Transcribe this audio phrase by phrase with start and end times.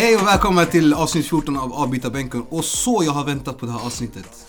[0.00, 2.42] Hej och välkomna till avsnitt 14 av Avbytarbänken.
[2.48, 4.46] Och så jag har väntat på det här avsnittet.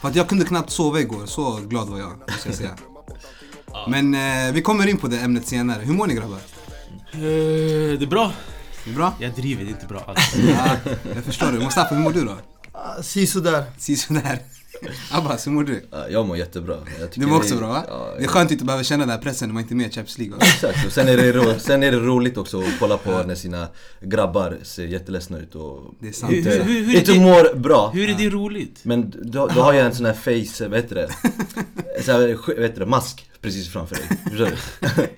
[0.00, 2.76] För att jag kunde knappt sova igår, så glad var jag, måste jag säga.
[3.88, 5.82] Men eh, vi kommer in på det ämnet senare.
[5.82, 6.36] Hur mår ni grabbar?
[6.36, 7.20] Eh,
[7.98, 8.32] det är bra.
[8.84, 9.14] Det är bra?
[9.18, 10.34] Jag driver, det är inte bra alls.
[10.48, 10.76] Ja,
[11.14, 11.58] jag förstår det.
[11.58, 12.36] Mustafa, hur mår du då?
[12.72, 13.64] Ah, Si sådär.
[13.78, 14.38] Sisådär.
[15.10, 15.84] Abbas, hur mår du?
[15.90, 16.76] Ja, Jag mår jättebra.
[17.00, 17.84] Jag Du mår också det- bra va?
[17.88, 19.76] Ja, Det är skönt att inte behöva känna den här pressen när man inte är
[19.76, 20.36] med i Champions League?
[20.40, 23.34] Exakt, och sen är, det ro, sen är det roligt också att kolla på när
[23.34, 23.68] sina
[24.00, 26.32] grabbar ser jätteledsna ut och Det är sant.
[26.32, 27.90] inte, Hur- hur- hur är inte mår bra.
[27.94, 28.80] Hur är det roligt?
[28.84, 29.18] Men du,
[29.54, 30.12] du har ju en sån här
[30.54, 31.08] face, vad heter det?
[32.02, 32.86] Så här, vad heter det?
[32.86, 34.52] Mask precis framför dig.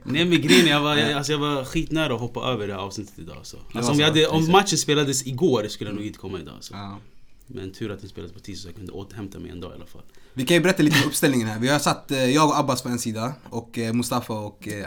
[0.05, 2.81] Nej men grejen jag var, jag, alltså, jag var skitnära att hoppa över det här
[2.81, 3.57] avsnittet idag var alltså
[3.93, 6.75] om, så, hade, om matchen spelades igår skulle jag nog inte komma idag alltså.
[6.75, 6.99] Ja.
[7.47, 9.75] Men tur att den spelades på tisdag så jag kunde återhämta mig en dag i
[9.75, 10.03] alla fall.
[10.37, 11.59] Vi kan ju berätta lite om uppställningen här.
[11.59, 14.87] Vi har satt eh, jag och Abbas på en sida och eh, Mustafa och eh,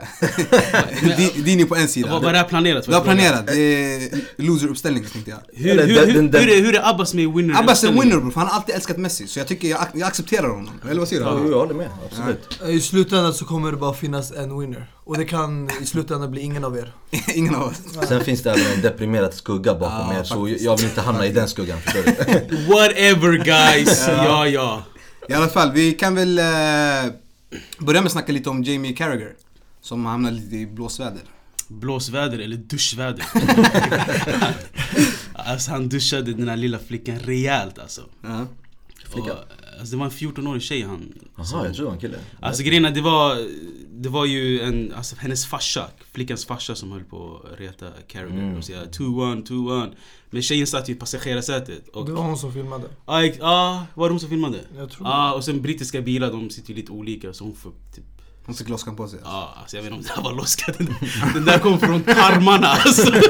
[1.18, 2.10] Di- Dini på en sida.
[2.12, 2.88] Vad var det här planerat?
[2.88, 3.48] Vi har planerat.
[3.48, 3.54] Det
[3.96, 5.40] är loser-uppställningen tänkte jag.
[5.54, 7.60] Hur, hur, hur, hur, är, hur är Abbas med winner?
[7.60, 9.28] Abbas är winner bro, för han har alltid älskat Messi.
[9.28, 10.70] Så jag tycker jag, jag accepterar honom.
[10.90, 11.50] Eller vad säger Ja, du?
[11.52, 12.60] jag håller med, absolut.
[12.68, 14.92] I slutändan så kommer det bara finnas en winner.
[15.04, 16.94] Och det kan i slutändan bli ingen av er.
[17.36, 18.08] Ingen av oss.
[18.08, 20.66] Sen finns det även en deprimerad skugga bakom Ja, er, så faktiskt.
[20.66, 22.12] jag vill inte hamna i den skuggan, förstår du?
[22.74, 24.08] Whatever guys!
[24.08, 24.84] ja ja.
[25.30, 27.14] I alla fall, vi kan väl eh,
[27.80, 29.36] börja med att snacka lite om Jamie Carragher.
[29.82, 31.22] Som hamnade lite i blåsväder.
[31.68, 33.26] Blåsväder eller duschväder.
[35.34, 38.02] alltså han duschade den här lilla flickan rejält alltså.
[38.22, 38.48] Ja.
[39.14, 39.30] Och,
[39.80, 41.14] alltså det var en 14-årig tjej han...
[41.38, 42.18] Jaha, jag tror det var en kille.
[42.40, 43.48] Alltså grejen är, det var,
[43.92, 48.32] det var ju en, alltså hennes farsa, flickans farsa som höll på att reta Carragher
[48.38, 48.58] Mm.
[48.58, 49.92] och säga 2-1, 2-1
[50.30, 52.06] Men tjejen satt ju i passagerarsätet och...
[52.06, 52.84] Det var hon som filmade.
[53.06, 54.60] Ja, Ja, var det hon som filmade?
[54.78, 57.72] Jag tror Ja, och sen brittiska bilar, de sitter ju lite olika så hon får
[57.96, 58.06] typ
[58.46, 59.20] Hon fick loskan på sig.
[59.24, 60.78] Ja, alltså jag vet inte om det här var loskat.
[60.78, 60.88] Den,
[61.34, 63.12] den där kom från tarmarna alltså.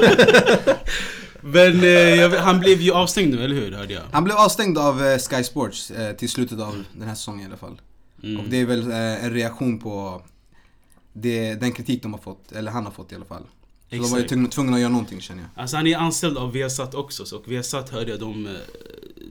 [1.40, 3.72] Men eh, han blev ju avstängd nu, eller hur?
[3.72, 4.02] Hörde jag.
[4.12, 7.44] Han blev avstängd av eh, Sky Sports eh, till slutet av den här säsongen i
[7.44, 7.80] alla fall.
[8.22, 8.40] Mm.
[8.40, 10.22] Och det är väl eh, en reaktion på
[11.12, 13.42] det, den kritik de har fått, eller han har fått i alla fall.
[13.90, 15.62] Så de var ju tvungna att göra någonting känner jag.
[15.62, 18.52] Alltså han är anställd av Viasat också, så och Viasat hörde jag de, eh,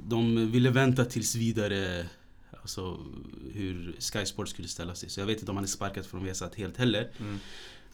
[0.04, 2.06] de ville vänta tills vidare
[2.68, 2.98] Alltså
[3.54, 5.10] hur Sky Sports skulle ställa sig.
[5.10, 7.10] Så jag vet inte om han är sparkad från Viasat helt heller.
[7.20, 7.40] Mm.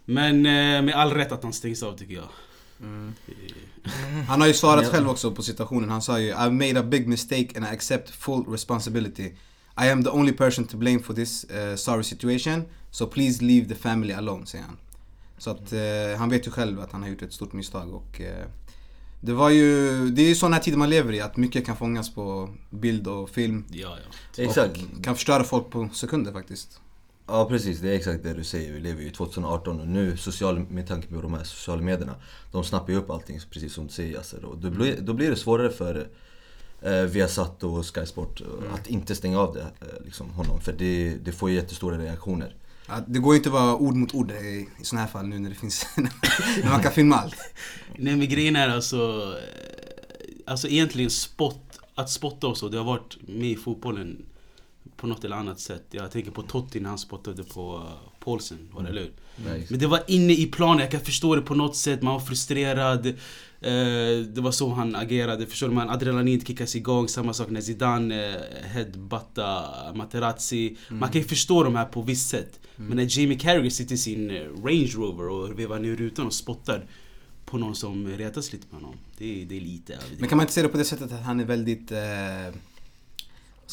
[0.06, 2.30] Men eh, med all rätt att han stängs av tycker jag.
[4.28, 5.90] Han har ju svarat själv också på situationen.
[5.90, 9.32] Han sa ju I've made a big mistake and I accept full responsibility.
[9.78, 12.64] I am the only person to blame for this uh, sorry situation.
[12.92, 14.78] So please leave the family alone, säger han.
[15.38, 18.22] Så att eh, han vet ju själv att han har gjort ett stort misstag och
[18.22, 18.46] eh,
[19.22, 22.14] det var ju, det är ju sådana tider man lever i, att mycket kan fångas
[22.14, 23.66] på bild och film.
[23.70, 23.98] Ja,
[24.36, 24.44] ja.
[24.44, 24.78] Exakt.
[24.98, 26.82] Och kan förstöra folk på sekunder faktiskt.
[27.28, 28.74] Ja precis, det är exakt det du säger.
[28.74, 32.16] Vi lever ju i 2018 och nu, social, med tanke på de här sociala medierna,
[32.52, 34.46] de snappar ju upp allting precis som du säger Yasser.
[34.46, 36.08] Och då, blir, då blir det svårare för
[36.82, 40.62] eh, Viasat och Sky Sport eh, att inte stänga av det, eh, liksom, honom.
[40.62, 42.56] För det, det får ju jättestora reaktioner.
[42.88, 45.28] Ja, det går ju inte att vara ord mot ord i, i sådana här fall
[45.28, 45.86] nu när det finns,
[46.64, 47.36] när man kan filma allt.
[47.96, 49.64] Nej men grejen är alltså eh,
[50.46, 54.26] Alltså egentligen spott Att spotta och så, det har varit med i fotbollen
[55.04, 55.84] På något eller annat sätt.
[55.92, 57.84] Jag tänker på Totti när han spottade på uh,
[58.20, 59.12] Paulsen, var det eller hur?
[59.46, 62.02] Nej, Men det var inne i planen, jag kan förstå det på något sätt.
[62.02, 63.06] Man var frustrerad.
[63.08, 63.14] Eh,
[64.28, 65.74] Det var så han agerade, förstår du?
[65.74, 67.08] Man adrenalin kickas igång.
[67.08, 69.64] Samma sak när Zidane eh, headbutta
[69.96, 70.78] Materazzi.
[70.90, 72.60] Man kan ju förstå de här på visst sätt.
[72.76, 74.32] Men när Jamie Carragher sitter i sin
[74.64, 76.86] Range Rover och vevar ner rutan och spottar
[77.46, 78.96] på någon som retas lite på honom.
[79.18, 80.20] Det är, det är lite överdrivet.
[80.20, 82.54] Men kan man inte se det på det sättet att han är väldigt, vad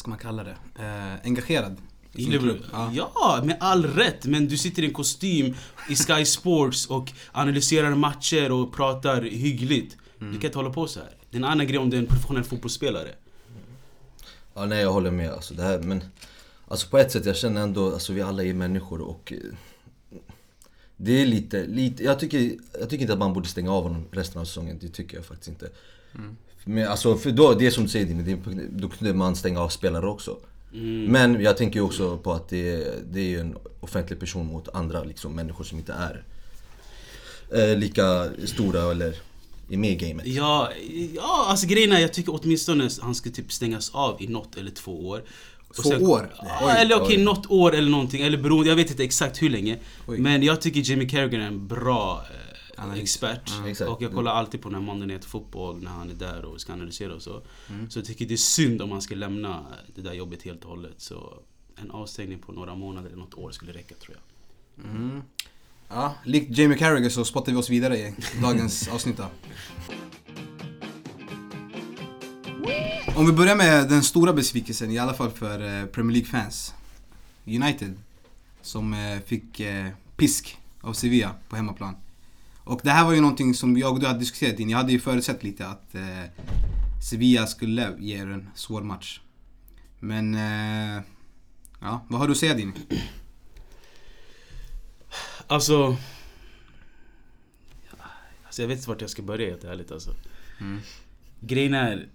[0.01, 1.77] ska man kalla det, eh, engagerad?
[2.13, 2.57] i sin klubb?
[2.71, 2.91] Ja.
[2.93, 4.25] Ja, med all rätt.
[4.25, 5.55] Men du sitter i en kostym
[5.89, 9.97] i Sky Sports och analyserar matcher och pratar hyggligt.
[10.19, 11.09] Du kan inte hålla på så här.
[11.29, 13.09] Det är en annan grej om du är en professionell fotbollsspelare.
[14.53, 16.03] Ja, nej jag håller med alltså, det här, men
[16.67, 20.17] Alltså på ett sätt, jag känner ändå, alltså vi alla är människor och eh,
[20.97, 24.05] Det är lite, lite jag, tycker, jag tycker inte att man borde stänga av honom
[24.11, 25.69] resten av säsongen, det tycker jag faktiskt inte
[26.65, 29.69] Men alltså, för då, det är som du säger det- då kunde man stänga av
[29.69, 30.37] spelare också
[31.07, 34.69] Men jag tänker ju också på att det, är- det är en offentlig person mot
[34.73, 36.23] andra liksom, människor som inte är
[37.71, 39.15] eh, lika stora eller
[39.69, 40.69] är med i gamet Ja,
[41.15, 44.71] ja alltså grejen är jag tycker åtminstone han ska typ stängas av i något eller
[44.71, 45.23] två år.
[45.83, 46.33] Två år?
[46.61, 47.23] Ja, eller okej, oj.
[47.23, 48.21] något år eller någonting.
[48.21, 49.77] Eller beroende, jag vet inte exakt hur länge.
[50.07, 50.17] Oj.
[50.19, 52.50] Men jag tycker Jamie Carragher är en bra eh,
[52.83, 53.01] Analys.
[53.01, 53.51] expert.
[53.51, 53.65] Mm.
[53.71, 53.89] Exakt.
[53.89, 56.73] Och jag kollar alltid på här Monday Night Football när han är där och ska
[56.73, 57.41] analysera och så.
[57.69, 57.89] Mm.
[57.89, 60.69] Så jag tycker det är synd om han ska lämna det där jobbet helt och
[60.69, 60.95] hållet.
[60.97, 61.39] Så
[61.75, 64.85] en avstängning på några månader eller något år skulle räcka tror jag.
[64.85, 65.21] Mm.
[65.87, 69.25] Ja, likt Jamie Carragher så spottar vi oss vidare i dagens avsnitt då.
[73.15, 76.73] Om vi börjar med den stora besvikelsen, i alla fall för eh, Premier League-fans.
[77.45, 77.93] United.
[78.61, 81.95] Som eh, fick eh, pisk av Sevilla på hemmaplan.
[82.71, 84.69] Och det här var ju någonting som jag och du hade diskuterat in.
[84.69, 86.23] Jag hade ju förutsett lite att eh,
[87.09, 89.21] Sevilla skulle ge er en svår match.
[89.99, 90.35] Men...
[90.35, 91.03] Eh,
[91.79, 92.71] ja, vad har du att säga Dini?
[95.47, 95.97] Alltså...
[98.45, 100.11] Alltså jag vet inte vart jag ska börja helt ärligt alltså.
[100.59, 100.79] Mm.
[101.39, 102.07] Grejen är...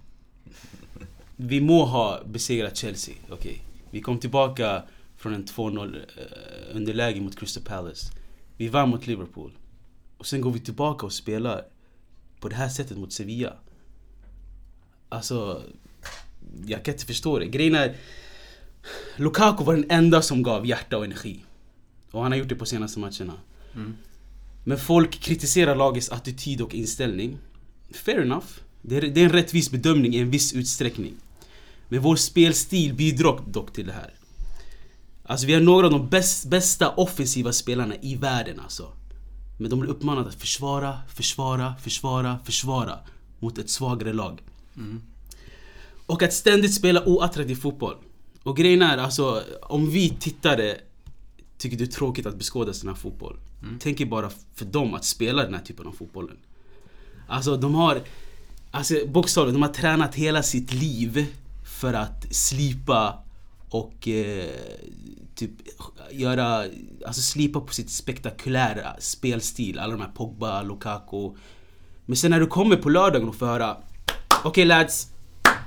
[1.36, 3.62] Vi må ha besegrat Chelsea, okej.
[3.90, 4.82] Vi kom tillbaka
[5.16, 8.12] från en 2-0 eh, underläge mot Crystal Palace.
[8.56, 9.52] Vi vann mot Liverpool.
[10.18, 11.64] Och sen går vi tillbaka och spelar
[12.40, 13.52] på det här sättet mot Sevilla.
[15.08, 15.62] Alltså...
[16.66, 17.46] Jag kan inte förstå det.
[17.46, 17.96] Grejen är...
[19.16, 21.44] Lukaku var den enda som gav hjärta och energi.
[22.10, 23.32] Och han har gjort det på senaste matcherna.
[24.64, 27.38] Men folk kritiserar lagets attityd och inställning.
[27.90, 28.46] Fair enough.
[28.82, 31.14] Det är, det är en rättvis bedömning i en viss utsträckning.
[31.88, 34.14] Men vår spelstil bidrar dock till det här.
[35.22, 38.92] Alltså vi har några av de bäst, bästa offensiva spelarna i världen alltså.
[39.56, 42.98] Men de blir uppmanade att försvara, försvara, försvara, försvara
[43.38, 44.42] mot ett svagare lag.
[46.06, 47.96] Och att ständigt spela oattraktiv fotboll.
[48.42, 50.76] Och grejen är alltså, om vi tittare
[51.58, 53.36] tycker det är tråkigt att beskåda sån här fotboll.
[53.80, 56.36] Tänk er bara för dem att spela den här typen av fotbollen.
[57.28, 58.02] Alltså de har,
[58.70, 61.26] alltså bokstavligt, de har tränat hela sitt liv
[61.80, 63.18] för att slipa
[63.68, 64.50] och eh,
[65.36, 65.50] typ
[66.10, 66.64] göra,
[67.06, 69.78] alltså slipa på sitt spektakulära spelstil.
[69.78, 71.30] Alla de här Pogba, Lukaku.
[72.06, 73.76] Men sen när du kommer på lördagen och får höra
[74.44, 75.06] Okej lads,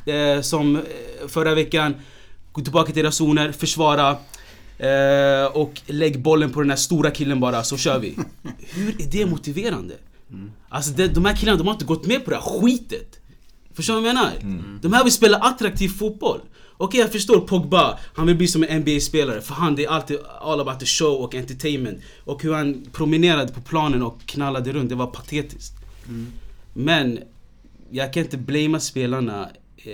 [0.06, 0.82] eh, som eh,
[1.28, 1.96] förra veckan,
[2.52, 4.18] gå tillbaka till era zoner, försvara.
[4.78, 8.18] Eh, och lägg bollen på den här stora killen bara, så kör vi.
[8.74, 9.96] Hur är det motiverande?
[10.70, 13.20] Alltså det, de här killarna, de har inte gått med på det här skitet.
[13.74, 14.32] Förstår du vad jag menar?
[14.82, 16.42] De här vill spela attraktiv fotboll.
[16.82, 20.18] Okej jag förstår Pogba, han vill bli som en NBA-spelare för han det är alltid
[20.42, 22.02] all about the show och entertainment.
[22.24, 25.74] Och hur han promenerade på planen och knallade runt, det var patetiskt.
[26.74, 27.20] Men
[27.92, 29.94] jag kan inte blamea spelarna eh,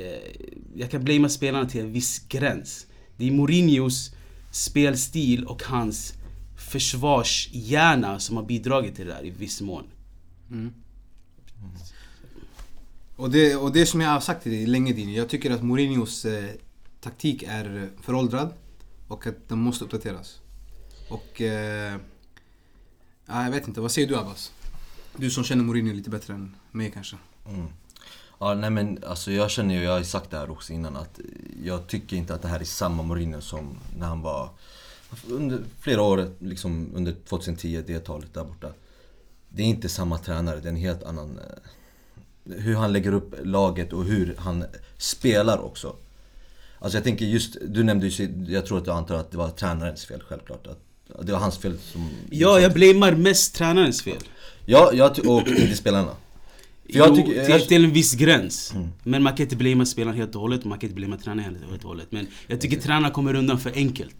[0.75, 2.87] Jag kan blamea spelarna till en viss gräns.
[3.17, 4.11] Det är Mourinhos
[4.51, 6.13] spelstil och hans
[6.57, 9.83] försvarshjärna som har bidragit till det där i viss mån.
[13.15, 15.63] Och det, och det som jag har sagt till dig länge Dini, jag tycker att
[15.63, 16.49] Mourinhos eh,
[17.05, 18.53] taktik är föråldrad
[19.07, 20.39] och att den måste uppdateras.
[21.09, 21.41] Och...
[21.41, 21.97] Eh,
[23.25, 24.51] jag vet inte, vad säger du Abbas?
[25.15, 27.17] Du som känner Mourinho lite bättre än mig kanske.
[27.47, 27.67] Mm.
[28.39, 31.19] Ja, nej men alltså jag känner ju, jag har sagt det här också innan att
[31.63, 34.49] jag tycker inte att det här är samma Mourinho som när han var
[35.29, 38.71] under flera år, liksom under 2010, det talet där borta.
[39.49, 41.39] Det är inte samma tränare, det är en helt annan...
[41.39, 44.65] Eh, hur han lägger upp laget och hur han
[44.97, 45.95] spelar också.
[46.85, 49.49] Alltså jag tänker just, du nämnde ju, jag tror att du antar att det var
[49.49, 50.67] tränarens fel självklart.
[50.67, 52.09] Att det var hans fel som...
[52.29, 54.17] Ja, jag blamear mest tränarens fel.
[54.65, 56.11] Ja, jag och inte spelarna.
[56.91, 57.67] För jag jo, tycker- till, Mm.
[57.67, 58.73] till en viss gräns.
[59.03, 61.83] Men man kan inte blamea spelaren helt och hållet, man kan inte blamea tränaren helt
[61.83, 62.07] och hållet.
[62.09, 64.15] Men jag tycker tränaren kommer undan för enkelt.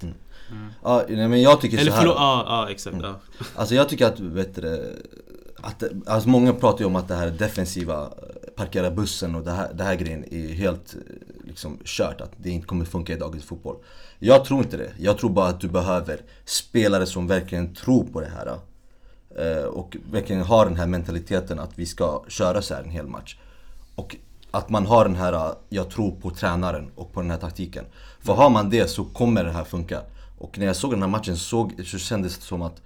[0.84, 2.02] Ja, nej, men jag tycker Eller så här.
[2.02, 2.98] förlåt, ja, ja exakt.
[3.02, 3.20] Ja.
[3.56, 4.42] Alltså jag tycker att, du,
[5.62, 8.10] att alltså många pratar ju om att det här defensiva,
[8.56, 12.22] parkera bussen och det här, det här grejen är helt eh, liksom kört.
[12.22, 13.76] Att det inte kommer funka i dagens fotboll.
[14.20, 14.92] Jag tror inte det.
[14.98, 18.58] Jag tror bara att du behöver spelare som verkligen tror på det här.
[19.38, 23.08] Eh, och verkligen har den här mentaliteten att vi ska köra så här en hel
[23.08, 23.38] match.
[23.96, 24.16] Och
[24.52, 27.86] att man har den här, eh, jag tror på tränaren och på den här taktiken.
[28.20, 30.02] För har man det så kommer det här funka.
[30.38, 32.82] Och när jag såg den här matchen så, så kändes det som att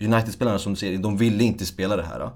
[0.00, 2.30] United-spelarna som du säger, de ville inte spela det här.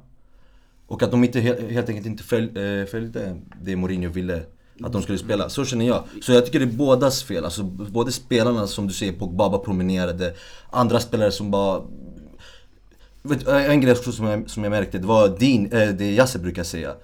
[0.91, 4.43] Och att de inte, he- helt enkelt inte följ, eh, följde det Mourinho ville
[4.83, 5.49] att de skulle spela.
[5.49, 6.05] Så känner jag.
[6.23, 7.45] Så jag tycker det är bådas fel.
[7.45, 10.35] Alltså både spelarna som du säger, Pogba bara promenerade.
[10.71, 11.83] Andra spelare som bara...
[13.23, 16.39] Vet, du, en grej som jag, som jag märkte, det var din, eh, det Jasse
[16.39, 16.95] brukar säga.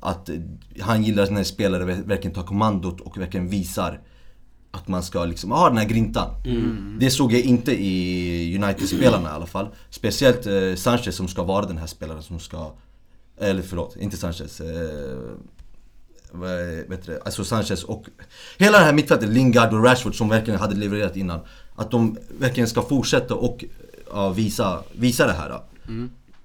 [0.00, 0.34] Att eh,
[0.80, 4.00] han gillar när spelare ver- verkligen tar kommandot och verkligen visar
[4.70, 6.30] att man ska liksom ha den här grintan.
[7.00, 9.68] Det såg jag inte i United-spelarna i alla fall.
[9.90, 12.70] Speciellt eh, Sanchez som ska vara den här spelaren som ska...
[13.40, 14.60] Eller förlåt, inte Sanchez.
[14.60, 15.18] Eh,
[16.30, 16.50] vad
[17.24, 18.04] alltså Sanchez och
[18.58, 21.40] hela det här mittfältet, Lingard och Rashford som verkligen hade levererat innan.
[21.74, 23.64] Att de verkligen ska fortsätta och
[24.10, 25.60] ja, visa, visa det här.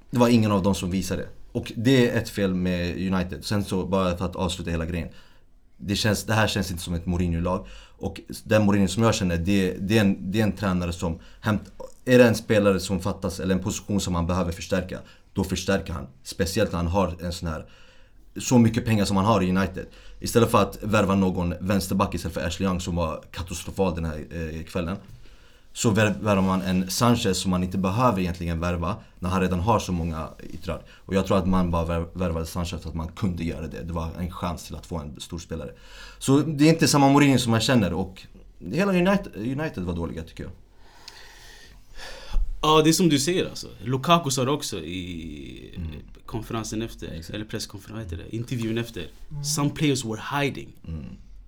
[0.10, 1.28] Det var ingen av dem som visade det.
[1.52, 3.46] Och det är ett fel med United.
[3.46, 5.10] Sen så, bara för att avsluta hela grejen.
[5.78, 7.68] Det, känns, det här känns inte som ett Mourinho-lag.
[7.98, 11.20] Och den Mourinho som jag känner, det, det, är en, det är en tränare som
[11.40, 11.62] hämt,
[12.06, 15.00] Är det en spelare som fattas, eller en position som han behöver förstärka,
[15.34, 16.08] då förstärker han.
[16.24, 17.66] Speciellt när han har en sån här
[18.38, 19.86] så mycket pengar som han har i United.
[20.20, 24.26] Istället för att värva någon vänsterback istället för Ashley Young som var katastrofal den här
[24.32, 24.98] eh, kvällen.
[25.76, 29.80] Så värvar man en Sanchez som man inte behöver egentligen värva när han redan har
[29.80, 30.82] så många yttrar.
[31.06, 33.84] Och jag tror att man bara värvade Sanchez för att man kunde göra det.
[33.84, 35.72] Det var en chans till att få en stor spelare.
[36.20, 38.22] Så det är inte samma Mourinho som man känner och
[38.72, 40.52] hela United, United var dåliga tycker jag.
[42.64, 43.68] Ja, det är som du säger alltså.
[43.84, 45.90] Lukaku sa det också i Mm.
[46.26, 48.36] konferensen efter, eller presskonferensen, heter det?
[48.36, 49.08] Intervjun efter.
[49.56, 50.70] Some players were hiding.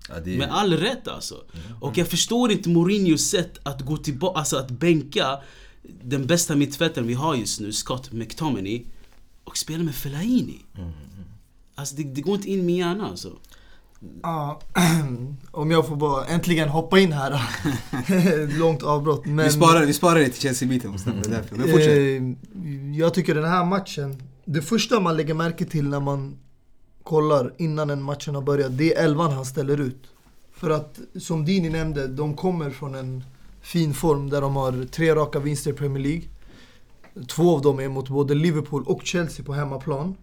[0.10, 1.44] Ja, det Med all rätt alltså.
[1.82, 5.40] Och jag förstår inte Mourinhos sätt att gå tillbaka, alltså att bänka
[6.04, 8.86] den bästa mittfältaren vi har just nu, Scott McTominay,
[9.44, 10.60] och spela med Fellaini.
[11.76, 13.38] Alltså det, det går inte in i min hjärna alltså.
[14.24, 14.60] Ja,
[15.52, 17.42] om jag får bara äntligen hoppa in här.
[18.60, 19.26] Långt avbrott.
[19.26, 21.56] Men, Vi sparar, vi sparar det till Chelsea-biten Mustafa, det är därför.
[21.56, 21.98] Men fortsätt.
[21.98, 26.38] Eh, jag tycker den här matchen, det första man lägger märke till när man
[27.04, 30.04] kollar innan en matchen har börjat, det är elvan han ställer ut.
[30.54, 33.24] För att, som Dini nämnde, de kommer från en
[33.62, 36.24] fin form där de har tre raka vinster i Premier League.
[37.28, 40.16] Två av dem är mot både Liverpool och Chelsea på hemmaplan.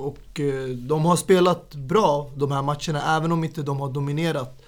[0.00, 4.62] Och eh, de har spelat bra de här matcherna, även om inte de har dominerat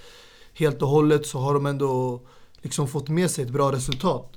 [0.54, 2.20] helt och hållet så har de ändå
[2.62, 4.32] liksom fått med sig ett bra resultat.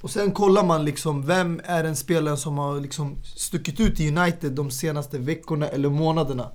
[0.00, 4.08] Och sen kollar man liksom, vem är den spelaren som har liksom stuckit ut i
[4.08, 6.48] United de senaste veckorna eller månaderna?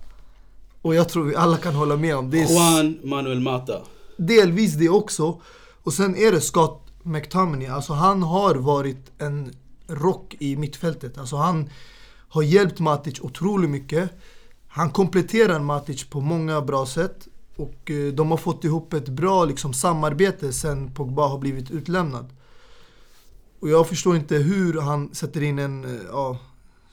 [0.81, 2.41] Och jag tror vi alla kan hålla med om det.
[2.41, 3.81] är Juan Manuel Mata.
[4.17, 5.41] delvis det också.
[5.83, 7.67] Och sen är det Scott McTominay.
[7.67, 9.51] Alltså han har varit en
[9.87, 11.17] rock i mittfältet.
[11.17, 11.69] Alltså han
[12.29, 14.11] har hjälpt Matic otroligt mycket.
[14.67, 17.27] Han kompletterar Matic på många bra sätt.
[17.55, 22.33] Och eh, de har fått ihop ett bra liksom, samarbete sen Pogba har blivit utlämnad.
[23.59, 26.37] Och jag förstår inte hur han sätter in en eh, ja,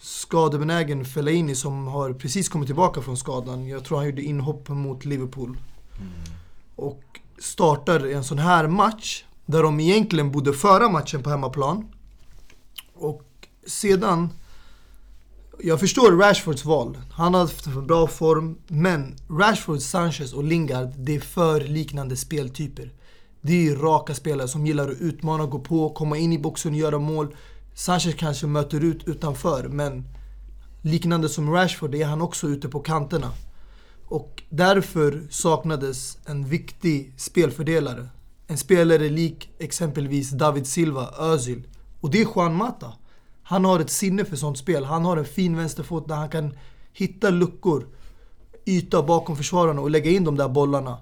[0.00, 3.68] skadebenägen Fellaini som har precis kommit tillbaka från skadan.
[3.68, 5.56] Jag tror han gjorde inhopp mot Liverpool.
[6.76, 7.02] Och
[7.38, 11.88] startar en sån här match där de egentligen borde föra matchen på hemmaplan.
[12.94, 13.22] Och
[13.66, 14.30] sedan...
[15.62, 16.98] Jag förstår Rashfords val.
[17.12, 18.58] Han har haft en bra form.
[18.66, 22.92] Men Rashford, Sanchez och Lingard, det är för liknande speltyper.
[23.40, 26.78] Det är raka spelare som gillar att utmana, gå på, komma in i boxen och
[26.78, 27.36] göra mål.
[27.74, 30.04] Sanchez kanske möter ut utanför, men
[30.82, 33.30] liknande som Rashford är han också ute på kanterna.
[34.06, 38.08] Och därför saknades en viktig spelfördelare.
[38.46, 41.62] En spelare lik exempelvis David Silva, Özil.
[42.00, 42.92] Och det är Juan Mata.
[43.44, 44.84] Han har ett sinne för sånt spel.
[44.84, 46.54] Han har en fin vänsterfot där han kan
[46.92, 47.86] hitta luckor,
[48.64, 50.96] yta bakom försvararna och lägga in de där bollarna.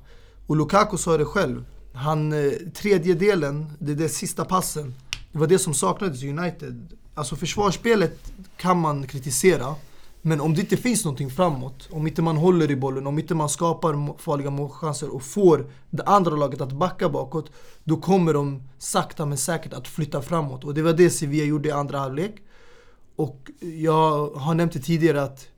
[0.47, 1.65] Och Lukaku sa det själv.
[1.95, 4.95] Han, tredjedelen, tredje delen, det där sista passen,
[5.33, 6.97] det var det som saknades i United.
[7.15, 9.75] Alltså försvarsspelet kan man kritisera.
[10.25, 13.35] Men om det inte finns någonting framåt, om inte man håller i bollen, om inte
[13.35, 17.51] man skapar farliga målchanser och får det andra laget att backa bakåt,
[17.85, 20.65] då kommer de sakta men säkert att flytta framåt.
[20.65, 22.35] Och det var det Sevilla gjorde i andra halvlek.
[23.17, 25.49] Och jag har nämnt det tidigare att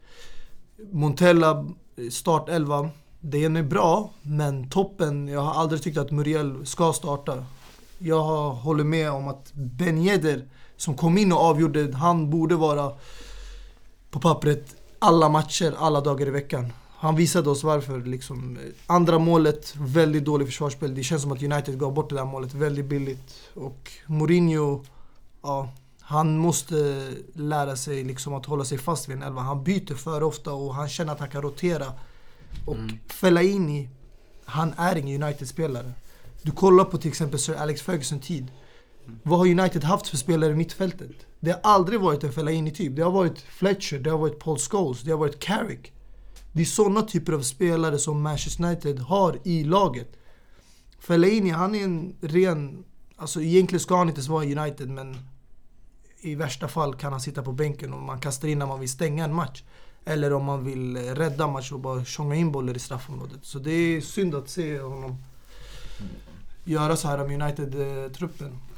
[0.92, 1.66] Montella,
[1.96, 2.90] eh, startelva,
[3.20, 7.44] den är bra, men toppen, jag har aldrig tyckt att Muriel ska starta.
[7.98, 12.92] Jag håller med om att Ben Yedder, som kom in och avgjorde, han borde vara
[14.14, 16.72] på pappret alla matcher, alla dagar i veckan.
[16.98, 18.00] Han visade oss varför.
[18.00, 18.58] Liksom.
[18.86, 20.94] Andra målet, väldigt dåligt försvarsspel.
[20.94, 23.34] Det känns som att United gav bort det där målet väldigt billigt.
[23.54, 24.84] Och Mourinho,
[25.42, 25.68] ja,
[26.00, 29.40] han måste lära sig liksom att hålla sig fast vid en elva.
[29.42, 31.86] Han byter för ofta och han känner att han kan rotera.
[32.66, 33.88] Och Fellaini,
[34.44, 35.92] han är ingen United-spelare.
[36.42, 38.50] Du kollar på till exempel Sir Alex Ferguson tid.
[39.22, 41.26] Vad har United haft för spelare i mittfältet?
[41.40, 42.96] Det har aldrig varit en Fellaini-typ.
[42.96, 45.92] Det har varit Fletcher, det har varit Paul Scholes, det har varit Carrick.
[46.52, 50.12] Det är sådana typer av spelare som Manchester United har i laget.
[50.98, 52.84] Fellaini, han är en ren...
[53.16, 55.16] Alltså egentligen ska han inte ens vara i United men
[56.20, 58.88] i värsta fall kan han sitta på bänken och man kastar in när man vill
[58.88, 59.62] stänga en match.
[60.04, 63.38] Eller om man vill rädda match och bara tjonga in bollar i straffområdet.
[63.42, 65.16] Så det är synd att se honom
[66.64, 68.48] göra så här med United-truppen.
[68.48, 68.73] Eh,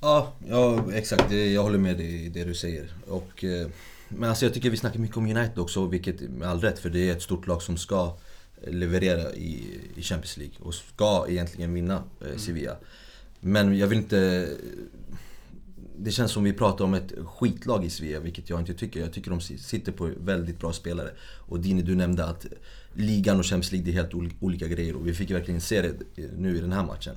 [0.00, 1.32] Ja, ja exakt.
[1.32, 2.94] Jag håller med dig i det du säger.
[3.06, 3.66] Och, eh,
[4.08, 6.78] men alltså jag tycker vi snackar mycket om United också, vilket med all rätt.
[6.78, 8.16] För det är ett stort lag som ska
[8.66, 12.76] leverera i, i Champions League och ska egentligen vinna eh, Sevilla.
[13.40, 14.48] Men jag vill inte...
[15.98, 19.00] Det känns som vi pratar om ett skitlag i Sevilla, vilket jag inte tycker.
[19.00, 21.10] Jag tycker de si- sitter på väldigt bra spelare.
[21.20, 22.46] Och Dini, du nämnde att
[22.94, 25.94] ligan och Champions League är helt ol- olika grejer och vi fick verkligen se det
[26.36, 27.14] nu i den här matchen.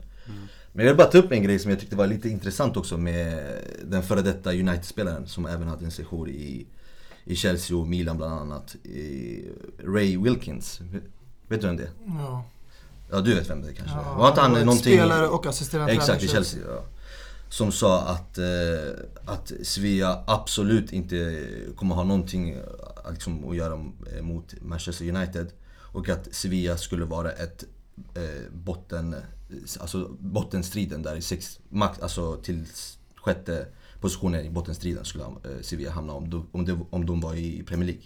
[0.73, 2.97] Men jag vill bara ta upp en grej som jag tyckte var lite intressant också
[2.97, 6.67] med den före detta United-spelaren som även hade en sejour i,
[7.23, 8.75] i Chelsea och Milan bland annat.
[8.75, 9.43] I
[9.83, 10.81] Ray Wilkins,
[11.47, 11.91] vet du vem det är?
[12.05, 12.43] Ja.
[13.11, 13.95] Ja du vet vem det är kanske?
[13.95, 14.97] Ja, Var inte han ett någonting...
[14.97, 16.59] Spelare och assisterande Exakt, i Chelsea.
[16.67, 16.83] Ja.
[17.49, 18.45] Som sa att, eh,
[19.25, 23.73] att Svea absolut inte kommer ha någonting eh, liksom, att göra
[24.15, 25.47] eh, mot Manchester United.
[25.77, 27.63] Och att Sevilla skulle vara ett
[28.13, 29.15] eh, botten,
[29.79, 32.65] alltså bottenstriden där i sex, max, alltså till
[33.15, 33.67] sjätte
[34.01, 35.29] positionen i bottenstriden skulle eh,
[35.61, 38.03] Sevilla hamna om, de- om, det, om de var i Premier League.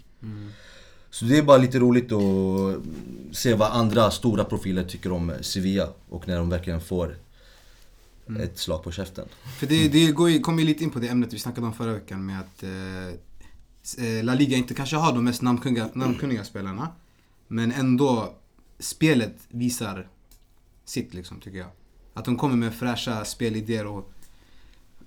[1.10, 5.88] Så det är bara lite roligt att se vad andra stora profiler tycker om Sevilla
[6.08, 7.16] och när de verkligen får
[8.40, 9.28] ett slag på käften.
[9.58, 11.72] För det, det går ju, kommer ju lite in på det ämnet vi snackade om
[11.72, 13.08] förra veckan med att eh,
[14.06, 16.88] eh, La Liga inte kanske har de mest namnkunniga, namnkunniga spelarna.
[17.48, 18.34] Men ändå,
[18.78, 20.08] spelet visar
[20.92, 21.70] sitt liksom, tycker jag.
[22.14, 24.12] Att de kommer med fräscha spelidéer och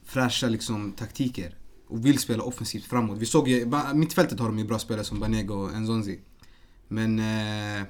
[0.03, 1.55] fräscha liksom taktiker.
[1.87, 3.17] Och vill spela offensivt framåt.
[3.17, 6.19] Vi såg ju, mittfältet har de ju bra spelare som Banega och Nzonzi.
[6.87, 7.83] Men eh,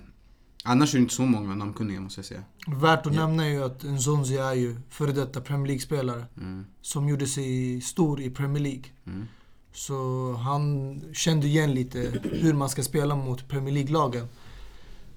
[0.64, 2.44] annars är det inte så många namnkunniga måste jag säga.
[2.68, 6.26] Värt att nämna är ju att Nzonzi är ju före detta Premier League-spelare.
[6.38, 6.66] Mm.
[6.82, 8.86] Som gjorde sig stor i Premier League.
[9.06, 9.28] Mm.
[9.74, 14.28] Så han kände igen lite hur man ska spela mot Premier League-lagen.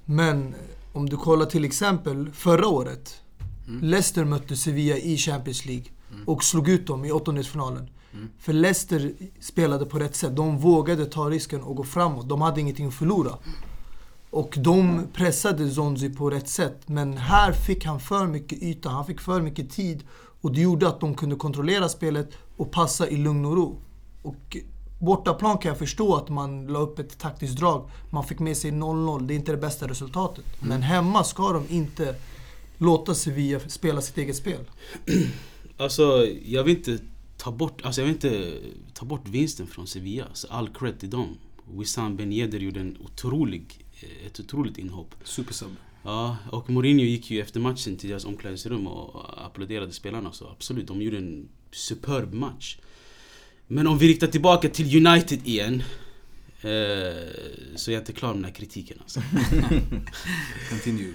[0.04, 0.54] Men
[0.92, 3.20] om du kollar till exempel förra året.
[3.82, 5.86] Leicester mötte Sevilla i Champions League
[6.26, 7.90] och slog ut dem i åttondelsfinalen.
[8.38, 10.36] För Leicester spelade på rätt sätt.
[10.36, 12.28] De vågade ta risken och gå framåt.
[12.28, 13.32] De hade ingenting att förlora.
[14.30, 16.80] Och de pressade Zonzi på rätt sätt.
[16.86, 20.04] Men här fick han för mycket yta, han fick för mycket tid.
[20.40, 23.80] Och det gjorde att de kunde kontrollera spelet och passa i lugn och ro.
[24.22, 24.56] Och
[24.98, 27.90] bortaplan kan jag förstå att man la upp ett taktiskt drag.
[28.10, 30.44] Man fick med sig 0-0, det är inte det bästa resultatet.
[30.60, 32.14] Men hemma ska de inte
[32.78, 34.60] låta Sevilla spela sitt eget spel.
[35.80, 36.98] Alltså, jag vill inte
[37.36, 38.58] ta bort, alltså jag vill inte
[38.94, 40.26] ta bort vinsten från Sevilla.
[40.32, 41.36] Så all cred till dem.
[41.72, 45.14] Wissam Ben Yedder gjorde en otrolig, eh, ett otroligt inhopp.
[45.24, 45.76] Supersub.
[46.02, 50.32] Ja, och Mourinho gick ju efter matchen till deras omklädningsrum och applåderade spelarna.
[50.32, 52.78] Så absolut, de gjorde en superb match.
[53.68, 55.82] Men om vi riktar tillbaka till United igen.
[56.60, 56.70] Eh,
[57.76, 59.22] så är jag inte klar med den här kritiken alltså.
[60.70, 61.14] Continue.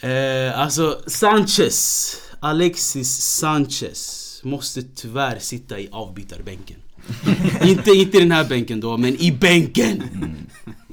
[0.00, 6.76] Eh, alltså Sanchez, Alexis Sanchez måste tyvärr sitta i avbytarbänken.
[7.64, 10.02] inte, inte i den här bänken då, men i bänken!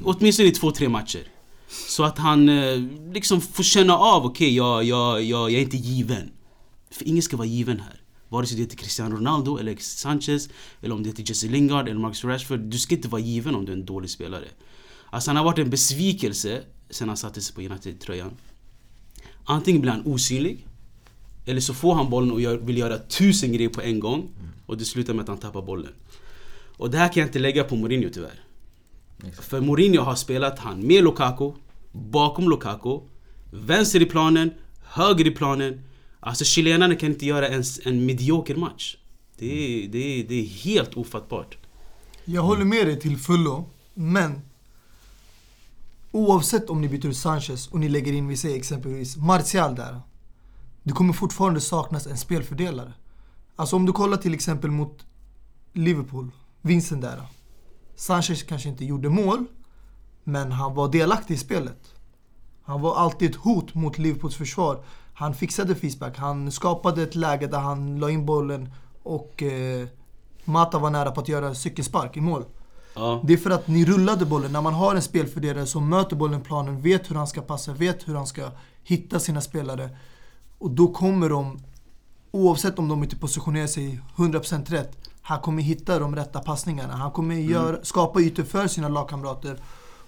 [0.04, 1.24] Åtminstone i två, tre matcher.
[1.88, 2.80] Så att han eh,
[3.14, 6.32] liksom får känna av, okej jag, jag, jag, jag är inte given.
[6.92, 8.05] För ingen ska vara given här.
[8.36, 10.50] Vare sig det heter Cristiano Ronaldo eller Sanchez,
[10.82, 12.60] eller om det heter Jesse Lingard eller Marcus Rashford.
[12.60, 14.48] Du ska inte vara given om du är en dålig spelare.
[15.10, 18.32] Alltså han har varit en besvikelse sen han satte sig på United-tröjan.
[19.46, 20.68] Antingen blir han osynlig
[21.46, 24.30] Eller så får han bollen och gör, vill göra tusen grejer på en gång
[24.66, 25.94] Och det slutar med att han tappar bollen
[26.78, 28.44] Och det här kan jag inte lägga på Mourinho tyvärr
[29.42, 31.52] För Mourinho har spelat han med Lukaku
[31.92, 33.00] Bakom Lukaku
[33.52, 34.52] Vänster i planen
[34.84, 35.82] Höger i planen
[36.26, 38.98] Alltså chilenarna kan inte göra ens en medioker match
[39.38, 41.58] det är, det, är, det är helt ofattbart
[42.26, 44.42] Jag håller med dig till fullo, men
[46.12, 50.02] oavsett om ni byter ut Sanchez och ni lägger in, vi säger exempelvis Martial där.
[50.84, 52.94] Det kommer fortfarande saknas en spelfördelare.
[53.56, 55.06] Alltså om du kollar till exempel mot
[55.74, 57.22] Liverpool, vinsten där.
[57.96, 59.46] Sanchez kanske inte gjorde mål,
[60.24, 61.94] men han var delaktig i spelet.
[62.64, 64.84] Han var alltid ett hot mot Liverpools försvar.
[65.16, 68.70] Han fixade feedback, han skapade ett läge där han la in bollen
[69.04, 69.88] och eh,
[70.46, 72.46] Mata var nära på att göra cykelspark i mål.
[72.96, 74.52] Ja, Det är för att ni rullade bollen.
[74.52, 78.08] När man har en spelfördelare som möter bollen planen, vet hur han ska passa, vet
[78.08, 78.52] hur han ska
[78.84, 79.90] hitta sina spelare.
[80.58, 81.60] Och då kommer de,
[82.32, 86.96] oavsett om de inte positionerar sig 100% rätt, han kommer hitta de rätta passningarna.
[86.96, 89.58] Han kommer göra, skapa ytor för sina lagkamrater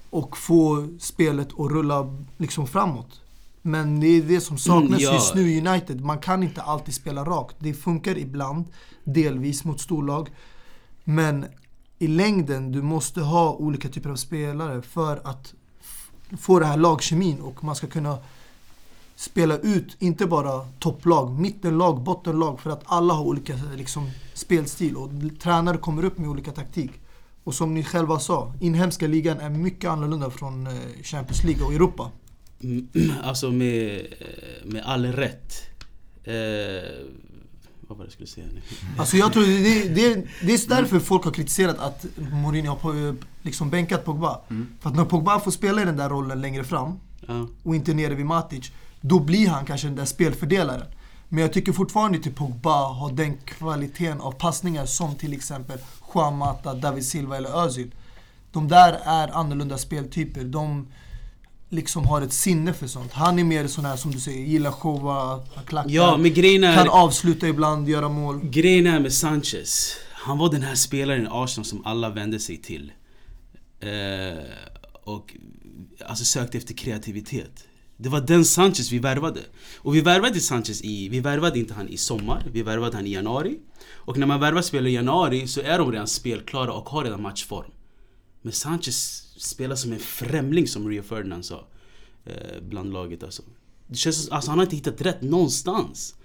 [0.10, 3.22] och få spelet att rulla liksom framåt.
[3.68, 5.14] Men det är det som saknas Mm, ja.
[5.14, 6.02] just nu i United.
[6.02, 7.56] Man kan inte alltid spela rakt.
[7.60, 8.66] Det funkar ibland,
[9.04, 10.30] delvis mot storlag.
[11.04, 11.46] Men
[12.00, 15.54] i längden, du måste ha olika typer av spelare för att
[16.38, 18.18] få det här lagkemin och man ska kunna
[19.16, 25.10] spela ut, inte bara topplag, mittenlag, bottenlag för att alla har olika liksom, spelstil och
[25.40, 26.92] tränare kommer upp med olika taktik.
[27.44, 31.74] Och som ni själva sa, inhemska ligan är mycket annorlunda från eh, Champions League och
[31.74, 32.12] Europa.
[32.64, 32.88] Mm,
[33.24, 34.06] Alltså med,
[34.66, 35.54] med all rätt.
[36.24, 36.34] Eh,
[37.88, 38.62] vad var det jag skulle säga nu?
[38.98, 43.70] Alltså jag tror det, det, det, är därför folk har kritiserat att Mourinho har liksom
[43.70, 44.42] bänkat Pogba.
[44.80, 47.48] För att när Pogba får spela i den där rollen längre fram Ja.
[47.64, 50.86] och inte nere vid Matic, då blir han kanske den där spelfördelaren.
[51.30, 55.80] Men jag tycker fortfarande inte Pogba har den kvaliteten av passningar som till exempel
[56.14, 57.92] Juan Mata, David Silva eller Özil.
[58.52, 60.44] De där är annorlunda speltyper.
[60.44, 60.88] De
[61.70, 63.12] liksom har ett sinne för sånt.
[63.12, 65.90] Han är mer sån här som du säger, gillar showa, klacka.
[65.90, 66.76] Ja, men grejen är...
[66.76, 68.40] Kan avsluta ibland, göra mål.
[68.44, 69.98] Grejen är med Sanchez.
[70.12, 72.92] Han var den här spelaren i Arsenal som alla vände sig till.
[73.80, 74.44] Eh,
[75.04, 75.36] och
[76.06, 77.64] alltså sökte efter kreativitet.
[77.98, 79.40] Det var den Sanchez vi värvade.
[79.78, 83.14] Och vi värvade Sanchez i, vi värvade inte han i sommar, vi värvade han i
[83.14, 83.60] januari.
[83.94, 87.22] Och när man värvar spelare i januari så är de redan spelklara och har redan
[87.22, 87.72] matchform.
[88.42, 91.68] Men Sanchez spelar som en främling som Rio Ferdinand sa.
[92.26, 93.44] Eh, bland laget alltså.
[93.88, 96.16] Det känns som, alltså han har inte hittat rätt någonstans.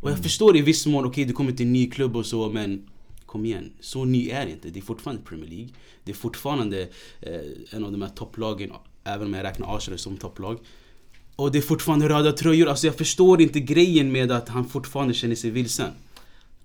[0.00, 2.26] Och jag förstår i viss mån, okej okay, du kommer till en ny klubb och
[2.26, 2.88] så men
[3.32, 4.70] Kom igen, så ny är det inte.
[4.70, 5.68] Det är fortfarande Premier League.
[6.04, 6.88] Det är fortfarande
[7.20, 8.72] eh, en av de här topplagen,
[9.04, 10.58] även om jag räknar Arsenal som topplag.
[11.36, 12.68] Och det är fortfarande röda tröjor.
[12.68, 15.90] Alltså jag förstår inte grejen med att han fortfarande känner sig vilsen.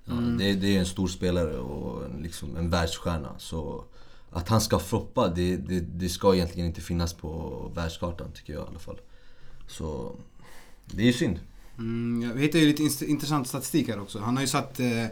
[0.08, 0.40] Mm.
[0.40, 3.36] Ja, det, det, är en stor spelare och liksom en världsstjärna.
[3.40, 3.84] Så
[4.30, 8.64] att han ska floppa, det, det, det, ska egentligen inte finnas på världskartan tycker jag
[8.64, 9.00] i alla fall.
[9.68, 10.16] Så
[10.86, 11.40] det är ju synd.
[11.78, 14.20] Mm, jag hittade ju lite intressant statistik här också.
[14.20, 15.06] Han har ju satt eh,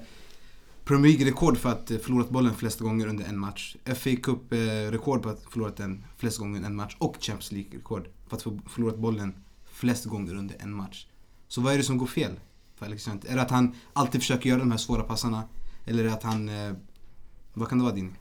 [0.85, 3.75] Premier League-rekord för att eh, förlorat bollen flest gånger under en match.
[3.85, 6.95] FA Cup-rekord på att förlorat den flest gånger under en match.
[6.99, 9.33] Och Champions League-rekord för att förlorat bollen
[9.65, 11.07] flest gånger under en match.
[11.47, 12.39] Så vad är det som går fel
[12.75, 13.29] för Alexander?
[13.29, 15.43] Är det att han alltid försöker göra de här svåra passarna?
[15.85, 16.49] Eller är det att han...
[16.49, 16.73] Eh,
[17.53, 18.15] vad kan det vara din?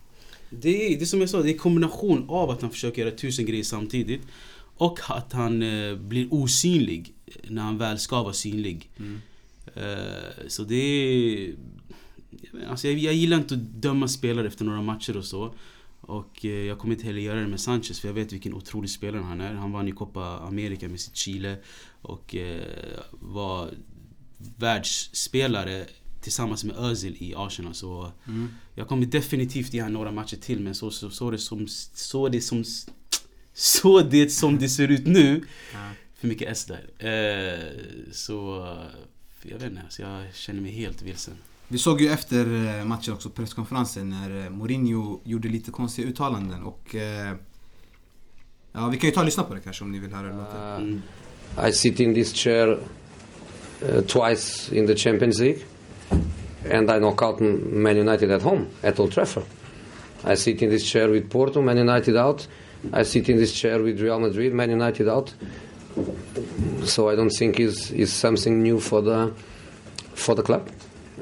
[0.50, 3.16] Det är, det är som jag sa, det är kombination av att han försöker göra
[3.16, 4.22] tusen grejer samtidigt.
[4.76, 7.14] Och att han eh, blir osynlig
[7.48, 8.90] när han väl ska vara synlig.
[8.98, 9.20] Mm.
[9.74, 11.54] Eh, så det är...
[12.68, 15.54] Alltså jag, jag gillar inte att döma spelare efter några matcher och så.
[16.00, 18.90] Och eh, jag kommer inte heller göra det med Sanchez för jag vet vilken otrolig
[18.90, 19.54] spelare han är.
[19.54, 21.56] Han vann ju Copa America med sitt Chile
[22.02, 22.62] och eh,
[23.10, 23.70] var
[24.56, 25.86] världsspelare
[26.24, 27.74] tillsammans med Özil i Arsenal.
[27.74, 28.48] Så mm.
[28.74, 32.28] jag kommer definitivt ge honom några matcher till men så, så, så, det som, så
[32.28, 32.64] det som
[33.52, 35.44] så det som det ser ut nu.
[36.14, 36.82] För mycket S där.
[36.98, 37.58] Eh,
[38.12, 38.68] så
[39.42, 41.34] jag vet inte, så jag känner mig helt vilsen.
[41.68, 46.62] Vi såg ju efter eh, matchen också presskonferensen när eh, Mourinho gjorde lite konstiga uttalanden
[46.62, 47.34] och eh,
[48.76, 50.36] Ja, vi kan ju ta och lyssna på det kanske om ni vill höra det
[50.36, 50.76] låter.
[50.76, 51.02] Mm.
[51.68, 52.78] I sit in this chair
[53.82, 55.58] uh, twice in the Champions League
[56.64, 59.44] and I knock out Man United at home at Old Trafford.
[60.24, 62.46] I sit in this chair with Porto, Man United out.
[62.92, 65.34] I sit in this chair with Real Madrid, Man United out.
[66.84, 69.32] So I don't think is is something new for the
[70.14, 70.70] for the club.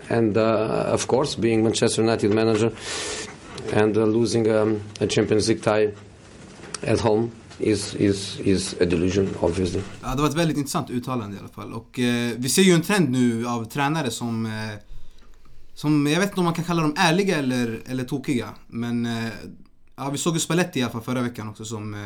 [0.08, 2.72] and uh, of course, being Manchester United manager
[3.72, 5.92] and uh, losing um, a Champions League tie
[6.82, 7.32] at home
[7.62, 9.82] is, is, is a delusion obviously.
[10.02, 11.72] Ja, det var ett väldigt intressant uttalande i alla fall.
[11.72, 14.52] Och eh, vi ser ju en trend nu av tränare som eh,
[15.74, 18.48] som, jag vet inte om man kan kalla dem ärliga eller, eller tokiga.
[18.66, 19.32] Men eh,
[19.96, 22.00] ja, vi såg ju Spalletti i alla fall förra veckan också som eh,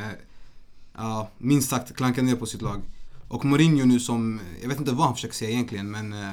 [0.97, 2.83] ja, minst sagt klankade ner på sitt lag.
[3.29, 6.31] Och Mourinho nu som, jag vet inte vad han försöker säga egentligen men eh,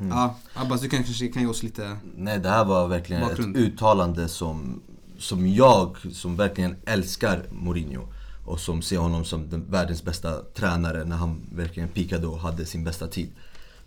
[0.00, 0.08] Mm.
[0.12, 3.56] Ja, Abbas du kanske kan ge oss lite Nej det här var verkligen bakgrund.
[3.56, 4.80] ett uttalande som,
[5.20, 8.02] som jag, som verkligen älskar Mourinho
[8.44, 12.66] och som ser honom som den, världens bästa tränare när han verkligen pikade och hade
[12.66, 13.30] sin bästa tid.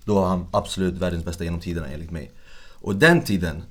[0.06, 2.32] Då var han absolut världens bästa genom tiderna enligt mig.
[2.82, 3.64] Och den tiden,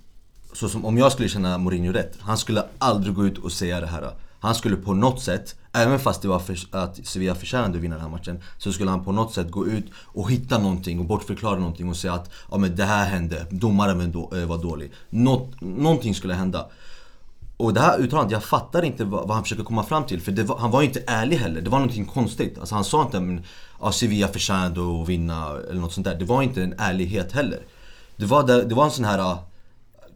[0.53, 3.81] så som om jag skulle känna Mourinho rätt, han skulle aldrig gå ut och säga
[3.81, 4.11] det här.
[4.41, 7.95] Han skulle på något sätt, även fast det var för, att Sevilla förtjänade att vinna
[7.95, 11.05] den här matchen, så skulle han på något sätt gå ut och hitta någonting och
[11.05, 14.93] bortförklara någonting och säga att ja, men det här hände, domaren var eh, dålig.
[15.11, 16.67] Nå någonting skulle hända.
[17.57, 20.21] Och det här uttalandet, jag fattar inte vad, vad han försöker komma fram till.
[20.21, 21.61] För var, han var inte ärlig heller.
[21.61, 22.59] Det var någonting konstigt.
[22.59, 23.45] Alltså han sa inte att
[23.81, 26.15] ja, Sevilla förtjänade att vinna eller något sånt där.
[26.15, 27.61] Det var inte en ärlighet heller.
[28.17, 29.37] Det var, det, det var en sån här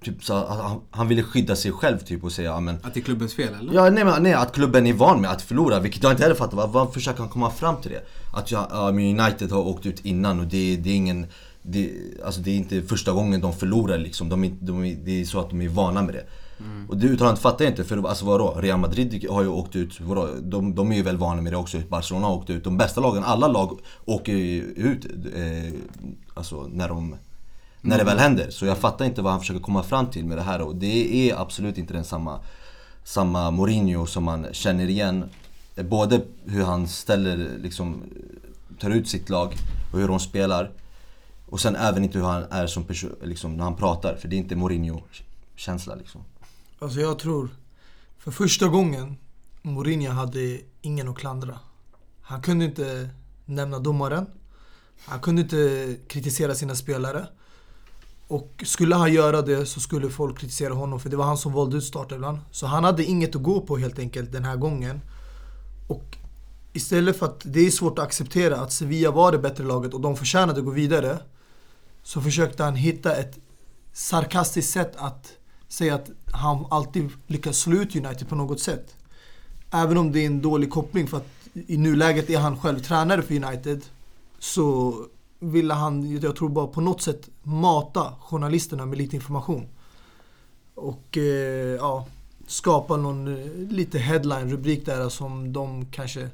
[0.04, 3.04] Typ så han, han ville skydda sig själv typ och säga men Att det är
[3.04, 3.74] klubbens fel eller?
[3.74, 6.34] Ja nej men nej, att klubben är van med att förlora, vilket jag inte heller
[6.34, 6.56] fattar.
[6.56, 8.02] Vad, vad försöker han komma fram till det?
[8.32, 11.26] Att ja, United har åkt ut innan och det, det är ingen
[11.62, 11.92] det,
[12.24, 14.28] alltså det är inte första gången de förlorar liksom.
[14.28, 16.26] De, de, det är så att de är vana med det.
[16.60, 16.90] Mm.
[16.90, 18.54] Och det uttalandet fattar jag inte, för alltså vadå?
[18.58, 20.28] Real Madrid har ju åkt ut, vadå?
[20.42, 21.78] De, de är ju väl vana med det också.
[21.88, 22.64] Barcelona har åkt ut.
[22.64, 25.80] De bästa lagen, alla lag åker ju ut eh,
[26.34, 27.16] alltså när de
[27.86, 28.50] när det väl händer.
[28.50, 31.30] Så jag fattar inte vad han försöker komma fram till med det här och det
[31.30, 32.40] är absolut inte den samma,
[33.04, 35.24] samma Mourinho som man känner igen.
[35.74, 38.02] Både hur han ställer, liksom,
[38.78, 39.54] tar ut sitt lag
[39.92, 40.70] och hur de spelar.
[41.48, 44.36] Och sen även inte hur han är som person, liksom, när han pratar, för det
[44.36, 46.20] är inte Mourinho-känsla liksom.
[46.78, 47.48] Alltså jag tror,
[48.18, 49.16] för första gången
[49.62, 51.58] Mourinho hade ingen att klandra.
[52.22, 53.08] Han kunde inte
[53.44, 54.26] nämna domaren.
[55.04, 57.26] Han kunde inte kritisera sina spelare.
[58.28, 61.52] Och skulle han göra det så skulle folk kritisera honom för det var han som
[61.52, 62.38] valde ut startelvan.
[62.50, 65.00] Så han hade inget att gå på helt enkelt den här gången.
[65.88, 66.16] Och
[66.72, 70.00] istället för att det är svårt att acceptera att Sevilla var det bättre laget och
[70.00, 71.18] de förtjänade att gå vidare.
[72.02, 73.38] Så försökte han hitta ett
[73.92, 75.32] sarkastiskt sätt att
[75.68, 78.96] säga att han alltid lyckas slå ut United på något sätt.
[79.70, 83.22] Även om det är en dålig koppling för att i nuläget är han själv tränare
[83.22, 83.84] för United.
[84.38, 84.94] Så
[85.38, 89.68] ville han, jag tror bara på något sätt mata journalisterna med lite information.
[90.74, 92.06] Och eh, ja,
[92.46, 96.28] skapa någon eh, lite headline-rubrik där som de kanske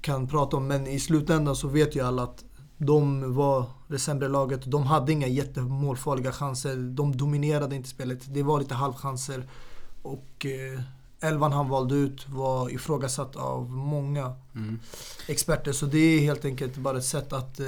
[0.00, 0.66] kan prata om.
[0.66, 2.44] Men i slutändan så vet ju alla att
[2.76, 4.60] de var det sämre laget.
[4.64, 6.76] De hade inga jättemålfarliga chanser.
[6.76, 8.34] De dominerade inte spelet.
[8.34, 9.44] Det var lite halvchanser.
[10.02, 10.80] Och eh,
[11.20, 14.78] elvan han valde ut var ifrågasatt av många Mm.
[15.28, 15.72] experter.
[15.72, 17.66] Så det är helt enkelt bara ett sätt att eh,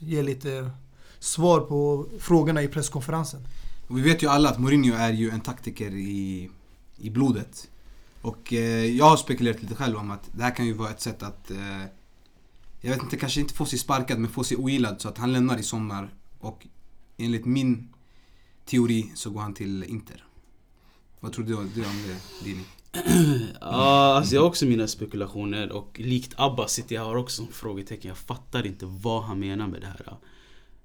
[0.00, 0.70] ge lite
[1.18, 3.40] svar på frågorna i presskonferensen.
[3.88, 6.50] Och vi vet ju alla att Mourinho är ju en taktiker i,
[6.96, 7.68] i blodet.
[8.22, 11.00] Och eh, jag har spekulerat lite själv om att det här kan ju vara ett
[11.00, 11.56] sätt att, eh,
[12.80, 15.32] jag vet inte, kanske inte få sig sparkad men få sig ogillad så att han
[15.32, 16.14] lämnar i sommar.
[16.38, 16.66] Och
[17.16, 17.88] enligt min
[18.64, 20.24] teori så går han till Inter.
[21.20, 22.62] Vad tror du, du om det, Dini?
[23.60, 28.08] Ja, alltså jag har också mina spekulationer och likt Abba sitter jag har också frågetecken.
[28.08, 30.16] Jag fattar inte vad han menar med det här.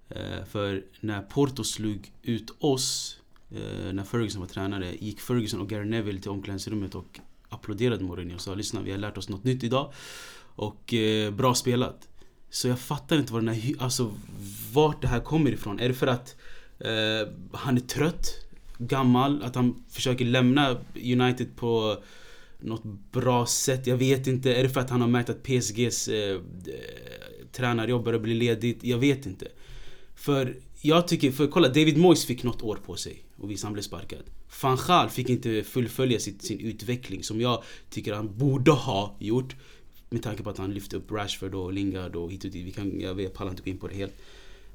[0.10, 3.18] Eh, för när Porto slog ut oss,
[3.52, 8.36] eh, när Ferguson var tränare, gick Ferguson och Gary Neville till omklädningsrummet och applåderade Mourinho
[8.36, 9.94] och sa lyssna vi har lärt oss något nytt idag
[10.56, 12.08] och eh, bra spelat.
[12.50, 14.14] Så jag fattar inte var den här, alltså
[14.74, 15.80] vart det här kommer ifrån.
[15.80, 16.36] Är det för att
[16.80, 18.46] eh, han är trött,
[18.78, 21.98] gammal, att han försöker lämna United på
[22.60, 23.88] något bra sätt.
[23.88, 24.56] Jag vet inte.
[24.56, 26.40] Är det för att han har märkt att PSGs eh, eh,
[27.52, 28.84] tränarjobb börjar bli ledigt?
[28.84, 29.48] Jag vet inte.
[30.16, 33.74] För jag tycker, för kolla David Moyes fick något år på sig och visst han
[33.74, 34.24] blev sparkad.
[34.48, 39.56] Fanchal fick inte fullfölja sitt, sin utveckling som jag tycker han borde ha gjort.
[40.16, 42.66] Med tanke på att han lyfte upp Rashford och Lingard och hit och dit.
[42.66, 44.14] Vi kan, jag vet, pallar inte gå in på det helt.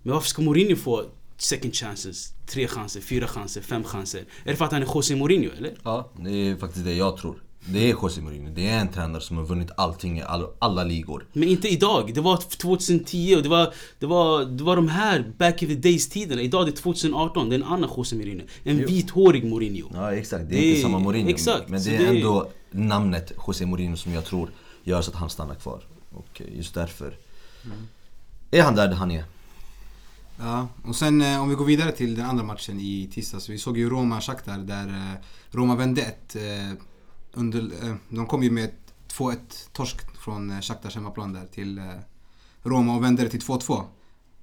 [0.03, 1.05] Men varför ska Mourinho få
[1.37, 2.33] second chances?
[2.47, 4.19] Tre chanser, fyra chanser, fem chanser.
[4.45, 5.75] Är det för att han är José Mourinho eller?
[5.83, 7.43] Ja, det är faktiskt det jag tror.
[7.65, 8.51] Det är José Mourinho.
[8.55, 11.27] Det är en tränare som har vunnit allting i all, alla ligor.
[11.33, 12.11] Men inte idag.
[12.15, 15.75] Det var 2010 och det var, det var, det var de här back in the
[15.75, 16.43] days tiderna.
[16.43, 17.49] Idag är det 2018.
[17.49, 18.45] Det är en annan José Mourinho.
[18.65, 19.91] En vithårig Mourinho.
[19.95, 21.31] Ja exakt, det är Det inte är- samma Mourinho.
[21.31, 24.51] exakt, men är det är- ändå namnet José Mourinho som jag tror
[24.91, 25.83] gör så att han stannar kvar.
[26.11, 27.17] Och just därför
[28.51, 29.25] är han där han är.
[30.39, 33.49] Ja, och sen eh, om vi går vidare till den andra matchen i tisdags.
[33.49, 36.73] Vi såg ju Roma-Shakhtar där eh, Roma vände ett eh,
[37.33, 37.71] under,
[38.09, 39.37] De kom ju med ett 2-1
[39.73, 41.81] torsk från Shakhtars hemmaplan där till
[42.63, 43.85] Roma och vände det till 2-2.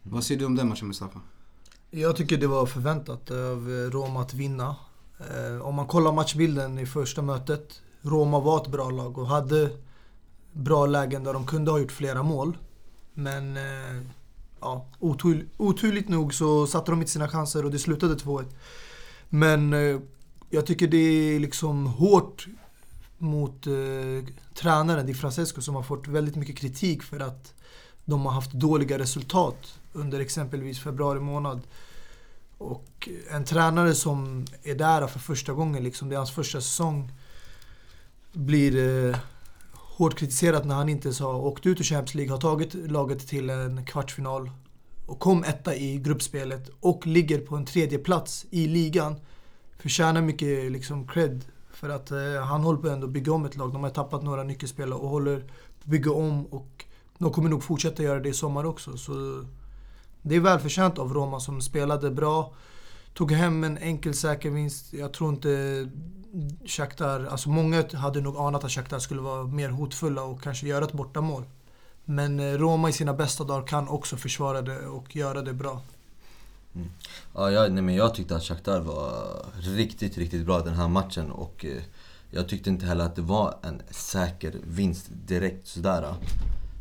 [0.04, 1.22] Vad säger du om den matchen Mustafa?
[1.92, 4.76] Jag tycker det var förväntat av Roma att vinna.
[5.64, 7.82] Om man kollar matchbilden i första mötet.
[8.02, 9.70] Roma var ett bra lag och hade
[10.58, 12.58] bra lägen där de kunde ha gjort flera mål.
[13.14, 14.02] Men eh,
[14.60, 18.46] ja, otur, oturligt nog så satte de inte sina chanser och det slutade 2-1.
[19.30, 20.00] Men eh,
[20.50, 22.48] jag tycker det är liksom hårt
[23.18, 27.54] mot eh, tränaren Di Francesco som har fått väldigt mycket kritik för att
[28.06, 31.62] de har haft dåliga resultat under exempelvis februari månad.
[32.58, 37.12] Och en tränare som är där för första gången, liksom, det är hans första säsong,
[38.34, 39.18] blir eh,
[39.98, 43.28] hårt kritiserat när han inte ens har åkt ut ur Champions League, har tagit laget
[43.28, 44.52] till en kvartsfinal
[45.06, 49.16] och kom etta i gruppspelet och ligger på en tredje plats i ligan.
[49.80, 53.58] Förtjänar mycket liksom cred för att eh, han håller på ändå att bygga om ett
[53.58, 53.74] lag.
[53.74, 55.46] De har tappat några nyckelspelare och håller på
[55.80, 56.86] att bygga om och
[57.18, 58.98] de kommer nog fortsätta göra det i sommar också.
[58.98, 59.46] Så
[60.22, 62.54] det är välförtjänt av Roma som spelade bra.
[63.18, 64.94] Tog hem en enkel säker vinst.
[64.94, 65.90] Jag tror inte
[66.66, 70.86] Shakhtar, alltså många hade nog anat att Shakhtar skulle vara mer hotfulla och kanske göra
[70.86, 71.44] ett bortamål.
[72.06, 75.82] Men eh, Roma i sina bästa dagar kan också försvara det och göra det bra.
[76.76, 76.90] Mm.
[77.34, 79.12] Ja, jag, nej, men jag tyckte att Shakhtar var
[79.60, 81.82] riktigt, riktigt bra den här matchen och eh,
[82.32, 86.04] jag tyckte inte heller att det var en säker vinst direkt sådär.
[86.04, 86.16] Eh,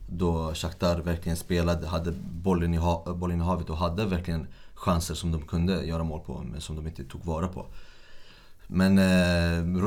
[0.09, 4.47] då Shakhtar verkligen spelade, hade bollen i, ha, bollen i havet och hade verkligen
[4.77, 7.67] chanser som de kunde göra mål på men som de inte tog vara på.
[8.67, 9.83] Men eh,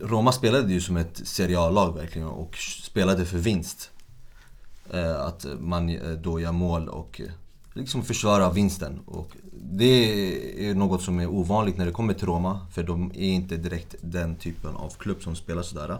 [0.00, 3.90] Roma spelade ju som ett Serie A-lag verkligen och spelade för vinst.
[4.90, 7.32] Eh, att man eh, då gör mål och eh,
[7.74, 9.00] liksom försvara vinsten.
[9.06, 13.30] Och det är något som är ovanligt när det kommer till Roma, för de är
[13.30, 15.98] inte direkt den typen av klubb som spelar sådär.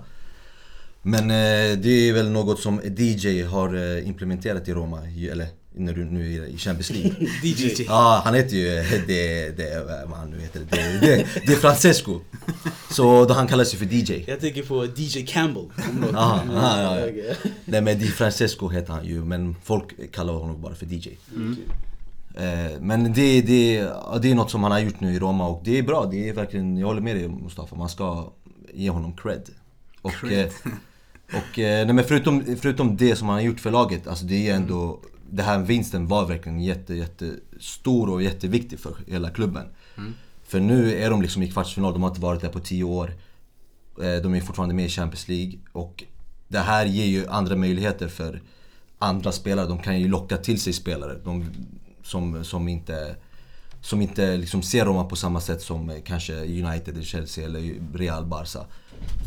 [1.03, 5.93] Men eh, det är väl något som DJ har eh, implementerat i Roma, eller när
[5.93, 7.29] du nu är i Champions League.
[7.43, 7.85] DJ.
[7.87, 8.65] Ja, han heter ju
[9.07, 12.21] det, det, vad han nu heter, det, det, det är Francesco.
[12.91, 14.25] Så då han kallar sig för DJ.
[14.27, 15.65] Jag tänker på DJ Campbell.
[16.15, 17.35] Aha, aha, ja, ja.
[17.65, 21.09] Nej men Di Francesco heter han ju, men folk kallar honom bara för DJ.
[22.35, 23.89] Eh, men det, det,
[24.23, 26.29] det är något som han har gjort nu i Roma och det är bra, det
[26.29, 28.33] är verkligen, jag håller med dig Mustafa, man ska
[28.75, 29.49] ge honom cred.
[30.03, 30.39] Och, Cred.
[30.39, 30.73] eh,
[31.29, 34.49] och eh, nej, men förutom, förutom det som han har gjort för laget, alltså det
[34.49, 35.01] är ändå,
[35.33, 39.67] det här vinsten var verkligen jätte, jätte stor och jätteviktig för hela klubben.
[40.45, 43.15] För nu är de liksom i kvartsfinal, de har inte varit där på 10 år.
[44.03, 46.05] Eh, De är fortfarande med i Champions League och
[46.49, 48.43] det här ger ju andra möjligheter för
[48.99, 49.67] andra spelare.
[49.67, 51.47] De kan ju locka till sig spelare de,
[52.03, 53.17] som, som inte,
[53.81, 57.75] som inte liksom ser Roma på samma sätt som eh, kanske United, eller Chelsea eller
[57.95, 58.67] Real Barca.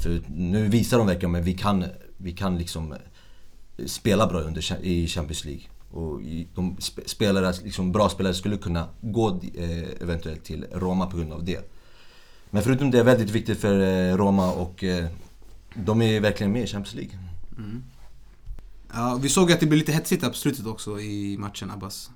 [0.04, 1.86] För nu visar de verkligen att vi kan,
[2.18, 5.64] vi kan liksom eh, spela bra under, i Champions League.
[5.96, 6.22] Och
[6.56, 11.34] de sp- spelare, liksom bra spelare skulle kunna gå eh, eventuellt till Roma på grund
[11.34, 11.72] av det.
[12.50, 15.06] Men förutom det är väldigt viktigt för eh, Roma och eh,
[15.76, 17.20] de är verkligen med i Champions League.
[18.94, 22.10] Ja, vi såg att det blev lite hetsigt här på slutet också i matchen Abbas.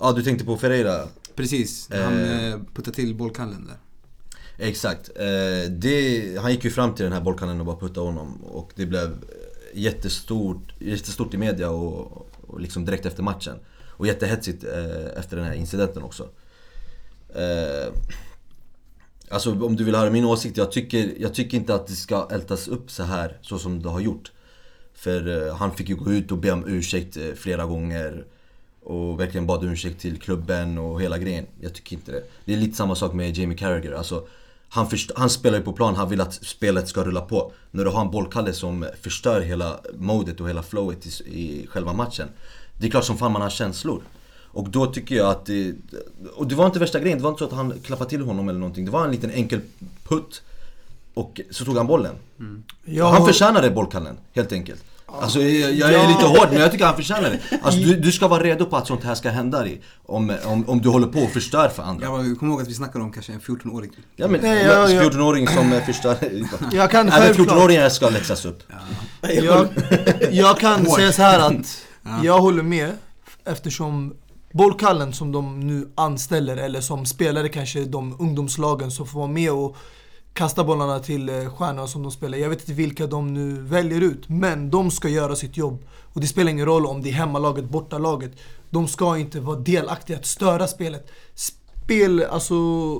[0.00, 1.08] Ja, du tänkte på Ferreira?
[1.34, 2.58] Precis, han Eh.
[2.74, 3.76] puttade till bollkallen där.
[4.68, 5.08] Exakt.
[5.16, 8.72] Eh, det, han gick ju fram till den här bollkanalen och bara puttade honom och
[8.74, 9.24] det blev
[9.74, 13.58] jättestort, jättestort i media och, och liksom direkt efter matchen.
[13.88, 16.28] Och jättehetsigt eh, efter den här incidenten också.
[17.34, 17.92] Eh,
[19.28, 22.28] alltså om du vill höra min åsikt, jag tycker, jag tycker inte att det ska
[22.30, 24.32] ältas upp så här så som det har gjort.
[24.94, 28.24] För eh, han fick ju gå ut och be om ursäkt eh, flera gånger.
[28.84, 31.46] Och verkligen bad ursäkt till klubben och hela grejen.
[31.60, 32.22] Jag tycker inte det.
[32.44, 33.92] Det är lite samma sak med Jamie Carragher.
[33.92, 34.26] Alltså,
[34.72, 37.52] han, han spelar ju på plan, han vill att spelet ska rulla på.
[37.70, 41.92] När du har en bollkalle som förstör hela modet och hela flowet i, i själva
[41.92, 42.28] matchen.
[42.78, 44.02] Det är klart som fan man har känslor.
[44.54, 45.74] Och då tycker jag att det,
[46.34, 48.48] Och det var inte värsta grejen, det var inte så att han klappade till honom
[48.48, 48.84] eller någonting.
[48.84, 49.60] Det var en liten enkel
[50.04, 50.42] putt.
[51.14, 52.14] Och så tog han bollen.
[52.84, 54.84] Jag Han har- förtjänar det bollkallen, helt enkelt.
[55.20, 56.08] Alltså jag, jag är Ja.
[56.08, 57.58] lite hård men jag tycker han förtjänar det.
[57.62, 59.82] Alltså du, du ska vara redo på att sånt här ska hända dig.
[60.06, 62.04] Om, om, om du håller på och förstör för andra.
[62.06, 63.90] Jag bara, kom ihåg att vi snackar om kanske en 14-åring.
[64.16, 66.16] Ja men, Nej, jag- jag- 14-åring som eh, förstör...
[66.72, 68.62] Jag kan Även självklart- 14-åringar ska läxas upp.
[69.20, 69.66] Jag,
[70.30, 71.82] jag kan säga så här att
[72.24, 72.90] jag håller med
[73.44, 74.14] eftersom
[74.52, 79.52] bollkallen som de nu anställer eller som spelare kanske de ungdomslagen som får vara med
[79.52, 79.76] och
[80.32, 82.38] kasta bollarna till eh, stjärnorna som de spelar.
[82.38, 85.84] Jag vet inte vilka de nu väljer ut, men de ska göra sitt jobb.
[86.12, 88.32] Och det spelar ingen roll om det är hemmalaget, bortalaget.
[88.70, 91.10] De ska inte vara delaktiga att störa spelet.
[91.34, 92.54] Spel, alltså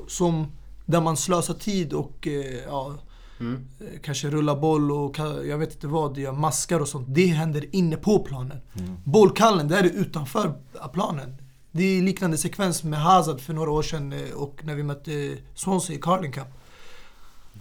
[0.08, 0.46] som
[0.86, 2.94] där man slösar tid och eh, ja,
[3.40, 7.06] eh, kanske rulla boll och jag vet inte vad, gör maskar och sånt.
[7.10, 8.58] Det händer inne på planen.
[9.04, 10.54] Bollkallen, det är utanför
[10.92, 11.36] planen.
[11.70, 15.96] Det är liknande sekvens med Hazard för några år sedan och när vi mötte Swansea
[15.96, 16.46] i Carling Cup.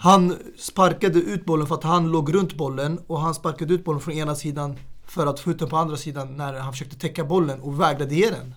[0.01, 4.01] Han sparkade ut bollen för att han låg runt bollen och han sparkade ut bollen
[4.01, 7.23] från ena sidan för att få ut den på andra sidan när han försökte täcka
[7.25, 8.53] bollen och vägrade ge den.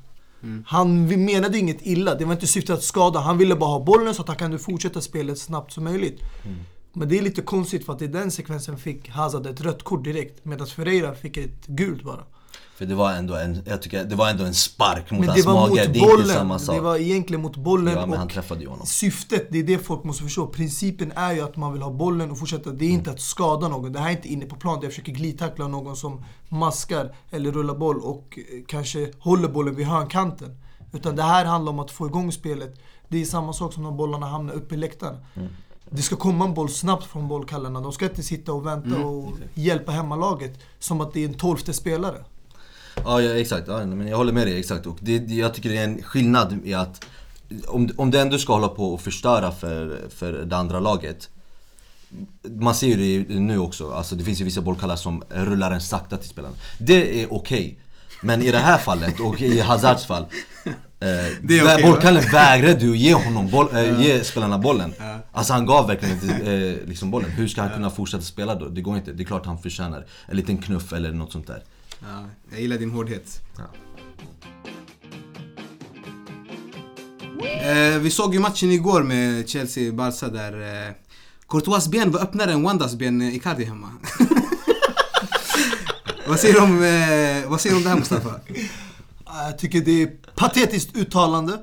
[0.67, 3.21] Han vi- menade inget illa, det var inte syftet att skada.
[3.21, 6.21] Han ville bara ha bollen så att han kunde fortsätta spelet snabbt som möjligt.
[6.93, 10.05] Men det är lite konstigt för att i den sekvensen fick Hazard ett rött kort
[10.05, 12.25] direkt medan Ferreira fick ett gult bara.
[12.75, 15.75] För det var ändå en, jag tycker, det var ändå en spark mot hans mage.
[15.75, 16.27] det är inte bollen.
[16.27, 16.75] samma sak.
[16.77, 18.87] Det var egentligen mot bollen Ja, men han träffade ju honom.
[18.87, 20.47] syftet, det är det folk måste förstå.
[20.47, 22.71] Principen är ju att man vill ha bollen och fortsätta.
[22.71, 23.93] Det är inte att skada någon.
[23.93, 27.75] Det här är inte inne på plan jag försöker glidtackla någon som maskar eller rullar
[27.75, 30.59] boll och eh, kanske håller bollen vid hörnkanten.
[30.93, 32.81] Utan det här handlar om att få igång spelet.
[33.09, 35.17] Det är samma sak som när bollarna hamnar uppe i läktaren.
[35.91, 37.81] Det ska komma en boll snabbt från bollkallarna.
[37.81, 41.73] De ska inte sitta och vänta och hjälpa hemmalaget som att det är en tolfte
[41.73, 42.25] spelare.
[43.05, 43.69] Ja, ja exakt.
[43.69, 44.87] Ja, men jag håller med dig, exakt.
[44.87, 47.05] Och det, jag tycker det är en skillnad i att
[47.67, 51.29] om, om du ändå ska hålla på och förstöra för, för det andra laget.
[52.43, 55.81] Man ser ju det nu också, alltså det finns ju vissa bollkallar som rullar en
[55.81, 56.55] sakta till spelarna.
[56.79, 57.79] Det är okej.
[58.23, 60.27] Men i det här fallet, och i Hazards fall.
[61.01, 61.11] Eh,
[61.45, 64.95] okej, bollkallen vägrade ju ge honom boll, eh, ge spelarna bollen.
[65.33, 67.31] Alltså han gav verkligen inte eh, liksom bollen.
[67.31, 68.69] Hur ska han kunna fortsätta spela då?
[68.69, 69.13] Det går inte.
[69.13, 71.63] Det är klart han förtjänar en liten knuff eller något sånt där.
[72.09, 73.41] Ja, jag gillar din hårdhet.
[77.65, 80.93] Eh, vi såg ju matchen igår med Chelsea-Barca där eh,
[81.49, 83.89] Courtois ben var öppnare än Wandas ben eh, Icardi hemma.
[86.29, 88.41] vad, säger du om, eh, vad säger du om det här Mustafa?
[89.27, 91.59] Jag tycker det är patetiskt uttalande.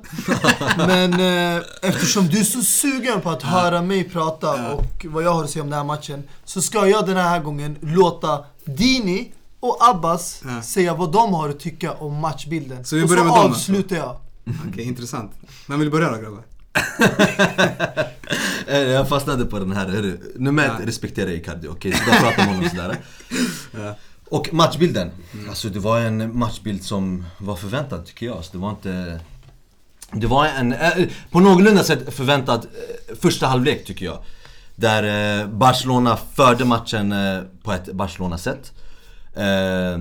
[0.76, 5.34] Men eh, eftersom du är så sugen på att höra mig prata och vad jag
[5.34, 6.22] har att säga om den här matchen.
[6.44, 9.32] Så ska jag den här gången låta Dini
[9.62, 10.62] och Abbas Ja.
[10.62, 12.84] säga vad de har att tycka om matchbilden.
[12.84, 13.72] Så vi och börjar så med dem alltså?
[13.72, 14.16] avslutar jag.
[14.68, 15.32] Okej, intressant.
[15.68, 16.42] Vem vill börja då grabbar?
[18.66, 20.18] Eh, Jag fastnade på den här, hörru.
[20.36, 20.86] Nummer ett, Ja.
[20.86, 21.92] respektera Icardi, okej?
[21.92, 22.96] Så där pratar man om sådär.
[23.84, 23.94] Ja.
[24.30, 25.10] Och matchbilden.
[25.48, 28.44] Alltså det var en matchbild som var förväntad tycker jag.
[28.44, 29.20] Så det var inte...
[30.12, 30.90] Det var en, eh,
[31.30, 32.66] på någorlunda sätt förväntad
[33.10, 34.18] eh, första halvlek tycker jag.
[34.76, 38.72] Där eh, Barcelona förde matchen eh, på ett Barcelona-sätt.
[39.34, 39.98] Eh,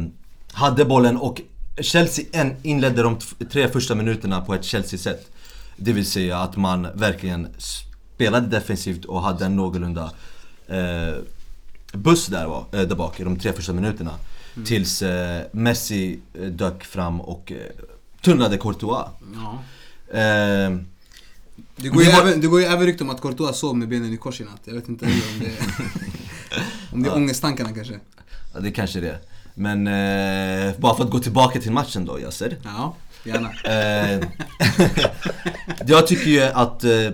[0.51, 1.41] hade bollen och
[1.81, 2.25] Chelsea
[2.63, 3.19] inledde de
[3.51, 5.31] tre första minuterna på ett Chelsea-sätt.
[5.77, 10.11] Det vill säga att man verkligen spelade defensivt och hade en någorlunda
[10.67, 11.15] eh,
[11.93, 14.11] buss där, var, eh, där bak i de tre första minuterna.
[14.65, 17.57] Tills eh, Messi eh, dök fram och eh,
[18.21, 19.05] tunnlade Courtois.
[19.35, 19.59] Ja.
[20.19, 20.77] Eh,
[21.81, 23.87] Det går, ju var- även, det går ju även rykte om att Courtois sov med
[23.89, 24.61] benen i kors i natt.
[24.63, 25.51] Jag vet inte om det är...
[26.93, 27.99] om det är ångesttankarna kanske.
[28.53, 29.19] ja, det kanske det är.
[29.55, 32.57] Men eh, bara för att gå tillbaka till matchen då Yasser.
[32.63, 33.49] Ja, gärna.
[33.63, 34.27] Eh,
[35.87, 37.09] jag tycker ju att, eh,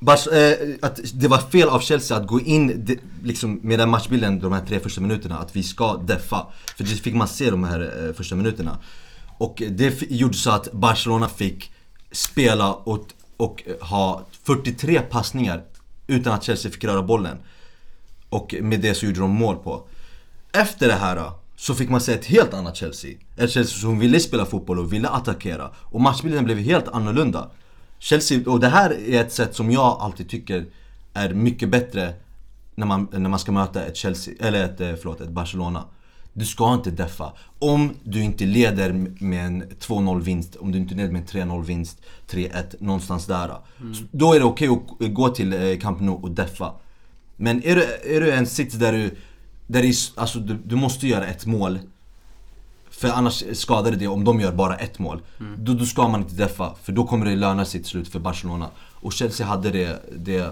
[0.00, 3.88] Bars, eh, att det var fel av Chelsea att gå in de, liksom, med den
[3.90, 6.46] matchbilden de här tre första minuterna, att vi ska deffa.
[6.76, 8.78] För det fick man se de här eh, första minuterna.
[9.38, 11.72] Och det gjorde så att Barcelona fick
[12.12, 13.06] spela och,
[13.38, 15.62] och eh, ha 43 passningar
[16.06, 17.38] utan att Chelsea fick röra bollen.
[18.28, 19.88] Och med det så gjorde de mål på.
[20.52, 23.10] Efter det här då, så fick man se ett helt annat Chelsea.
[23.36, 25.70] Ett Chelsea som ville spela fotboll och ville attackera.
[25.76, 27.50] Och matchbilden blev helt annorlunda.
[27.98, 30.66] Chelsea, och det här är ett sätt som jag alltid tycker
[31.12, 32.14] är mycket bättre
[32.74, 35.84] när man, när man ska möta ett Chelsea, eller ett, eh, förlåt, ett Barcelona.
[36.38, 37.32] Du ska inte deffa.
[37.58, 38.92] Om du inte leder
[39.24, 41.98] med en 2-0 vinst, om du inte leder med en 3-0 vinst,
[42.30, 43.48] 3-1, någonstans där.
[43.94, 46.72] Så Då är det okej att gå till eh, Camp Nou och deffa.
[47.36, 47.82] Men är du,
[48.16, 49.16] är du en sits där du,
[49.66, 51.78] där s- alltså du, du måste göra ett mål
[52.90, 55.20] För annars skadar det det om de gör bara ett mål
[55.58, 58.18] då, då ska man inte deffa, för då kommer det löna sig till slut för
[58.18, 60.50] Barcelona Och Chelsea hade det, det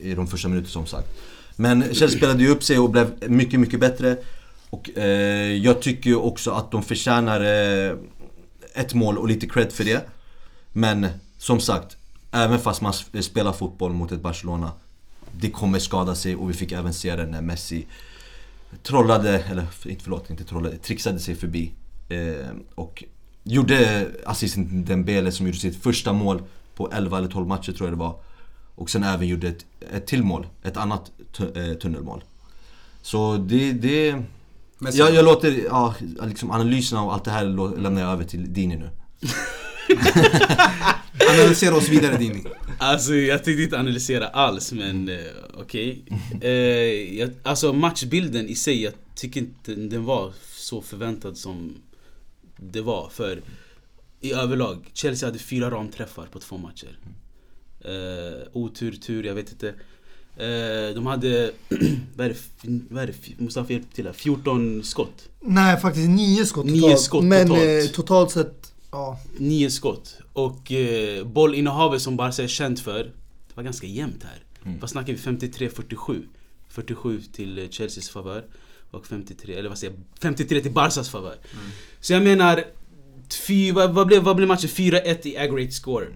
[0.00, 1.08] i de första minuterna som sagt
[1.56, 4.16] Men Chelsea spelade ju upp sig och blev mycket, mycket bättre
[4.74, 7.96] och eh, jag tycker ju också att de förtjänar eh,
[8.74, 10.06] ett mål och lite cred för det.
[10.72, 11.08] Men
[11.38, 11.96] som sagt,
[12.30, 14.72] även fast man spelar fotboll mot ett Barcelona
[15.32, 17.86] Det kommer skada sig och vi fick även se det när Messi
[18.82, 21.72] trollade, eller inte förlåt, inte trollade, trixade sig förbi
[22.08, 23.04] eh, Och
[23.42, 26.42] gjorde assisten Dembele som gjorde sitt första mål
[26.74, 28.16] på 11 eller 12 matcher tror jag det var
[28.74, 31.12] Och sen även gjorde ett, ett till mål, ett annat
[31.54, 32.24] eh, tunnelmål.
[33.02, 34.22] Så det, det
[34.84, 34.98] Messi.
[34.98, 35.94] jag, jag låter, ja,
[36.26, 37.44] liksom analyserna och allt det här
[37.78, 38.90] lämnar jag över till Dini nu
[41.30, 42.44] Analysera oss vidare Dini.
[42.78, 45.18] Alltså jag tänkte inte analysera alls men eh,
[45.54, 46.04] okej.
[46.40, 46.50] Eh,
[47.18, 51.76] jag- alltså matchbilden i sig, jag tycker inte den var så förväntad som
[52.56, 53.08] det var.
[53.08, 53.42] För
[54.20, 56.98] i överlag, Chelsea hade fyra ramträffar på två matcher.
[57.80, 59.74] Eh, otur, tur, jag vet inte.
[60.36, 61.50] Eh, de hade,
[62.16, 63.14] vad är det, f- vad är det,
[63.44, 65.28] Mustafa hjälp till här, 14 skott.
[65.40, 67.00] Nej, faktiskt nio skott totalt.
[67.00, 67.66] Skott men totalt.
[67.68, 69.18] Eh, totalt sett, ja.
[69.38, 70.16] Nio skott.
[70.32, 72.98] Och eh, bollinnehavet som Barca är känt för,
[73.48, 74.42] det var ganska jämnt här.
[74.64, 74.80] Mm.
[74.80, 75.18] Vad snackar vi?
[75.18, 76.22] 53-47.
[76.68, 78.44] 47 till eh, Chelseas favör.
[78.90, 80.02] Och 53, eller vad säger jag?
[80.22, 81.34] 53 till Barcas favör.
[82.00, 82.64] Så jag menar,
[83.46, 84.68] fy, vad, vad, blev, vad blev matchen?
[84.70, 86.06] 4-1 i aggregate score.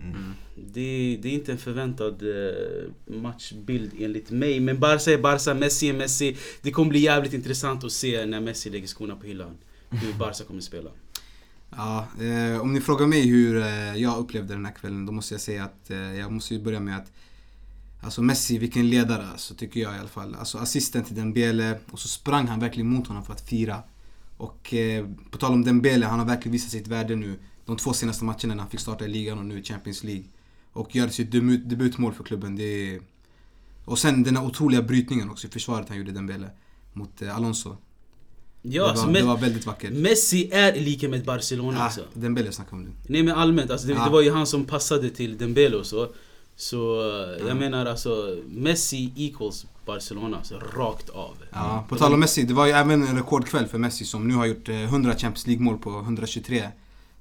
[0.67, 4.61] Det, det är inte en förväntad eh, matchbild enligt mig.
[4.61, 6.37] Men Barca är Barca, Messi är Messi.
[6.63, 9.57] Det kommer bli jävligt intressant att se när Messi lägger skorna på hyllan.
[9.91, 10.91] Hur Barca kommer spela.
[11.71, 15.35] Ja, eh, om ni frågar mig hur eh, jag upplevde den här kvällen, då måste
[15.35, 17.13] jag säga att eh, jag måste ju börja med att
[18.01, 20.35] Alltså Messi, vilken ledare alltså, tycker jag i alla fall.
[20.35, 23.83] Alltså assisten till Dembele och så sprang han verkligen mot honom för att fira.
[24.37, 27.39] Och eh, på tal om Dembele, han har verkligen visat sitt värde nu.
[27.65, 30.25] De två senaste matcherna när han fick starta i ligan och nu i Champions League.
[30.79, 32.57] Och gör sitt debut, debutmål för klubben.
[32.57, 32.63] Det
[32.95, 33.01] är...
[33.85, 36.51] Och sen den här otroliga brytningen också i försvaret han gjorde Dembele.
[36.93, 37.77] Mot eh, Alonso.
[38.63, 39.93] Ja, det, alltså, var, Me- det var väldigt vackert.
[39.93, 42.01] Messi är lika med Barcelona Ah, alltså.
[42.15, 42.91] Dembele snackar om nu.
[43.07, 44.05] Nej men allmänt, alltså, det, Ja.
[44.05, 46.09] det var ju han som passade till Dembele och så.
[46.57, 47.49] Så eh, Ja.
[47.49, 51.35] jag menar alltså, Messi equals Barcelona, alltså rakt av.
[51.53, 54.35] Ja, på tal om Messi, det var ju även en rekordkväll för Messi som nu
[54.35, 56.69] har gjort eh, 100 Champions League-mål på 123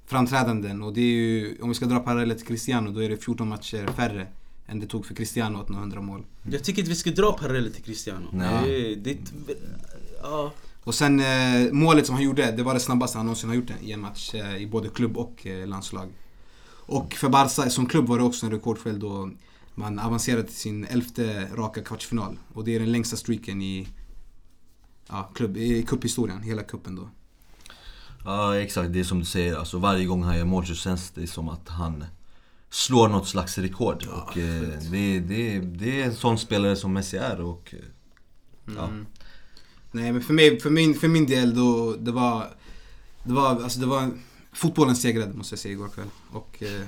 [0.08, 0.82] framträdanden.
[0.82, 3.48] Och det är ju, om vi ska dra paralleller till Cristiano, då är det 14
[3.48, 4.26] matcher färre
[4.66, 6.24] än det tog för Cristiano att nå 100 mål.
[6.50, 8.28] Jag tycker inte vi ska dra paralleller till Cristiano.
[8.32, 8.96] Nej.
[8.96, 9.58] Det, det,
[10.22, 10.52] ja.
[10.84, 13.70] Och sen eh, målet som han gjorde, det var det snabbaste han någonsin har gjort
[13.82, 16.08] i en match eh, i både klubb och eh, landslag.
[16.70, 19.30] Och för Barca som klubb var det också en rekordkväll då
[19.74, 22.38] man avancerade till sin elfte raka kvartsfinal.
[22.52, 23.88] Och det är den längsta streaken i
[25.08, 27.08] ja, klubb, i cuphistorien, hela kuppen då.
[28.28, 29.56] Ja exakt, det är som du säger.
[29.56, 32.04] Alltså, varje gång han gör mål så känns det som att han
[32.70, 34.06] slår något slags rekord.
[34.06, 37.40] och eh, det, det, det är en sån spelare som Messi är.
[37.40, 38.88] Och, eh, ja.
[39.92, 42.46] Nej men för mig, för min, för min del då, det var,
[43.24, 44.10] det var, alltså det var,
[44.52, 46.08] fotbollen segrade måste jag säga igår kväll.
[46.32, 46.82] Och, eh,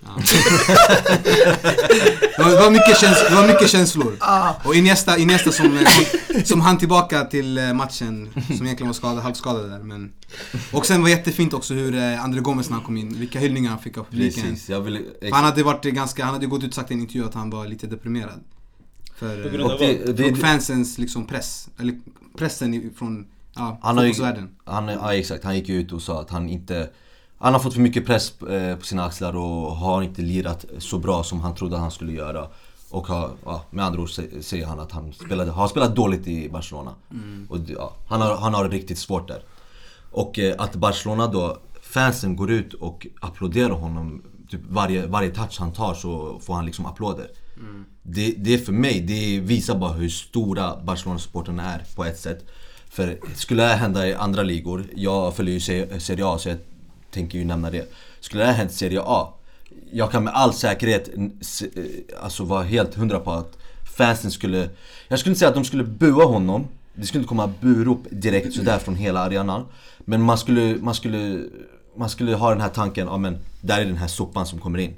[0.00, 0.08] ja.
[2.36, 4.16] det, var, mycket käns, det var mycket känslor.
[4.64, 8.94] Och Iniesta, Iniesta som, eh, som, som hann tillbaka till eh, matchen, som egentligen var
[8.94, 9.78] skadad, halvskadad där.
[9.78, 10.12] Men,
[10.72, 13.38] och sen var det jättefint också hur eh, André Gomes när han kom in, vilka
[13.38, 14.42] hyllningar han fick av publiken.
[14.42, 15.06] Precis, jag vill...
[15.32, 17.50] Han hade varit ganska, han hade gått ut och sagt i en intervju att han
[17.50, 18.40] var lite deprimerad.
[19.16, 21.98] För, och det, det, och fansens liksom press, eller
[22.38, 24.50] pressen från ja, Han har ju, fotbollsvärlden.
[24.64, 26.90] han, ja exakt, han gick ut och sa att han inte
[27.40, 30.98] Han har fått för mycket press eh, på sina axlar och har inte lirat så
[30.98, 32.46] bra som han trodde han skulle göra.
[32.90, 36.26] Och har, ja, med andra ord sä- säger han att han spelade, har spelat dåligt
[36.26, 36.94] i Barcelona.
[37.48, 39.42] Och, det- ja, han, har, han har det riktigt svårt där.
[40.10, 45.56] Och eh, att Barcelona då, fansen går ut och applåderar honom Typ varje, varje touch
[45.58, 47.30] han tar så får han liksom applåder.
[48.02, 52.44] Det, det är för mig, det visar bara hur stora Barcelona-supportrarna är på ett sätt.
[52.88, 56.48] För skulle det här hända i andra ligor, jag följer ju Se- Serie A så
[56.48, 56.58] jag
[57.10, 57.92] tänker ju nämna det.
[58.20, 59.34] Skulle det här hänt Serie A?
[59.92, 61.82] Jag kan med all säkerhet eh,
[62.22, 63.58] alltså vara helt hundra på att
[63.96, 64.68] fansen skulle
[65.08, 66.68] Jag skulle inte säga att de skulle bua honom.
[66.94, 69.66] Det skulle inte komma burop direkt sådär från hela arenan.
[69.98, 71.44] Men man skulle, man skulle,
[71.96, 74.78] man skulle ha den här tanken, ja men där är den här sopan som kommer
[74.78, 74.94] in.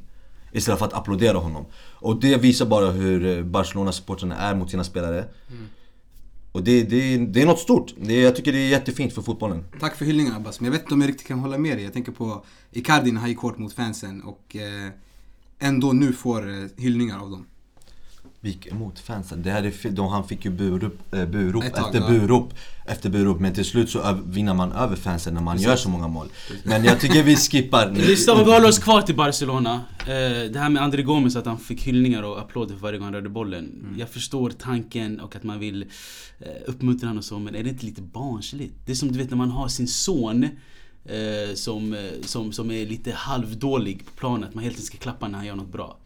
[0.52, 1.64] Istället för att applådera honom.
[1.92, 5.24] Och det visar bara hur eh, Barcelona-supportrarna är mot sina spelare.
[5.50, 5.68] Mm.
[6.53, 7.94] Och det, det, det är något stort.
[7.96, 9.64] Det, jag tycker det är jättefint för fotbollen.
[9.80, 11.84] Tack för hyllningen Abbas, men jag vet inte om jag riktigt kan hålla med dig.
[11.84, 14.90] Jag tänker på Icardi när han gick hårt mot fansen och eh,
[15.59, 17.46] ändå nu får eh, hyllningar av dem.
[18.45, 19.43] Vi gick emot fansen.
[19.43, 22.09] Det här är, fi- de, han fick ju burop, eh, burop tag, efter ja.
[22.09, 22.55] burop
[22.86, 23.40] efter burop.
[23.40, 26.28] Men till slut så vinner man över fansen när man gör så många mål.
[26.64, 27.90] Men jag tycker vi skippar.
[27.90, 29.80] Lyssna, om vi håller oss kvar till Barcelona.
[29.99, 30.07] Eh,
[30.53, 33.14] det här med André Gomes, att han fick hyllningar och applåder för varje gång han
[33.14, 33.95] rörde bollen.
[33.99, 35.82] Jag förstår tanken och att man vill
[36.40, 38.74] eh, uppmuntra honom och så, men är det inte lite barnsligt?
[38.86, 40.49] Det är som du vet när man har sin son
[41.05, 44.55] eh, som, eh, som, som är lite halvdålig på planet.
[44.55, 45.96] Man helt enkelt ska klappa när han gör något bra.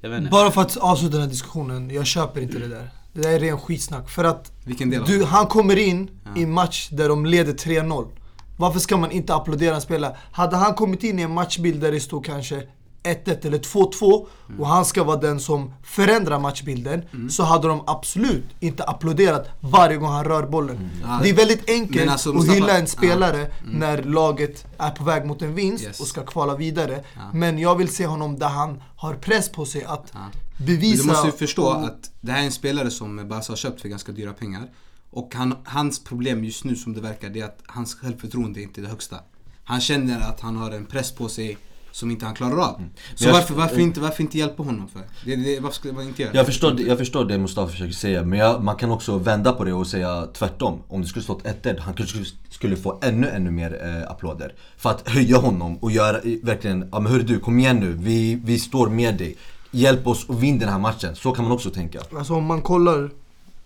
[0.00, 0.30] Jag vet inte.
[0.30, 2.90] Bara för att avsluta den här diskussionen, jag köper inte det där.
[3.12, 4.10] Det där är ren skitsnack.
[4.10, 6.40] För att Vilken del av du, han kommer in Ja.
[6.40, 8.08] i en match där de leder 3-0.
[8.56, 10.16] Varför ska man inte applådera en spelare?
[10.32, 12.62] Hade han kommit in i en matchbild där det stod kanske
[13.02, 14.60] 1-1 eller 2-2 Mm.
[14.60, 19.96] och han ska vara den som förändrar matchbilden så hade de absolut inte applåderat varje
[19.96, 20.90] gång han rör bollen.
[21.02, 25.04] Ja, det är väldigt enkelt alltså, att Mustafa- hylla en spelare när laget är på
[25.04, 26.00] väg mot en vinst Yes.
[26.00, 27.04] och ska kvala vidare.
[27.14, 27.20] Ja.
[27.34, 30.18] Men jag vill se honom där han har press på sig att Ja.
[30.58, 30.96] bevisa...
[31.02, 33.56] Men du måste ju förstå och- att det här är en spelare som Barca har
[33.56, 34.68] köpt för ganska dyra pengar.
[35.10, 38.62] Och han, hans problem just nu som det verkar, det är att hans självförtroende är
[38.62, 39.16] inte det högsta.
[39.64, 41.58] Han känner att han har en press på sig
[41.92, 42.82] som inte han klarar av.
[43.14, 45.02] Så jag- varför, varför, inte, varför inte hjälpa honom för?
[45.24, 46.32] Det, det, varför skulle man inte göra?
[46.34, 49.52] Jag förstår, det- jag förstår det Mustafa försöker säga, men jag, man kan också vända
[49.52, 50.82] på det och säga tvärtom.
[50.88, 52.18] Om det skulle stått 1-1, han kanske
[52.50, 54.54] skulle- få ännu, ännu mer eh, applåder.
[54.76, 58.40] För att höja honom och göra verkligen, ja men hörru du, kom igen nu, vi,
[58.44, 59.36] vi står med dig.
[59.70, 61.16] Hjälp oss och vinn den här matchen.
[61.16, 62.00] Så kan man också tänka.
[62.18, 63.10] Alltså om man kollar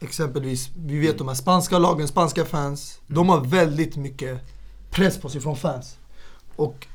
[0.01, 2.99] exempelvis, vi vet de här spanska lagen, spanska fans.
[3.07, 4.41] De har väldigt mycket
[4.91, 5.97] press på sig från fans.
[6.57, 6.87] Och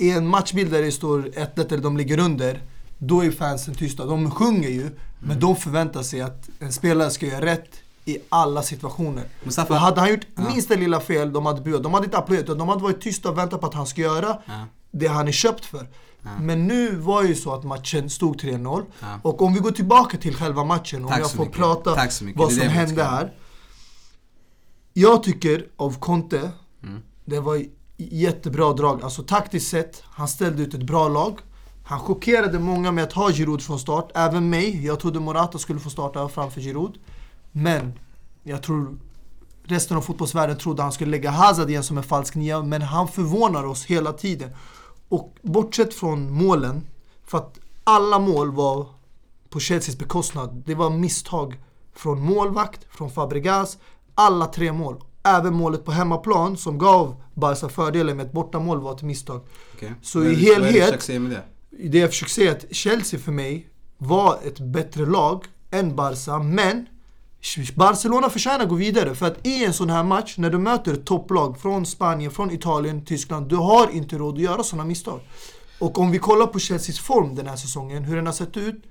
[0.00, 2.62] i en matchbild där det står 1-1 eller de ligger under,
[2.98, 4.04] då är fansen tysta.
[4.06, 4.90] De sjunger ju,
[5.20, 7.70] men de förväntar sig att en spelare ska göra rätt
[8.04, 9.24] i alla situationer.
[9.44, 10.42] Mustafa- hade han gjort Ja.
[10.48, 11.82] minsta lilla fel, de hade buat.
[11.82, 14.00] De hade inte applåderat, utan de hade varit tysta och väntat på att han ska
[14.00, 14.66] göra Ja.
[14.90, 15.88] det han är köpt för.
[16.22, 16.30] Ja.
[16.40, 18.82] Men nu var ju så att matchen stod 3-0.
[19.00, 19.06] Ja.
[19.22, 21.56] Och om vi går tillbaka till själva matchen, om jag får mycket.
[21.56, 23.32] prata vad Det som det hände här.
[24.92, 26.50] Jag tycker av Conte,
[26.82, 27.02] Mm.
[27.24, 27.64] det var
[28.10, 29.02] jättebra drag.
[29.02, 31.40] Alltså taktiskt sett, han ställde ut ett bra lag.
[31.84, 34.86] Han chockerade många med att ha Giroud från start, även mig.
[34.86, 36.98] Jag trodde Morata skulle få starta framför Giroud.
[37.52, 37.98] Men
[38.42, 38.98] jag tror
[39.64, 43.08] resten av fotbollsvärlden trodde han skulle lägga Hazard igen som en falsk nia, men han
[43.08, 44.50] förvånar oss hela tiden.
[45.08, 46.86] Och bortsett från målen,
[47.26, 48.86] för att alla mål var
[49.48, 50.62] på Chelseas bekostnad.
[50.66, 51.60] Det var misstag
[51.94, 53.78] från målvakt, från Fabregas,
[54.14, 55.04] alla tre mål.
[55.22, 59.40] Även målet på hemmaplan som gav Barca fördelen med ett bortamål var ett misstag.
[59.74, 59.92] Okej.
[60.02, 61.42] Så är i helhet- det?
[61.88, 63.68] Det jag försöker säga är att Chelsea för mig
[63.98, 66.86] var ett bättre lag än Barca, men
[67.74, 70.96] Barcelona förtjänar att gå vidare för att i en sån här match, när du möter
[70.96, 75.20] topplag från Spanien, från Italien, Tyskland, du har inte råd att göra såna misstag.
[75.78, 78.82] Och om vi kollar på Chelseas form den här säsongen, hur den har sett ut.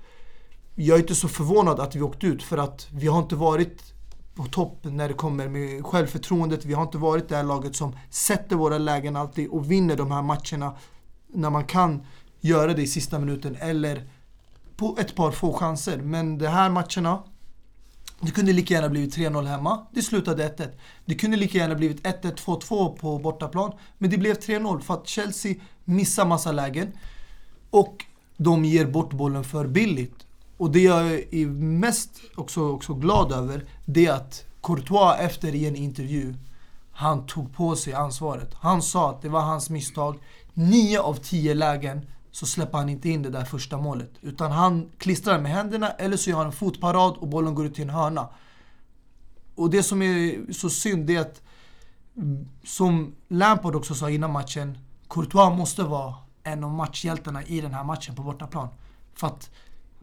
[0.74, 3.94] Jag är inte så förvånad att vi åkt ut för att vi har inte varit
[4.40, 6.64] på topp när det kommer med självförtroendet.
[6.64, 10.10] Vi har inte varit det här laget som sätter våra lägen alltid och vinner de
[10.10, 10.76] här matcherna
[11.26, 12.02] när man kan
[12.40, 14.08] göra det i sista minuten eller
[14.76, 15.98] på ett par få chanser.
[15.98, 17.22] Men de här matcherna,
[18.20, 19.86] det kunde lika gärna blivit 3-0 hemma.
[19.92, 20.68] Det slutade 1-1.
[21.04, 23.72] Det kunde lika gärna blivit 1-1, 2-2 på bortaplan.
[23.98, 26.92] Men det blev 3-0 för att Chelsea missar massa lägen.
[27.70, 28.04] Och
[28.36, 30.26] de ger bort bollen för billigt.
[30.60, 35.66] Och det jag är mest också, också glad över, det är att Courtois efter i
[35.66, 36.34] en intervju,
[36.92, 38.54] han tog på sig ansvaret.
[38.54, 40.18] Han sa att det var hans misstag.
[40.54, 44.10] Nio av tio lägen så släpper han inte in det där första målet.
[44.20, 47.74] Utan han klistrar med händerna eller så gör han en fotparad och bollen går ut
[47.74, 48.28] till en hörna.
[49.54, 51.42] Och det som är så synd det är att,
[52.16, 57.74] mm, som Lampard också sa innan matchen, Courtois måste vara en av matchhjältarna i den
[57.74, 58.68] här matchen på bortaplan.
[59.14, 59.50] För att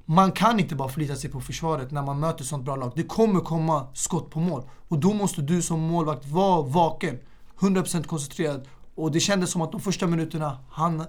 [0.09, 2.91] man kan inte bara förlita sig på försvaret när man möter sånt bra lag.
[2.95, 4.63] Det kommer komma skott på mål.
[4.87, 7.19] Och då måste du som målvakt vara vaken.
[7.59, 8.67] 100% koncentrerad.
[8.95, 11.05] Och det kändes som att de första minuterna, han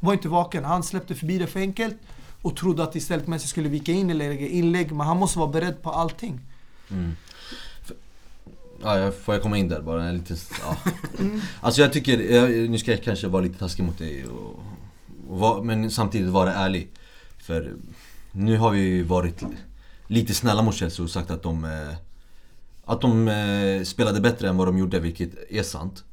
[0.00, 0.64] var inte vaken.
[0.64, 1.96] Han släppte förbi det för enkelt
[2.42, 4.92] och trodde att istället Messi skulle vika in eller lägga inlägg.
[4.92, 6.40] Men han måste vara beredd på allting.
[6.90, 7.16] Mm.
[8.82, 10.04] Ja, får jag komma in där bara?
[10.04, 10.76] En liten, ja.
[11.60, 14.62] Alltså jag tycker, jag, nu ska jag kanske vara lite taskig mot dig och,
[15.28, 16.88] och var, men samtidigt vara ärlig.
[17.38, 17.76] För
[18.38, 19.42] nu har vi varit
[20.06, 21.96] lite snälla mot Chelsea och sagt att de, eh,
[22.84, 26.04] att de eh, spelade bättre än vad de gjorde, vilket är sant.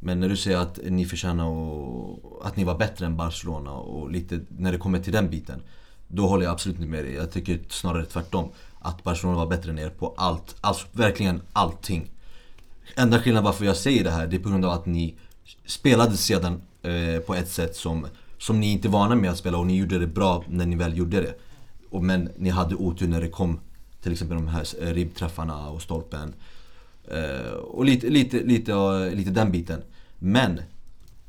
[0.00, 4.10] Men när du säger att ni förtjänar och, att ni var bättre än Barcelona och
[4.10, 5.62] lite när det kommer till den biten.
[6.08, 7.14] Då håller jag absolut inte med dig.
[7.14, 8.48] Jag tycker snarare tvärtom.
[8.80, 10.56] Att Barcelona var bättre än er på allt.
[10.60, 12.10] Alltså verkligen allting.
[12.94, 15.14] Enda skillnaden varför jag säger det här, det är på grund av att ni
[15.66, 18.06] spelade sedan eh, på ett sätt som,
[18.38, 20.76] som ni inte är vana med att spela och ni gjorde det bra när ni
[20.76, 21.34] väl gjorde det.
[21.90, 23.60] Och, men ni hade otur när det kom
[24.02, 26.34] till exempel de här eh, ribbträffarna och stolpen.
[27.10, 29.82] Eh, och lite, lite, lite, lite den biten.
[30.18, 30.60] Men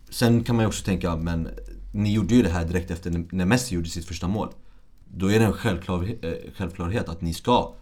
[0.10, 1.50] sen kan man ju också tänka, men
[1.92, 4.50] ni gjorde ju det här direkt efter när Messi gjorde sitt första mål.
[5.14, 7.74] Då är det en självklar, eh, självklarhet att ni ska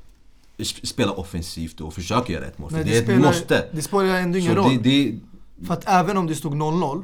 [0.64, 2.72] spela offensivt och försöka göra ett mål.
[2.72, 3.66] Men för det, det, spelar, måste.
[3.72, 4.78] det spelar ändå ingen roll.
[4.84, 5.20] det, det,
[5.68, 7.04] För att även om det stod 0-0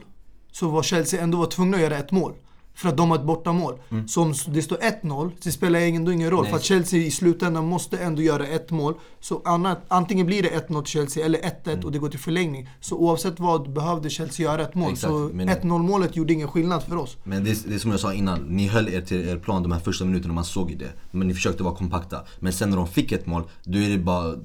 [0.51, 2.33] så var Chelsea ändå var tvungna att göra ett mål.
[2.75, 3.73] För att de har ett bortamål.
[4.07, 6.39] Så om det står 1-0, så spelar det ändå ingen roll.
[6.39, 6.43] Mm.
[6.43, 6.51] Nej.
[6.51, 8.93] För att Chelsea i slutändan måste ändå göra ett mål.
[9.19, 12.69] Så annat, antingen blir det 1-0 till Chelsea eller 1-1 och det går till förlängning.
[12.81, 14.91] Så oavsett vad behövde Chelsea göra ett mål.
[14.91, 17.17] Exakt, så men- 1-0 målet gjorde ingen skillnad för oss.
[17.23, 19.63] Men det, är- det är som jag sa innan, ni höll er till er plan
[19.63, 20.89] de här första minuterna man såg det.
[21.11, 22.21] Men ni försökte vara kompakta.
[22.39, 24.35] Men sen när de fick ett mål, då är det bara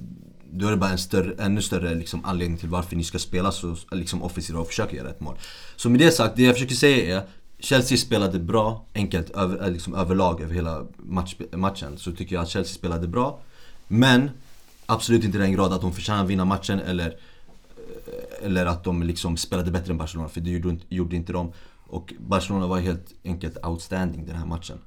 [0.53, 3.53] då är det bara en större, ännu större liksom, anledning till varför ni ska spela
[3.53, 5.35] så liksom, offensivt och försöka göra ett mål.
[5.77, 7.23] Så med det sagt, det jag försöker säga är
[7.59, 11.99] Chelsea spelade bra, enkelt, över, eh, liksom, överlag över hela match, matchen.
[11.99, 13.39] Så tycker jag att Chelsea spelade bra.
[13.89, 14.31] Men
[14.87, 17.17] absolut inte i den grad att de förtjänar att vinna matchen eller
[18.43, 21.53] eller att de liksom spelade bättre än Barcelona, för det gjorde, inte- gjorde inte de.
[21.87, 24.79] Och Barcelona var helt enkelt outstanding den här matchen.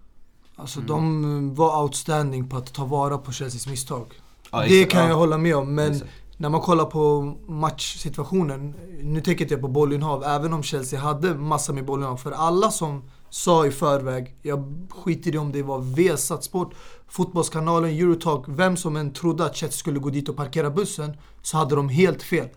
[0.55, 4.13] Alltså de var outstanding på att ta vara på Chelseas misstag.
[4.51, 5.09] Ja, det kan ja.
[5.09, 5.75] jag hålla med om.
[5.75, 6.11] Men Exakt
[6.41, 8.75] när man kollar på matchsituationen.
[9.01, 12.17] Nu tänker inte jag på bollinnehav, även om Chelsea hade massa med bollinnehav.
[12.17, 16.73] För alla som sa i förväg, jag skiter i om det var Vesat Sport,
[17.07, 21.57] Fotbollskanalen, Eurotalk, vem som än trodde att Chelsea skulle gå dit och parkera bussen, så
[21.57, 22.47] hade de helt fel.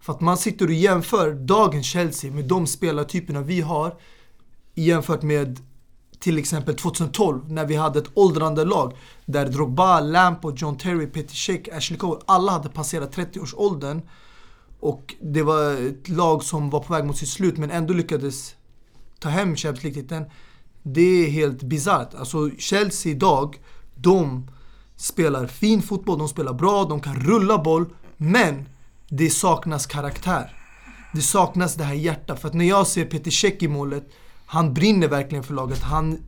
[0.00, 3.94] För att man sitter och jämför dagens Chelsea med de spelartyperna vi har
[4.74, 5.60] jämfört med
[6.22, 8.96] till exempel 2012 när vi hade ett åldrande lag
[9.26, 14.02] där Drogba, Lampo, John Terry, Petty Cech, Ashley Cole, alla hade passerat 30-årsåldern.
[14.80, 18.54] Och det var ett lag som var på väg mot sitt slut men ändå lyckades
[19.18, 20.24] ta hem Champions League-titeln.
[20.82, 22.14] Det är helt bisarrt.
[22.14, 23.60] Alltså Chelsea idag,
[23.94, 24.50] de
[24.96, 27.86] spelar fin fotboll, de spelar bra, de kan rulla boll.
[28.16, 28.68] Men
[29.08, 30.56] det saknas karaktär.
[31.14, 32.40] Det saknas det här hjärtat.
[32.40, 34.08] För att när jag ser Peter Cech i målet,
[34.52, 35.82] han brinner verkligen för laget.
[35.82, 36.18] Han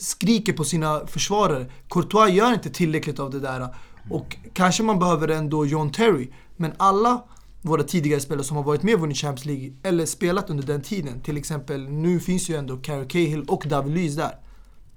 [0.00, 1.66] skriker på sina försvarare.
[1.88, 3.68] Courtois gör inte tillräckligt av det där.
[4.10, 6.30] Och kanske man behöver ändå John Terry.
[6.56, 7.22] Men alla
[7.62, 10.82] våra tidigare spelare som har varit med och vunnit Champions League eller spelat under den
[10.82, 11.20] tiden.
[11.20, 14.36] Till exempel, nu finns ju ändå Gary Cahill och David Luiz där.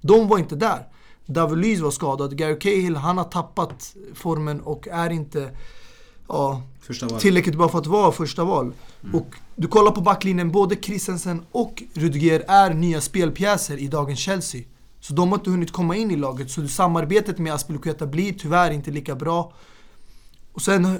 [0.00, 0.88] De var inte där.
[1.26, 2.36] David Luiz var skadad.
[2.36, 5.50] Gary Cahill, han har tappat formen och är inte
[6.32, 6.62] ja,
[7.20, 8.72] tillräckligt bra för att vara första val.
[9.12, 14.62] Och du kollar på backlinjen, både Christensen och Rudiger är nya spelpjäser i dagens Chelsea.
[15.00, 18.70] Så de har inte hunnit komma in i laget, så samarbetet med Aspilicueta blir tyvärr
[18.70, 19.52] inte lika bra.
[20.52, 20.98] Och sen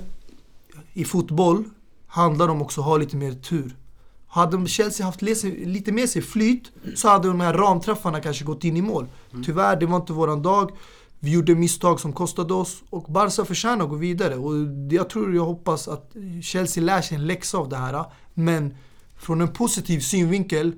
[0.93, 1.65] i fotboll
[2.07, 3.77] handlar det om också att ha lite mer tur.
[4.29, 8.77] Hade Chelsea haft lite- med sig flyt så hade de här ramträffarna kanske gått in
[8.77, 9.07] i mål.
[9.45, 10.71] Tyvärr, det var inte våran dag.
[11.23, 14.37] Vi gjorde misstag som kostade oss och Barca förtjänar att gå vidare.
[14.37, 14.55] Och
[14.91, 16.13] jag tror, jag hoppas att
[16.43, 18.05] Chelsea lär sig en läxa av det här.
[18.35, 18.75] Men
[19.17, 20.73] från en positiv synvinkel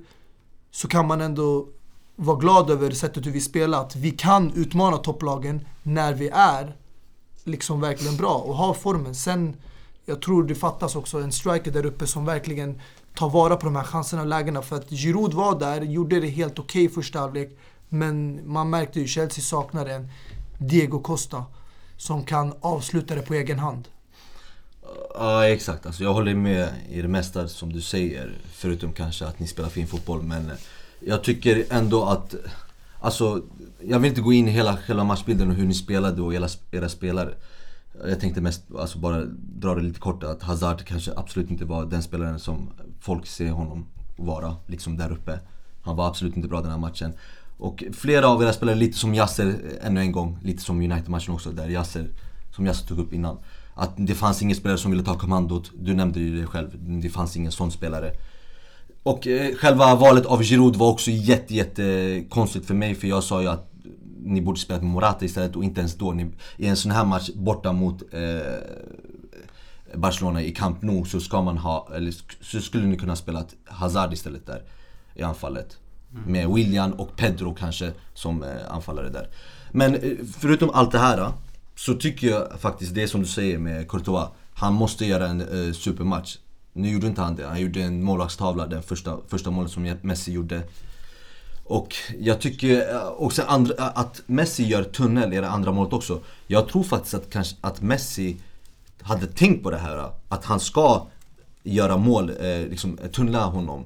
[0.71, 1.67] så kan man ändå
[2.15, 3.95] vara glad över sättet hur vi spelat.
[3.95, 6.75] Vi kan utmana topplagen när vi är
[7.43, 9.15] liksom verkligen bra och har formen.
[9.15, 9.55] Sen,
[10.05, 12.81] jag tror det fattas också en striker där uppe som verkligen
[13.15, 14.61] tar vara på de här chanserna och lägena.
[14.61, 17.57] För att Giroud var där, gjorde det helt okej okay första halvlek.
[17.93, 20.09] Men man märkte ju Chelsea saknar en
[20.57, 21.45] Diego Costa
[21.97, 23.87] som kan avsluta det på egen hand.
[25.15, 28.37] Ja exakt, alltså jag håller med i det mesta som du säger.
[28.51, 30.23] Förutom kanske att ni spelar fin fotboll.
[30.23, 30.51] Men
[30.99, 32.35] jag tycker ändå att...
[32.99, 33.41] Alltså,
[33.81, 36.47] jag vill inte gå in i hela själva matchbilden och hur ni spelade och era,
[36.71, 37.33] era spelare.
[38.07, 41.85] Jag tänkte mest alltså bara dra det lite kort att Hazard kanske absolut inte var
[41.85, 42.69] den spelaren som
[42.99, 43.85] folk ser honom
[44.17, 45.39] vara, liksom där uppe.
[45.83, 47.13] Han var absolut inte bra den här matchen.
[47.63, 51.33] Och flera av era spelare, lite som Yasser eh, ännu en gång, lite som United-matchen
[51.33, 52.09] också där Yasser,
[52.55, 53.37] som Yasser tog upp innan.
[53.73, 56.69] Att det fanns ingen spelare som ville ta kommandot, du nämnde ju det själv,
[57.01, 58.11] det fanns ingen sån spelare.
[59.03, 63.07] Och eh, själva valet av Giroud var också jätte, jätte eh, konstigt för mig för
[63.07, 63.71] jag sa ju att
[64.23, 66.11] ni borde spelat med Morata istället och inte ens då.
[66.11, 71.41] Ni, I en sån här match borta mot eh, Barcelona i Camp Nou så ska
[71.41, 74.63] man ha, eller så skulle ni kunna spela Hazard istället där
[75.15, 75.77] i anfallet.
[76.15, 76.31] Mm.
[76.31, 79.29] Med William och Pedro kanske som eh, anfallare där.
[79.71, 81.33] Men eh, förutom allt det här eh,
[81.75, 84.29] så tycker jag faktiskt det som du säger med Courtois.
[84.53, 86.37] Han måste göra en eh, supermatch.
[86.73, 87.47] Nu gjorde inte han det.
[87.47, 90.61] Han gjorde en målvaktstavla, det första, första målet som Messi gjorde.
[91.63, 96.19] Och jag tycker också andra, att Messi gör tunnel i det andra målet också.
[96.47, 98.37] Jag tror faktiskt att, kanske, att Messi
[99.01, 100.11] hade tänkt på det här.
[100.29, 101.07] Att han ska
[101.63, 103.85] göra mål, eh, liksom tunnla honom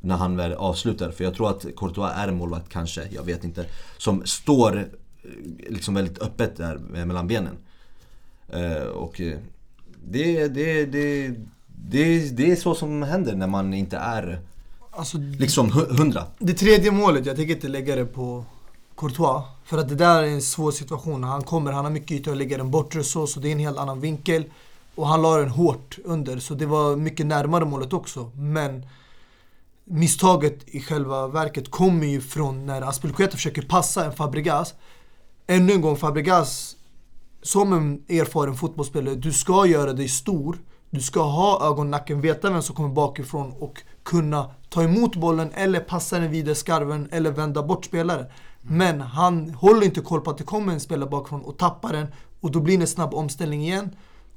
[0.00, 1.10] när han väl avslutar.
[1.10, 3.66] För jag tror att Courtois är en målvakt kanske, jag vet inte.
[3.98, 5.30] Som står eh,
[5.68, 7.56] liksom väldigt öppet där mellan benen.
[8.48, 9.38] Eh, och eh,
[10.04, 11.28] det, det, det,
[11.66, 14.40] det, det är så som händer när man inte är
[14.90, 16.24] alltså, liksom hundra.
[16.38, 18.44] Det tredje målet, jag tänker inte lägga det på
[18.96, 19.44] Courtois.
[19.64, 21.24] För att det där är en svår situation.
[21.24, 23.58] Han kommer, han har mycket yta och lägger den bortre så, så det är en
[23.58, 24.44] helt annan vinkel.
[24.94, 28.30] Och han la den hårt under, så det var mycket närmare målet också.
[28.34, 28.86] Men
[29.90, 34.74] misstaget i själva verket kommer ju från när Aspelkueta försöker passa en Fabregas.
[35.46, 36.76] Ännu en gång, Fabregas
[37.42, 40.58] som en erfaren fotbollsspelare, du ska göra dig stor.
[40.90, 45.80] Du ska ha ögonnacken, veta vem som kommer bakifrån och kunna ta emot bollen eller
[45.80, 48.26] passa den vidare skarven eller vända bort spelare.
[48.62, 52.06] Men han håller inte koll på att det kommer en spelare bakifrån och tappar den
[52.40, 53.90] och då blir det en snabb omställning igen.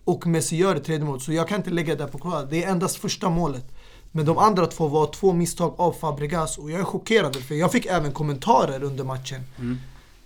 [0.04, 1.22] Och Messi gör det tredje målet.
[1.22, 2.48] Så jag kan inte lägga det på Kroatien.
[2.50, 3.72] Det är endast första målet.
[4.12, 7.72] Men de andra två var två misstag av Fabregas och jag är chockerad för jag
[7.72, 9.42] fick även kommentarer under matchen.
[9.60, 9.78] Mm.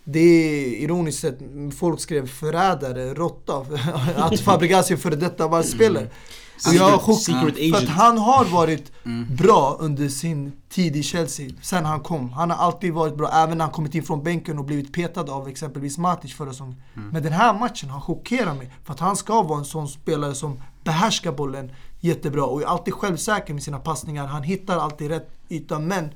[0.04, 1.40] Det är ironiskt sett,
[1.78, 3.66] folk skrev förrädare, råtta,
[4.16, 6.04] att Fabregas är före detta varvspelare.
[6.04, 6.14] Mm.
[6.68, 9.36] Och jag är chockad för att han har varit mm.
[9.36, 12.32] bra under sin tid i Chelsea, sen han kom.
[12.32, 15.22] Han har alltid varit bra, även när han kommit in från bänken och blivit petad
[15.22, 16.82] av exempelvis Matic förra säsongen.
[16.96, 17.10] Mm.
[17.10, 20.36] Men den här matchen har chockerat mig, för att han ska vara en sån spelare
[20.36, 24.26] som behärskar bollen jättebra och är alltid självsäker med sina passningar.
[24.26, 26.14] Han hittar alltid rätt yta, men mm.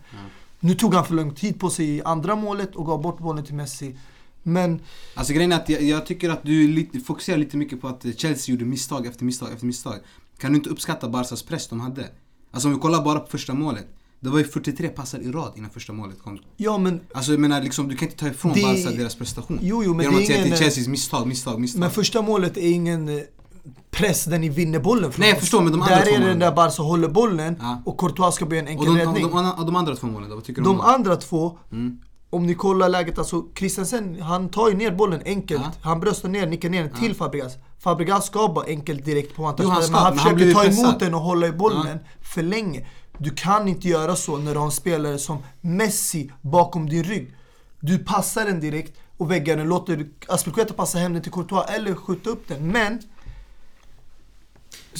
[0.59, 3.45] nu tog han för lång tid på sig i andra målet och gav bort bollen
[3.45, 3.97] till Messi.
[4.43, 4.81] Men...
[5.15, 8.05] Alltså grejen är att jag, jag tycker att du lite, fokuserar lite mycket på att
[8.17, 9.95] Chelsea gjorde misstag efter misstag efter misstag.
[10.37, 12.09] Kan du inte uppskatta Barsas press de hade?
[12.51, 13.87] Alltså om vi kollar bara på första målet.
[14.19, 16.39] Det var ju 43 passar i rad innan första målet kom.
[16.57, 17.01] Ja men...
[17.13, 18.61] Alltså jag menar liksom, du kan inte ta ifrån det...
[18.61, 19.59] Barca deras prestation.
[19.61, 21.79] Jo, jo men Genom att säga att det är Chelseas misstag, misstag, misstag.
[21.79, 23.23] Men första målet är ingen
[23.91, 26.25] press där ni vinner bollen från Nej jag förstår men de andra Där är det
[26.25, 27.81] den där Barca håller bollen ja.
[27.85, 29.25] och Courtois ska bli en enkel och de, räddning.
[29.25, 30.35] Och de, de, de, andra två målen då?
[30.35, 31.99] Vad tycker du De om andra två, mm.
[32.29, 35.61] om ni kollar läget, alltså Christensen han tar ju ner bollen enkelt.
[35.63, 35.71] Ja.
[35.81, 36.99] Han bröstar ner, nickar ner den ja.
[36.99, 37.53] till Fabregas.
[37.79, 39.91] Fabregas ska bara enkelt direkt på vantarstället.
[39.91, 42.85] Men han försöker ta emot den och hålla i bollen för länge.
[43.17, 47.35] Du kan inte göra så när du har en spelare som Messi bakom din rygg.
[47.79, 51.95] Du passar den direkt och väggar den, låter Aspelkueta passa hem den till Courtois eller
[51.95, 52.67] skjuta upp den.
[52.71, 52.99] Men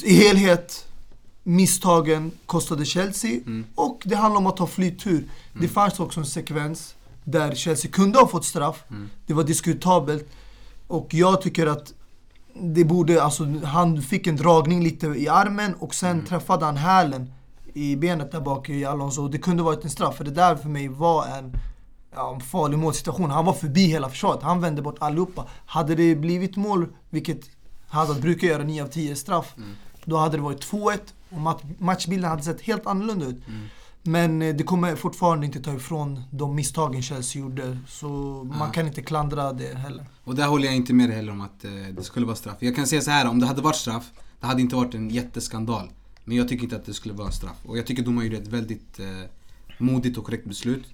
[0.04, 0.88] i helhet,
[1.44, 3.66] misstagen kostade Chelsea mm.
[3.76, 5.18] och det handlar om att ta flyttur.
[5.18, 5.30] Mm.
[5.54, 8.84] Det fanns också en sekvens där Chelsea kunde ha fått straff.
[8.90, 9.10] Mm.
[9.26, 10.28] Det var diskutabelt.
[10.88, 11.94] Och jag tycker att
[12.54, 16.26] det borde, alltså, han fick en dragning lite i armen och sen mm.
[16.26, 17.34] träffade han hälen
[17.74, 19.28] i benet där bak i Alonso.
[19.28, 21.58] Det kunde varit en straff, för det där för mig var en,
[22.16, 23.32] ja, en farlig målsituation.
[23.32, 25.46] Han var förbi hela försvaret, han vände bort allihopa.
[25.66, 27.50] Hade det blivit mål, vilket
[27.88, 29.70] Hazard brukar göra 9 av 10 straff, mm.
[30.06, 33.48] Då hade det varit 2-1 och matchbilden hade sett helt annorlunda ut.
[33.48, 33.60] Mm.
[34.04, 37.80] Men eh, det kommer fortfarande inte ta ifrån de misstagen Chelsea gjorde.
[37.88, 38.08] Så
[38.50, 38.70] man Ja.
[38.74, 40.06] kan inte klandra det heller.
[40.24, 42.58] Och där håller jag inte med dig heller om att eh, det skulle vara straff.
[42.60, 45.10] Jag kan säga så här, om det hade varit straff, det hade inte varit en
[45.10, 45.92] jätteskandal.
[46.26, 47.58] Men jag tycker inte att det skulle vara straff.
[47.66, 49.06] Och jag tycker domaren gjorde ett väldigt eh,
[49.78, 50.86] modigt och korrekt beslut.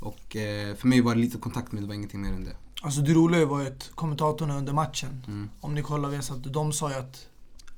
[0.00, 2.56] Och eh, för mig var det lite kontakt med det var ingenting mer än det.
[2.82, 5.50] Alltså det roliga var ju att kommentatorerna under matchen, Mm.
[5.60, 7.26] om ni kollar Viasat, de sa ju att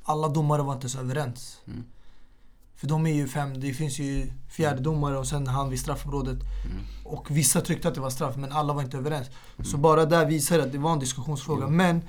[0.05, 1.59] alla domare var inte så överens.
[1.66, 1.84] Mm.
[2.76, 6.38] För de är ju fem, det finns ju fjärde domare och sen han vid straffområdet.
[6.66, 6.78] Mm.
[7.05, 9.26] Och vissa tyckte att det var straff, men alla var inte överens.
[9.64, 11.62] Så bara där visar det att det var en diskussionsfråga.
[11.66, 11.70] Jo.
[11.70, 12.03] Men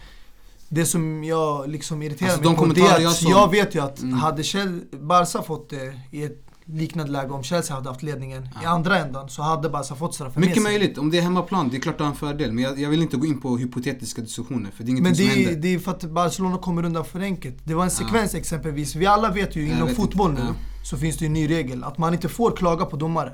[0.69, 3.51] det som jag liksom irriterar Alltså, mig de på, det är jag att såg- jag
[3.51, 4.13] vet ju att Mm.
[4.13, 8.49] hade Chel- Barca fått det i ett liknande läge, om Chelsea hade haft ledningen i
[8.64, 8.70] Ja.
[8.70, 10.72] andra ändan, så hade Barca fått straffen med Mycket sig.
[10.72, 12.51] möjligt, om det är hemmaplan, det är klart har en fördel.
[12.51, 15.16] Men jag, jag vill inte gå in på hypotetiska diskussioner, för det är ingenting Men
[15.16, 15.61] som det är, händer.
[15.61, 17.55] det är för att Barcelona kommer undan för enkelt.
[17.64, 18.95] Det var en sekvens exempelvis.
[18.95, 20.43] Vi alla vet ju inom vet fotboll inte.
[20.43, 20.86] nu Ja.
[20.86, 21.84] så finns det en ny regel.
[21.84, 23.34] Att man inte får klaga på domare.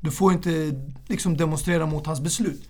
[0.00, 0.72] Du får inte
[1.06, 2.68] liksom demonstrera mot hans beslut.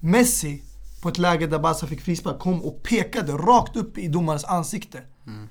[0.00, 0.62] Messi,
[1.02, 5.00] på ett läge där Barca fick frispark, kom och pekade rakt upp i domarens ansikte.
[5.26, 5.48] Mm.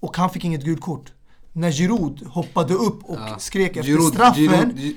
[0.00, 1.12] Och han fick inget gult kort.
[1.52, 3.38] När Giroud hoppade upp och Ja.
[3.38, 4.44] skrek efter Giroud- straffen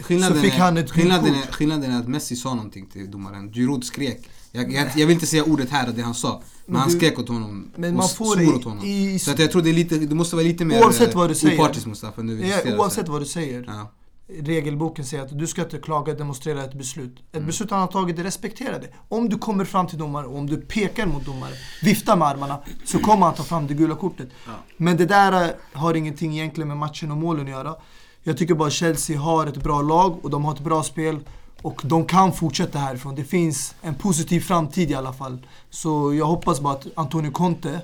[0.08, 3.54] Giroud- så fick han ett skillnaden är, skillnaden är att Messi sa någonting till domaren.
[3.54, 4.30] Giroud skrek.
[4.52, 6.30] Jag, jag, jag vill inte säga ordet här, det han sa.
[6.32, 6.42] Men,
[6.74, 7.72] Men han skrek åt honom.
[7.76, 8.86] men och man s- får svor i- åt honom.
[8.86, 11.18] i- Så att jag tror det är lite, det måste vara lite mer Oavsett eh,
[11.18, 11.60] vad du säger.
[11.60, 12.22] opartiskt Mustafa.
[12.22, 13.64] Nu Ja, oavsett vad du säger.
[13.68, 13.92] Ja.
[14.40, 17.20] Regelboken säger att du ska inte klaga, demonstrera ett beslut.
[17.20, 17.46] Ett Mm.
[17.48, 18.88] beslut han har tagit, det respektera det.
[19.08, 21.54] Om du kommer fram till domare och om du pekar mot domare,
[21.84, 24.30] viftar med armarna, så kommer han ta fram det gula kortet.
[24.78, 27.76] Men det där eh, har ingenting egentligen med matchen och målen att göra.
[28.24, 31.20] Jag tycker bara Chelsea har ett bra lag och de har ett bra spel.
[31.62, 33.16] Och de kan fortsätta härifrån.
[33.16, 35.46] Det finns en positiv framtid i alla fall.
[35.70, 37.82] Så jag hoppas bara att Antonio Conte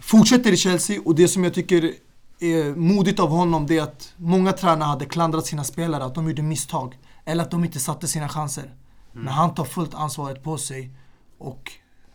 [0.00, 1.92] fortsätter i Chelsea och det som jag tycker
[2.40, 6.28] är modigt av honom det är att många tränare hade klandrat sina spelare att de
[6.28, 6.98] gjorde misstag.
[7.24, 8.74] Eller att de inte satte sina chanser.
[9.12, 10.90] Men han tar fullt ansvaret på sig
[11.38, 11.72] och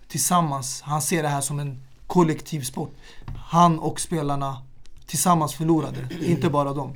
[0.07, 2.95] tillsammans, han ser det här som en kollektiv sport.
[3.45, 4.57] Han och spelarna
[5.05, 6.93] tillsammans förlorade, inte bara de.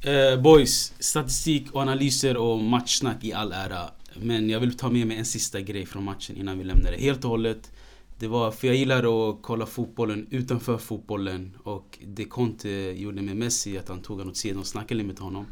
[0.00, 3.90] Eh, boys, statistik och analyser och matchsnack i all ära.
[4.14, 6.96] Men jag vill ta med mig en sista grej från matchen innan vi lämnar det.
[6.96, 7.70] Helt och hållet.
[8.18, 11.56] Det var, för jag gillar att kolla fotbollen utanför fotbollen.
[11.62, 15.06] Och det Conte gjorde med Messi, att han tog honom åt sidan och snackade lite
[15.06, 15.46] med honom.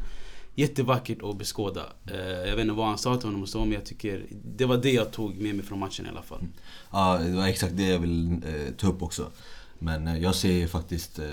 [0.55, 1.81] Jättevackert att beskåda.
[2.11, 4.25] Eh, jag vet inte vad han sa till honom och så, men jag tycker
[4.57, 6.39] det var det jag tog med mig från matchen i alla fall.
[6.39, 6.51] Mm.
[6.91, 9.31] Ja, det var exakt det jag vill eh, ta upp också.
[9.79, 11.25] Men eh, jag ser faktiskt eh,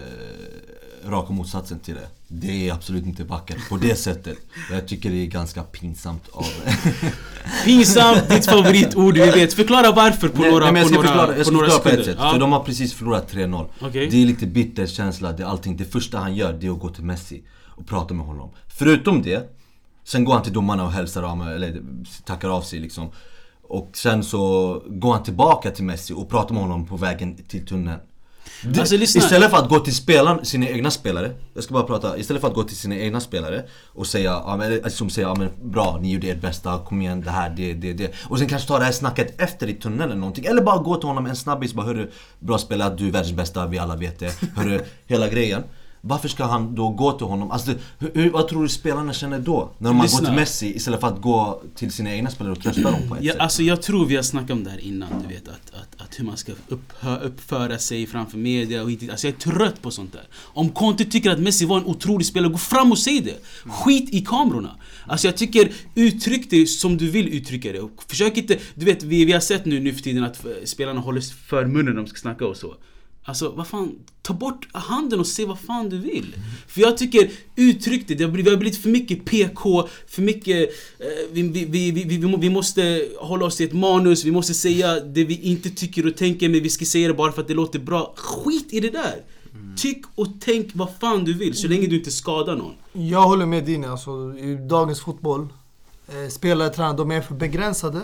[1.09, 2.07] raka motsatsen till det.
[2.29, 4.39] Det är absolut inte vackert på det sättet.
[4.71, 6.47] Jag tycker det är ganska pinsamt av...
[7.65, 9.55] Pinsamt, ditt favoritord, vi vet.
[9.55, 11.53] Förklara varför på Nej, några, nej, men jag på ska några, förklara, jag på ska
[11.53, 12.13] några förklara på ett sekunder.
[12.13, 12.21] sätt.
[12.25, 12.33] Ja.
[12.33, 13.67] För de har precis förlorat 3-0.
[13.81, 14.09] Okej.
[14.11, 15.77] Det är lite bitter känsla, det är allting.
[15.77, 18.51] Det första han gör det är att gå till Messi och prata med honom.
[18.69, 19.51] Förutom det,
[20.05, 21.83] sen går han till domarna och hälsar av eller
[22.25, 23.11] tackar av sig liksom.
[23.63, 27.67] Och sen så går han tillbaka till Messi och pratar med honom på vägen till
[27.67, 28.01] tunneln.
[28.63, 32.19] Det, Alltså, istället för att gå till spelarna, sina egna spelare, jag ska bara prata,
[32.19, 35.29] istället för att gå till sina egna spelare och säga, ja, men, eller som säger
[35.29, 38.13] ja, men bra, ni gjorde ert bästa, kom igen, det här, det, det, det.
[38.29, 40.45] Och sen kanske ta det här snacket efter i tunneln eller någonting.
[40.45, 43.67] Eller bara gå till honom en snabbis, bara hörru, bra spelat, du är världens bästa,
[43.67, 44.43] vi alla vet det.
[44.57, 45.63] Hörru, hela grejen.
[46.07, 47.51] Varför ska han då gå till honom?
[47.51, 49.71] Alltså, hur, vad tror du spelarna känner då?
[49.79, 50.21] När man Lyssna.
[50.21, 53.17] går till Messi istället för att gå till sina egna spelare och trösta dem på
[53.17, 53.41] ett Ja, sätt.
[53.43, 56.21] alltså jag tror vi har snackat om det här innan, du vet att, att, att
[56.21, 59.91] hur man ska upphö, uppföra sig framför media och hit, Alltså jag är trött på
[59.91, 60.29] sånt där.
[60.43, 63.43] Om Conte tycker att Messi var en otrolig spelare, gå fram och säg det!
[63.73, 64.71] Skit i kamerorna!
[65.07, 67.81] Alltså jag tycker, uttryck det som du vill uttrycka det.
[67.81, 70.51] Och Försök inte, du vet vi, vi har sett nu nu för tiden att eh,
[70.65, 72.75] spelarna håller för munnen när de ska snacka och så.
[73.27, 76.35] Alltså vad fan, ta bort handen och se vad fan du vill.
[76.69, 80.23] För jag tycker, uttryck det, det har blivit, vi har blivit för mycket PK, för
[80.23, 80.71] mycket...
[80.99, 84.31] Eh, vi, vi, vi, vi, vi, må- vi måste hålla oss till ett manus, vi
[84.31, 87.43] måste säga det vi inte tycker och tänker men vi ska säga det bara för
[87.43, 88.15] att det låter bra.
[88.17, 89.23] Skit i det där!
[89.77, 92.73] Tyck och tänk vad fan du vill, så länge du inte skadar någon.
[92.93, 95.49] Jag håller med Dini, alltså i dagens fotboll,
[96.09, 98.01] eh, spelare, tränare, de är för begränsade.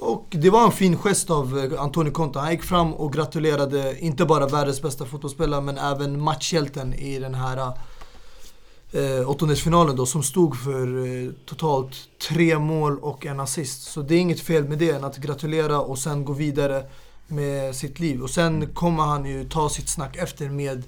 [0.00, 2.38] Och det var en fin gest av eh, Antonio Conte.
[2.38, 7.34] Han gick fram och gratulerade inte bara världens bästa fotbollsspelare men även matchhjälten i den
[7.34, 7.72] här
[8.92, 11.96] eh, åttondelsfinalen då som stod för eh, totalt
[12.28, 13.82] tre mål och en assist.
[13.82, 16.84] Så det är inget fel med det än att gratulera och sen gå vidare
[17.26, 18.22] med sitt liv.
[18.22, 20.84] Och sen kommer han ju ta sitt snack efter med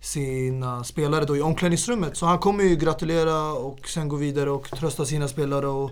[0.00, 2.16] sina spelare då i omklädningsrummet.
[2.16, 5.90] Så han kommer ju gratulera och sen gå vidare och trösta sina spelare och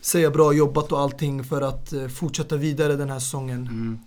[0.00, 3.66] säga bra jobbat och allting för att eh, fortsätta vidare den här säsongen.
[3.66, 3.98] Mm.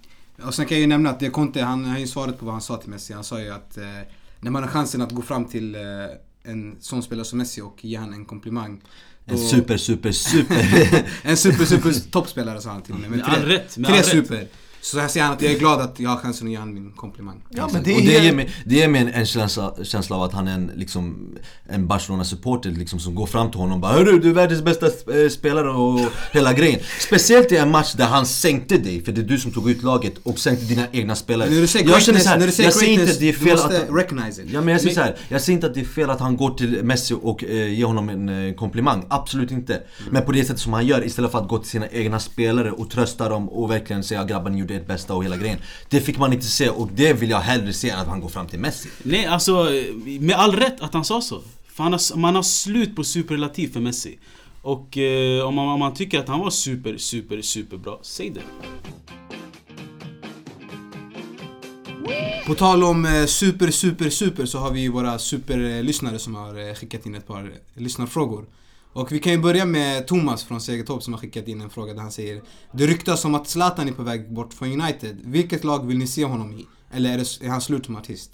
[0.48, 2.54] Och sen kan jag ju nämna att det Conte, han har ju svarat på vad
[2.54, 3.14] han sa till Messi.
[3.14, 3.84] Han sa ju att eh,
[4.40, 5.82] när man har chansen att gå fram till eh,
[6.44, 8.82] en sån spelare som Messi och ge han en komplimang.
[9.26, 11.06] En då- super, super, super...
[11.24, 13.10] en super, super toppspelare sa han till mig.
[13.10, 14.54] Men Med all rätt, med tre all rätt.
[14.82, 16.74] Så jag säger han att jag är glad att jag har chansen att ge han
[16.74, 17.42] min komplimang.
[17.50, 20.16] Ja, men det är och det ger mig, det ger mig en, en känsla, känsla
[20.16, 21.36] av att han är en, liksom,
[21.70, 24.86] en Barcelona-supporter liksom, som går fram till honom och bara Hörru, du är världens bästa
[24.86, 26.00] eh, spelare och
[26.32, 26.80] hela grejen.
[27.00, 29.84] Speciellt i en match där han sänkte dig, för det är du som tog ut
[29.84, 31.50] laget och sänkte dina egna spelare.
[31.50, 33.20] När du säger Jag känner greatness, så här, när du säger jag säger inte att
[33.20, 34.48] det är fel att recognize it.
[34.54, 36.20] Ja men jag säger Men- så här, jag säger inte att det är fel att
[36.20, 39.82] han går till Messi och eh, ger honom en eh, komplimang, absolut inte.
[40.12, 42.72] Men på det sättet som han gör, istället för att gå till sina egna spelare
[42.72, 45.60] och trösta dem och verkligen säga grabbar ni gjorde ert bästa och hela grejen
[45.90, 48.30] Det fick man inte se och det vill jag hellre se än att han går
[48.30, 49.70] fram till Messi Nej, alltså
[50.20, 51.42] med all rätt att han sa så.
[51.68, 54.18] För han har, man har slut på superlativ för Messi.
[54.62, 58.42] Och eh, om, man, om man tycker att han var super, super, superbra, säg det.
[62.48, 66.74] På tal om eh, super, super, super så har vi våra superlyssnare som har eh,
[66.74, 68.46] skickat in ett par lyssnarfrågor.
[68.94, 71.94] Och vi kan ju börja med Thomas från Segertorp som har skickat in en fråga
[71.94, 75.18] där han säger Det ryktas om att Zlatan är på väg bort från United.
[75.24, 76.68] Vilket lag vill ni se honom i?
[76.92, 78.32] Eller är, det, är han slut som artist?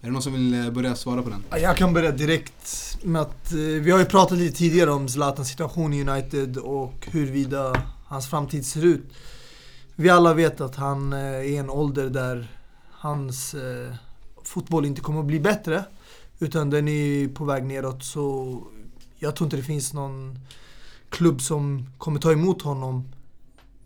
[0.00, 1.44] Är det någon som vill eh, börja svara på den?
[1.62, 5.48] Jag kan börja direkt med att eh, vi har ju pratat lite tidigare om Zlatans
[5.48, 9.04] situation i United och huruvida hans framtid ser ut.
[9.94, 12.48] Vi alla vet att han eh, är i en ålder där
[12.90, 13.54] hans
[14.44, 15.84] fotboll inte kommer att bli bättre.
[16.38, 18.58] Utan den är på väg neråt så
[19.24, 20.38] jag tror inte det finns någon
[21.10, 23.08] klubb som kommer ta emot honom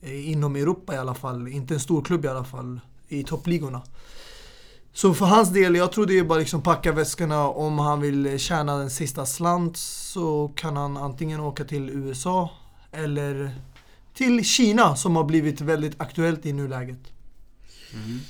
[0.03, 1.49] eh, inom Europa i alla fall.
[1.49, 3.83] Inte en stor klubb i alla fall i toppligorna.
[4.93, 7.49] Så för hans del, jag tror det är bara liksom packa väskorna.
[7.49, 12.51] Om han vill tjäna den sista slant så kan han antingen åka till USA
[12.93, 13.55] eller
[14.15, 16.99] till Kina som har blivit väldigt aktuellt i nuläget.
[17.95, 18.21] Mm.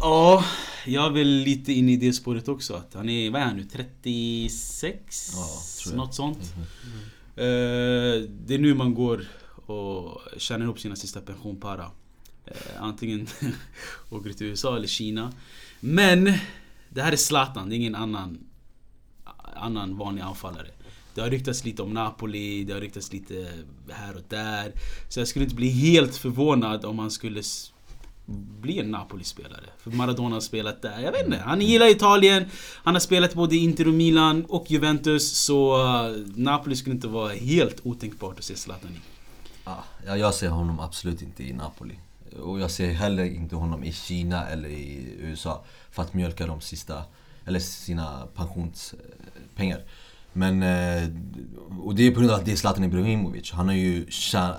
[0.00, 0.44] Ja,
[0.86, 2.74] jag är väl lite inne i det spåret också.
[2.74, 5.32] Att han är, vad är han nu, 36?
[5.34, 5.96] Ja.
[5.96, 6.38] Något sånt.
[6.56, 6.64] Mhm.
[7.36, 9.26] Eh, det är nu man går
[9.66, 11.90] och tjänar ihop sina sista pensionpara.
[12.46, 13.26] Eh, antingen
[14.10, 15.32] åker till USA eller Kina.
[15.80, 16.32] Men
[16.88, 18.38] det här är Zlatan, det är ingen annan,
[19.56, 20.68] annan vanlig anfallare.
[21.14, 23.48] Det har ryktats lite om Napoli, det har ryktats lite
[23.90, 24.72] här och där.
[25.08, 27.42] Så jag skulle inte bli helt förvånad om han skulle
[28.26, 29.64] bli en Napoli-spelare.
[29.78, 31.00] För Maradona har spelat där.
[31.00, 31.38] Jag vet inte.
[31.38, 32.44] Han gillar Italien.
[32.84, 35.32] Han har spelat både Inter och Milan och Juventus.
[35.32, 39.00] Så uh, Napoli skulle inte vara helt otänkbart att se Zlatan i.
[40.06, 41.94] Ja, jag ser honom absolut inte i Napoli.
[42.42, 46.60] Och jag ser heller inte honom i Kina eller i USA för att mjölka de
[46.60, 47.02] sista,
[47.44, 49.80] eller sina pensionspengar.
[50.32, 51.08] Men, eh,
[51.80, 53.52] och det är på grund av att det är Zlatan Ibrahimovic.
[53.52, 54.06] Han har ju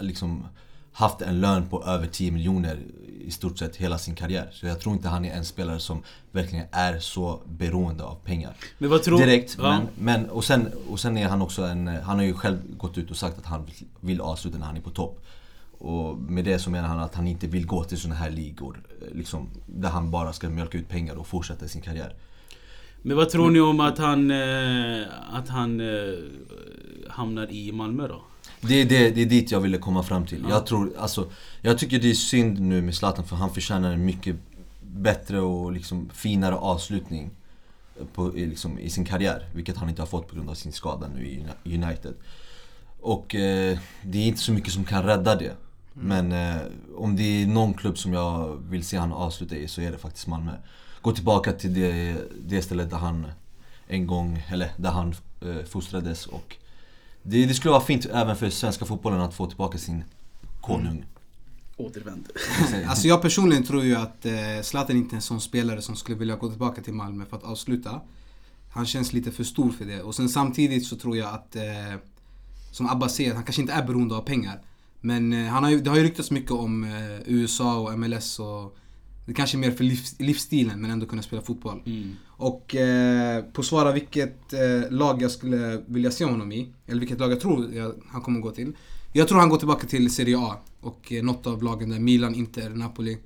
[0.02, 0.48] liksom
[0.92, 2.80] haft en lön på över 10 miljoner
[3.26, 4.50] i stort sett hela sin karriär.
[4.52, 8.54] Så jag tror inte han är en spelare som verkligen är så beroende av pengar.
[8.78, 9.70] Men vad tror Direkt, Ja.
[9.70, 9.88] men,
[10.20, 13.12] men och, sen, och sen är han också en, han har ju själv gått ut
[13.12, 13.68] och sagt att han
[14.00, 15.26] vill avsluta när han är på topp.
[15.78, 18.82] Och med det så menar han att han inte vill gå till såna här ligor,
[19.14, 22.14] liksom, där han bara ska mjölka ut pengar och fortsätta sin karriär.
[23.02, 26.14] Men vad tror ni om att han, eh, att han eh,
[27.10, 28.22] hamnar i Malmö då?
[28.68, 30.42] Det är, det, det är dit jag ville komma fram till.
[30.44, 30.50] Ja.
[30.50, 31.30] Jag tror, alltså,
[31.62, 34.36] jag tycker det är synd nu med Zlatan för han förtjänar en mycket
[34.82, 37.32] bättre och liksom finare avslutning
[38.14, 39.50] på, i, liksom, i sin karriär.
[39.56, 42.14] Vilket han inte har fått på grund av sin skada nu i Uni- United.
[43.02, 45.52] Och eh, det är inte så mycket som kan rädda det.
[45.94, 46.62] Men eh,
[46.96, 49.98] om det är någon klubb som jag vill se han avsluta i så är det
[49.98, 50.52] faktiskt Malmö.
[51.02, 53.28] Gå tillbaka till det, det stället där han
[53.88, 56.56] en gång, eller där han eh, fostrades och
[57.28, 60.04] det, det skulle vara fint även för svenska fotbollen att få tillbaka sin
[60.62, 61.06] konung.
[61.78, 62.30] Återvänd.
[62.88, 66.18] Alltså jag personligen tror ju att eh, Zlatan inte är en sån spelare som skulle
[66.18, 68.02] vilja gå tillbaka till Malmö för att avsluta.
[68.70, 70.02] Han känns lite för stor för det.
[70.02, 71.96] Och sen samtidigt så tror jag att, eh,
[72.72, 74.62] som Abba säger, han kanske inte är beroende av pengar.
[75.02, 78.40] Men eh, han har ju, det har ju ryktats mycket om eh, USA och MLS
[78.40, 78.78] och
[79.26, 81.82] det kanske är mer för livs, livsstilen men ändå kunna spela fotboll.
[81.86, 82.16] Mm.
[82.28, 87.20] Och eh, på svara vilket eh, lag jag skulle vilja se honom i, eller vilket
[87.20, 88.76] lag jag tror jag, han kommer gå till.
[89.14, 92.36] Jag tror han går tillbaka till Serie A och eh, något av lagen där, Milan,
[92.36, 93.18] Inter, Napoli.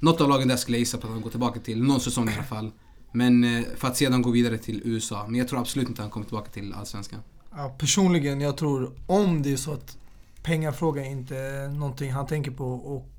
[0.00, 2.28] Något av lagen där skulle jag gissa på att han går tillbaka till, någon säsong
[2.28, 2.70] i alla fall.
[3.12, 5.26] Men eh, för att sedan gå vidare till USA.
[5.26, 7.20] Men jag tror absolut inte han kommer tillbaka till Allsvenskan.
[7.56, 9.98] Ja, personligen, jag tror om det är så att
[10.42, 13.13] pengafrågan inte är någonting han tänker på och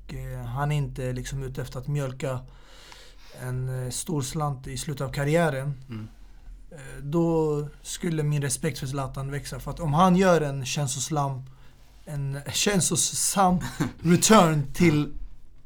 [0.54, 2.40] han är inte liksom ute efter att mjölka
[3.42, 5.74] en eh, stor slant i slutet av karriären.
[5.88, 6.08] Mm.
[6.70, 9.60] Eh, då skulle min respekt för Zlatan växa.
[9.60, 11.42] För att om han gör en känslosam,
[12.04, 13.58] en känslosam
[14.02, 15.14] return till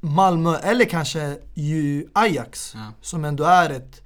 [0.01, 2.93] Malmö eller kanske ju Ajax Ja.
[3.01, 4.03] som ändå är ett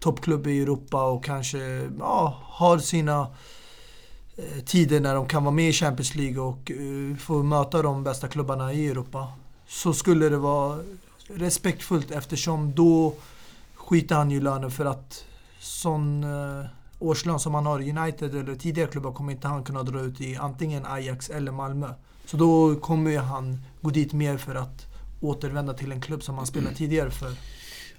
[0.00, 3.26] toppklubb i Europa och kanske ja, har sina
[4.36, 8.04] eh, tider när de kan vara med i Champions League och eh, få möta de
[8.04, 9.32] bästa klubbarna i Europa.
[9.74, 10.78] Så skulle det vara
[11.26, 13.14] respektfullt eftersom då
[13.74, 15.24] skiter han ju lönen för att
[15.60, 16.64] sån eh,
[16.98, 20.20] årslön som han har i United eller tidigare klubbar kommer inte han kunna dra ut
[20.20, 21.88] i antingen Ajax eller Malmö.
[22.26, 24.86] Så då kommer ju han gå dit mer för att
[25.20, 27.32] återvända till en klubb som han spelat tidigare för.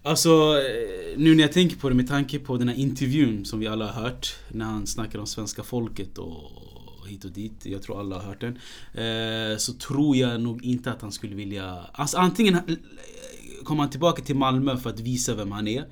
[0.03, 3.59] Alltså, eh, nu när jag tänker på det med tanke på den här intervjun som
[3.59, 6.51] vi alla har hört När han snackar om svenska folket och
[7.05, 7.65] hit och dit.
[7.65, 8.57] Jag tror alla har hört den.
[8.93, 12.61] Eh, Så tror jag nog inte att han skulle vilja Alltså antingen eh,
[13.63, 15.85] kommer han tillbaka till Malmö för att visa vem han är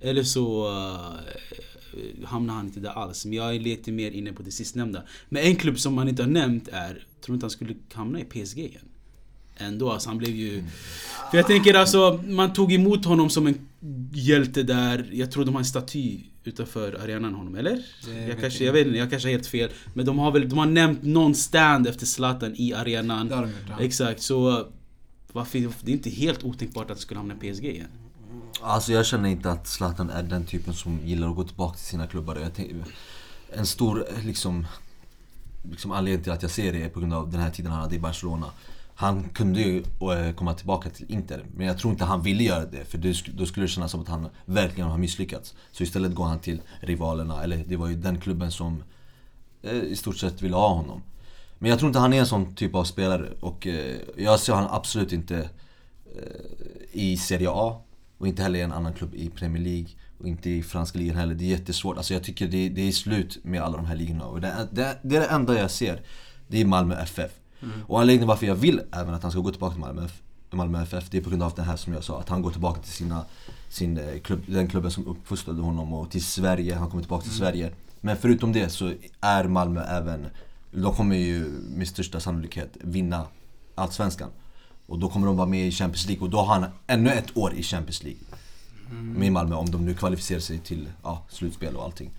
[0.00, 3.24] Eller så eh, hamnar han inte där alls.
[3.24, 5.02] Men jag är lite mer inne på det sistnämnda.
[5.28, 8.24] Men en klubb som han inte har nämnt är Tror inte han skulle hamna i
[8.24, 8.89] PSG igen?
[9.60, 10.64] Ändå alltså, han blev ju...
[11.30, 13.68] För jag tänker alltså, man tog emot honom som en
[14.12, 15.08] hjälte där.
[15.12, 17.82] Jag tror de har en staty utanför arenan honom, eller?
[18.04, 19.70] Det Jag vet kanske, jag vet inte, jag kanske har helt fel.
[19.94, 23.28] Men de har väl, de har nämnt någon stand efter Zlatan i arenan.
[23.28, 23.84] Det har de gjort, ja.
[23.84, 24.66] Exakt, så...
[25.32, 27.88] Varför, det är inte helt otänkbart att han skulle hamna i PSG igen.
[28.62, 31.86] Alltså jag känner inte att Zlatan är den typen som gillar att gå tillbaka till
[31.86, 32.36] sina klubbar.
[32.36, 32.72] Jag tänk,
[33.52, 34.66] en stor liksom,
[35.70, 37.80] liksom anledning till att jag ser det är på grund av den här tiden han
[37.80, 38.46] hade i Barcelona.
[39.00, 42.64] Han kunde ju eh, komma tillbaka till Inter, men jag tror inte han ville göra
[42.64, 42.98] det för
[43.32, 45.54] då skulle det kännas som att han verkligen har misslyckats.
[45.72, 48.82] Så istället går han till rivalerna, eller det var ju den klubben som
[49.62, 51.02] eh, i stort sett ville ha honom.
[51.58, 54.52] Men jag tror inte han är en sån typ av spelare och eh, jag ser
[54.52, 55.48] honom absolut inte
[56.92, 57.82] i Serie A
[58.18, 59.88] och inte heller i en annan klubb i Premier League
[60.18, 61.34] och inte i franska ligan heller.
[61.34, 61.96] Det är jättesvårt.
[61.96, 64.98] Alltså jag tycker det, det är slut med alla de här ligorna och det, det,
[65.02, 66.02] det är det enda jag ser.
[66.48, 67.39] Det är Malmö FF.
[67.86, 70.08] Och anledningen varför jag vill även att han ska gå tillbaka till Malmö,
[70.50, 72.50] Malmö FF, det är på grund av det här som jag sa, att han går
[72.50, 73.24] tillbaka till sina,
[73.68, 77.36] sin eh, klubb, den klubben som uppfostrade honom och till Sverige, han kommer tillbaka till
[77.36, 77.72] Sverige.
[78.00, 80.26] Men förutom det så är Malmö även,
[80.70, 81.44] de kommer ju
[81.76, 83.26] med största sannolikhet vinna
[83.74, 84.30] Allsvenskan.
[84.86, 87.36] Och då kommer de vara med i Champions League och då har han ännu ett
[87.36, 88.20] år i Champions League.
[88.90, 92.10] Med Malmö om de nu kvalificerar sig till ja, slutspel och allting.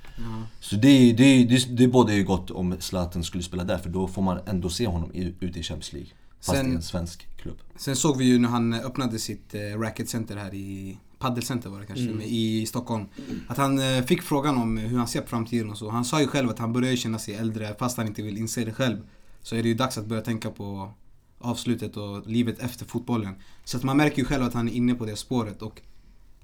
[0.59, 4.07] Så det, det, det, det borde ju gott om Zlatan skulle spela där för då
[4.07, 6.09] får man ändå se honom ute i Champions League.
[6.41, 7.57] Fast Sen- i en svensk klubb.
[7.75, 11.85] Sen såg vi ju när han öppnade sitt eh, racketcenter här i Paddelcenter var det
[11.85, 12.21] kanske, Mm.
[12.21, 13.05] i Stockholm.
[13.47, 15.89] Att han eh, fick frågan om hur han ser på framtiden och så.
[15.89, 18.65] Han sa ju själv att han börjar känna sig äldre fast han inte vill inse
[18.65, 18.97] det själv.
[19.41, 20.91] Så är det ju dags att börja tänka på
[21.39, 23.35] avslutet och livet efter fotbollen.
[23.63, 25.81] Så att man märker ju själv att han är inne på det spåret och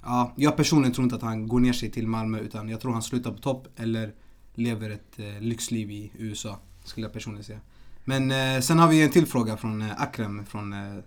[0.07, 2.93] ja, jag personligen tror inte att han går ner sig till Malmö utan jag tror
[2.93, 4.13] han slutar på topp eller
[4.53, 6.59] lever ett eh, lyxliv i USA.
[6.83, 7.59] Skulle jag personligen säga.
[8.05, 11.03] Men eh, sen har vi en till fråga från eh, Akrem från eh,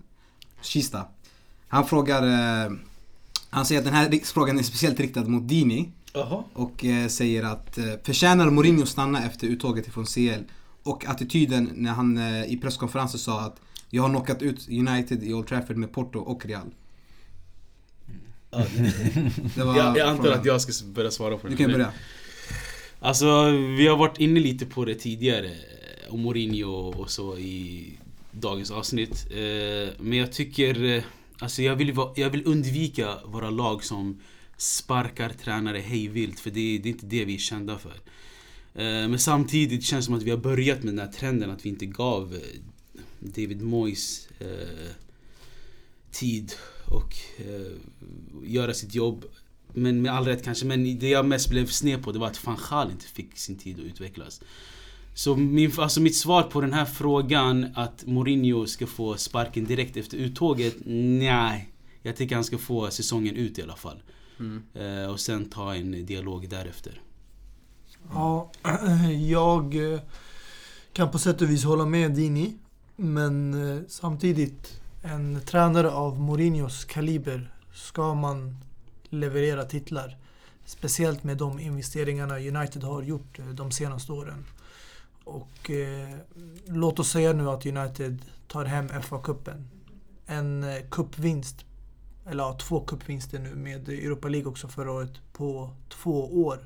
[0.63, 1.05] Kista.
[1.69, 2.73] Han frågar, eh,
[3.51, 6.45] han säger att den här frågan är speciellt riktad mot Dini Jaha.
[6.53, 10.43] och eh, säger att eh, förtjänar Mourinho stanna efter uttåget ifrån CL?
[10.83, 15.35] Och attityden när han eh, i presskonferensen sa att jag har knockat ut United i
[15.35, 16.75] Old Trafford med Porto och Real.
[18.51, 18.67] Ja,
[19.65, 21.59] var jag, jag antar att jag ska börja svara på Du den.
[21.65, 21.93] kan börja.
[23.01, 25.47] Alltså, vi har varit inne lite på det tidigare.
[25.47, 27.87] eh, Om Mourinho och så i
[28.33, 29.27] dagens avsnitt.
[29.31, 30.85] Eh, Men jag tycker...
[30.85, 31.03] eh,
[31.43, 34.21] Alltså jag vill, jag vill undvika våra lag som
[34.57, 36.41] sparkar tränare hejvilt.
[36.41, 37.91] För det, det är inte det vi är kända för.
[38.75, 41.65] Eh, Men samtidigt känns det som att vi har börjat med den här trenden att
[41.67, 42.41] vi inte gav eh,
[43.21, 44.91] David Moyes eh,
[46.13, 46.53] tid
[46.91, 47.73] och eh,
[48.45, 49.25] göra sitt jobb.
[49.73, 50.67] Men med all rätt kanske.
[50.67, 53.59] Men det jag mest blev sned på det var att van Gaal inte fick sin
[53.59, 54.41] tid att utvecklas.
[55.15, 59.97] Så min, alltså mitt svar på den här frågan att Mourinho ska få sparken direkt
[59.97, 60.77] efter uttåget?
[60.85, 61.73] Nej.
[62.03, 64.03] Jag tycker han ska få säsongen ut i alla fall.
[64.39, 64.63] Mm.
[64.75, 67.01] Eh, och sen ta en dialog därefter.
[68.13, 68.51] Ja,
[69.29, 70.01] jag eh,
[70.93, 72.55] kan på sätt och vis hålla med Dini.
[72.97, 78.57] Men eh, samtidigt, en tränare av Mourinhos kaliber ska man
[79.09, 80.17] leverera titlar.
[80.65, 84.45] Speciellt med de investeringarna United har gjort eh, de senaste åren.
[85.25, 86.17] Och eh,
[86.67, 89.65] låt oss säga nu att United tar hem FA-cupen.
[90.27, 91.65] En eh, cupvinst,
[92.27, 96.59] eller ja, två cupvinster nu med Europa League också förra året på två år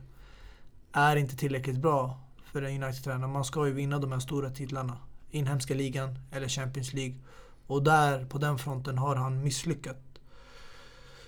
[0.93, 2.21] är inte tillräckligt bra
[2.53, 3.31] för en United-tränare.
[3.31, 4.99] Man ska ju vinna de här stora titlarna.
[5.31, 7.15] Inhemska ligan eller Champions League.
[7.67, 9.99] Och där, på den fronten, har han misslyckats.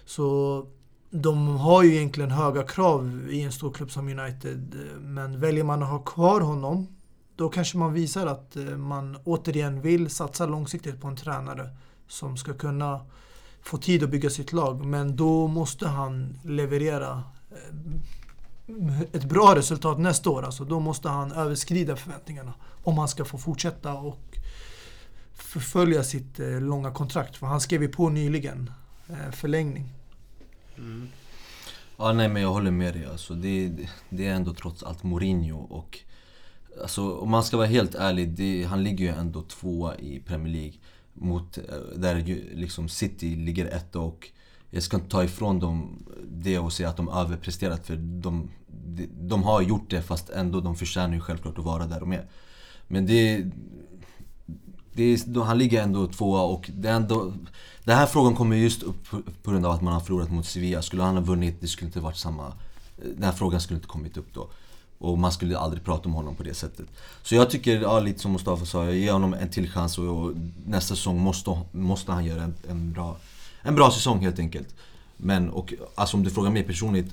[0.05, 0.67] Så
[1.11, 4.75] de har ju egentligen höga krav i en stor klubb som United.
[4.75, 6.87] Eh, men väljer man att ha kvar honom,
[7.37, 11.71] då kanske man visar att eh, man återigen vill satsa långsiktigt på en tränare
[12.09, 13.01] som ska kunna
[13.63, 14.85] få tid att bygga sitt lag.
[14.85, 20.43] Men då måste han leverera eh, ett bra resultat nästa år.
[20.43, 22.55] Alltså då måste han överskrida förväntningarna
[22.85, 24.36] om han ska få fortsätta och
[25.37, 27.37] förfölja sitt eh, långa kontrakt.
[27.37, 28.71] För han skrev ju på nyligen
[29.09, 29.93] eh, förlängning.
[31.97, 33.35] Ja nej men jag håller med dig alltså.
[33.35, 33.73] Det,
[34.11, 35.99] det är ändå trots allt Mourinho och
[36.83, 40.53] Alltså om man ska vara helt ärlig, det, han ligger ju ändå tvåa i Premier
[40.53, 40.75] League
[41.13, 41.65] mot, eh,
[41.97, 42.15] där
[42.55, 44.31] liksom City ligger etta och
[44.71, 49.09] jag ska inte ta ifrån dem det och säga att de överpresterat för de, de,
[49.21, 52.29] de har gjort det fast ändå de förtjänar ju självklart att vara där de är.
[52.89, 53.51] Men det, det
[55.03, 57.33] är, han ligger ändå tvåa och det är ändå
[57.85, 60.47] Den här frågan kommer just upp på- på grund av att man har förlorat mot
[60.47, 60.83] Sevilla.
[60.83, 62.53] Skulle han ha vunnit, det skulle inte varit samma eh,
[63.15, 64.49] Den här frågan skulle inte kommit upp då.
[64.99, 66.87] Och man skulle aldrig prata om honom på det sättet.
[67.23, 70.05] Så jag tycker, ja, lite som Mustafa sa, jag ger honom en till chans och,
[70.25, 70.33] och
[70.67, 73.17] nästa säsong måste, måste han göra en, en, bra,
[73.63, 74.75] en bra säsong helt enkelt.
[75.17, 77.13] Men, och alltså om du frågar mig personligt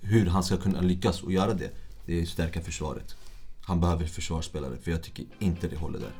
[0.00, 1.70] hur han ska kunna lyckas och göra det,
[2.06, 3.14] det är att stärka försvaret.
[3.62, 6.12] Han behöver försvarsspelare, för jag tycker inte det håller där.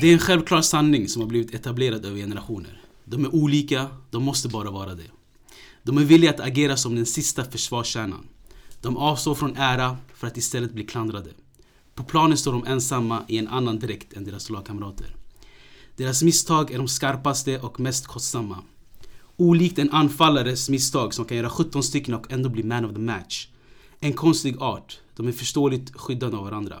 [0.00, 2.80] Det är en självklar sanning som har blivit etablerad över generationer.
[3.04, 5.10] De är olika, de måste bara vara det.
[5.82, 8.26] De är villiga att agera som den sista försvarskärnan.
[8.80, 11.30] De avstår från ära för att istället bli klandrade.
[11.94, 15.16] På planen står de ensamma i en annan dräkt än deras lagkamrater.
[15.96, 18.58] Deras misstag är de skarpaste och mest kostsamma.
[19.36, 23.00] Olikt en anfallares misstag som kan göra 17 stycken och ändå bli man of the
[23.00, 23.48] match.
[24.00, 25.00] En konstig art.
[25.16, 26.80] De är förståeligt skyddade av varandra.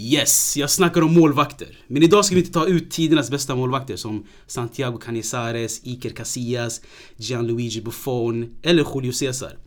[0.00, 1.78] Yes, jag snackar om målvakter.
[1.86, 6.80] Men idag ska vi inte ta ut tidernas bästa målvakter som Santiago Canizares, Iker Casillas,
[7.16, 9.58] Gianluigi Buffon eller Julio Cesar.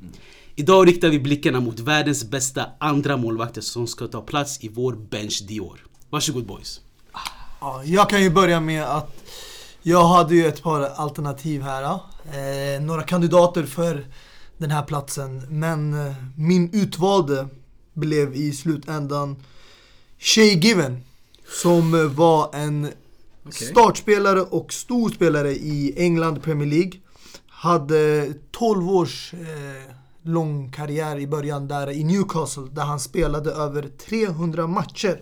[0.55, 4.93] Idag riktar vi blickarna mot världens bästa andra målvakter som ska ta plats i vår
[4.93, 5.85] bench Dior.
[6.09, 6.81] Varsågod boys.
[7.61, 9.23] Ja, jag kan ju börja med att
[9.81, 11.83] jag hade ju ett par alternativ här.
[11.83, 14.05] Eh, några kandidater för
[14.57, 15.45] den här platsen.
[15.49, 17.47] Men eh, min utvalde
[17.93, 19.35] blev i slutändan
[20.23, 21.03] Shay Given.
[21.47, 22.91] Som var en
[23.51, 26.91] startspelare och stor spelare i England Premier League.
[27.47, 33.89] Hade 12 års eh, lång karriär i början där i Newcastle där han spelade över
[34.09, 35.21] 300 matcher.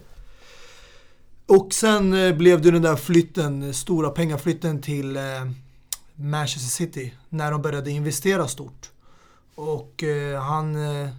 [1.45, 5.23] Och sen eh, blev det den där flytten, stora pengaflytten till eh,
[6.15, 8.89] Manchester City när de började investera stort.
[9.55, 11.09] Och eh, han eh,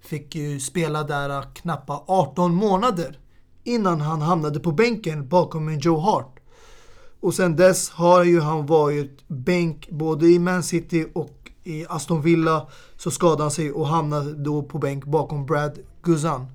[0.00, 3.18] fick ju spela där knappa 18 månader
[3.68, 6.38] innan han hamnade på bänken bakom en Joe Hart.
[7.20, 12.22] Och sen dess har ju han varit bänk både i Man City och i Aston
[12.22, 12.66] Villa.
[12.96, 16.46] Så skadade han sig och hamnade då på bänk bakom Brad Guzan.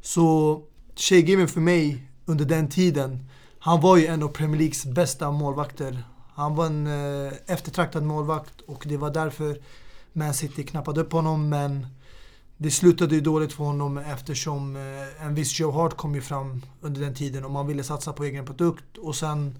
[0.00, 0.60] Så
[0.96, 3.28] Shea för mig under den tiden,
[3.58, 6.02] han var ju en av Premier Leagues bästa målvakter.
[6.34, 9.58] Han var en eh, eftertraktad målvakt och det var därför
[10.12, 11.86] Man City knappade upp honom men
[12.62, 16.62] det slutade ju dåligt för honom eftersom eh, en viss Joe Hart kom ju fram
[16.80, 19.58] under den tiden och man ville satsa på egen produkt och sen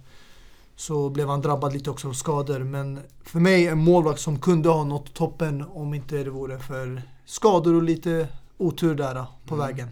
[0.76, 2.58] så blev han drabbad lite också av skador.
[2.58, 7.02] Men för mig en målvakt som kunde ha nått toppen om inte det vore för
[7.24, 9.88] skador och lite otur där eh, på vägen.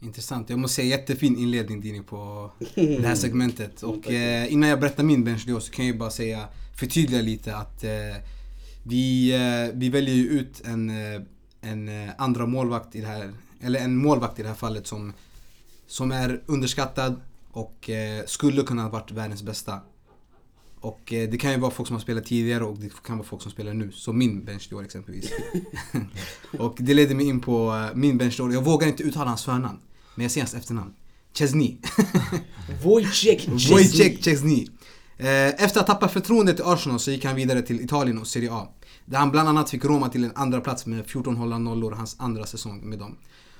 [0.00, 0.50] Intressant.
[0.50, 3.82] Jag måste säga jättefin inledning Dini på det här segmentet.
[3.82, 7.22] Och eh, innan jag berättar min bench då så kan jag ju bara säga, förtydliga
[7.22, 7.90] lite att eh,
[8.82, 11.22] vi, eh, vi väljer ju ut en, eh,
[11.62, 15.12] en eh, andra målvakt i det här, eller en målvakt i det här fallet som,
[15.86, 17.20] som är underskattad
[17.50, 19.80] och eh, skulle kunna ha varit världens bästa.
[20.80, 23.26] Och eh, det kan ju vara folk som har spelat tidigare och det kan vara
[23.26, 23.92] folk som spelar nu.
[23.92, 25.32] Som min bench då exempelvis.
[26.58, 28.52] och det leder mig in på eh, min bench då.
[28.52, 29.78] Jag vågar inte uttala hans förnamn.
[30.14, 30.94] Men jag säger hans efternamn.
[31.34, 31.76] Chesney.
[32.82, 34.66] Wojciech Wojciech Chesney.
[35.18, 38.26] Eh, Efter att ha tappat förtroendet i Arsenal så gick han vidare till Italien och
[38.26, 38.68] Serie A.
[39.04, 42.16] Där han bland annat fick Roma till en andra plats med 14 hållna nollor hans
[42.18, 43.16] andra säsong med dem.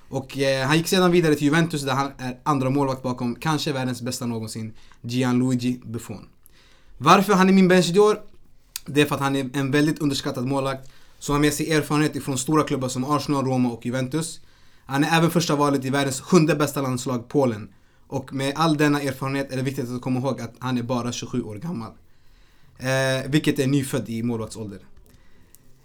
[0.08, 3.72] Och eh, han gick sedan vidare till Juventus där han är andra målvakt bakom kanske
[3.72, 6.26] världens bästa någonsin, Gianluigi Buffon.
[6.98, 8.20] Varför han är min bench i år?
[8.86, 12.16] Det är för att han är en väldigt underskattad målvakt som har med sig erfarenhet
[12.16, 14.40] ifrån stora klubbar som Arsenal, Roma och Juventus.
[14.86, 17.68] Han är även första valet i världens sjunde bästa landslag, Polen.
[18.06, 21.12] Och med all denna erfarenhet är det viktigt att komma ihåg att han är bara
[21.12, 21.92] 27 år gammal.
[22.78, 24.78] Eh, vilket är nyfödd i målvaktsålder.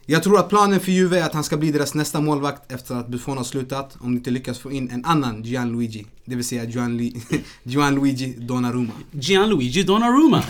[0.10, 2.96] Jag tror att planen för Juve är att han ska bli deras nästa målvakt efter
[2.96, 6.06] att Buffon har slutat om de inte lyckas få in en annan Gianluigi.
[6.26, 7.12] Det vill säga Gianlu
[7.64, 8.94] Gianluigi Donnarumma.
[9.12, 10.44] Gianluigi Donnarumma.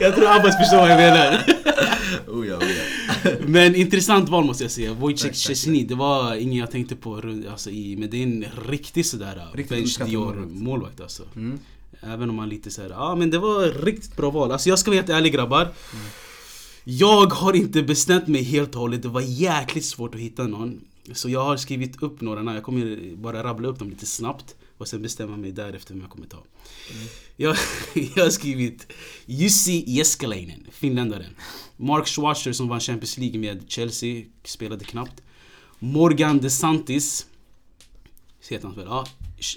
[0.00, 1.46] jag tror Abbas förstår vad jag menar.
[2.26, 3.30] Oh ja, oh ja.
[3.46, 4.92] Men intressant val måste jag säga.
[4.92, 5.34] Wojciech.
[5.36, 9.46] Szczesny, det var ingen jag tänkte på alltså, i, men det är en riktig sådär
[9.54, 10.52] Riktigt bench uppskattad Dior målvakt.
[10.54, 11.22] målvakt alltså.
[11.36, 11.58] Mm.
[12.00, 14.52] Även om man lite såhär, ja men det var ett riktigt bra val.
[14.52, 15.68] Alltså jag ska vara helt ärlig grabbar.
[16.84, 20.80] Jag har inte bestämt mig helt och hållet, det var jäkligt svårt att hitta någon.
[21.12, 24.56] Så jag har skrivit upp några namn, jag kommer bara rabbla upp dem lite snabbt.
[24.78, 26.42] Och sen bestämma mig därefter vem jag kommer ta.
[27.36, 27.56] Jag,
[28.14, 28.92] jag har skrivit
[29.26, 31.36] Jussi Jeskalainen, finländaren.
[31.76, 35.22] Mark Schwarzer som vann Champions League med Chelsea, spelade knappt.
[35.78, 37.26] Morgan DeSantis,
[38.48, 38.86] heter han väl?
[38.86, 39.06] Ja.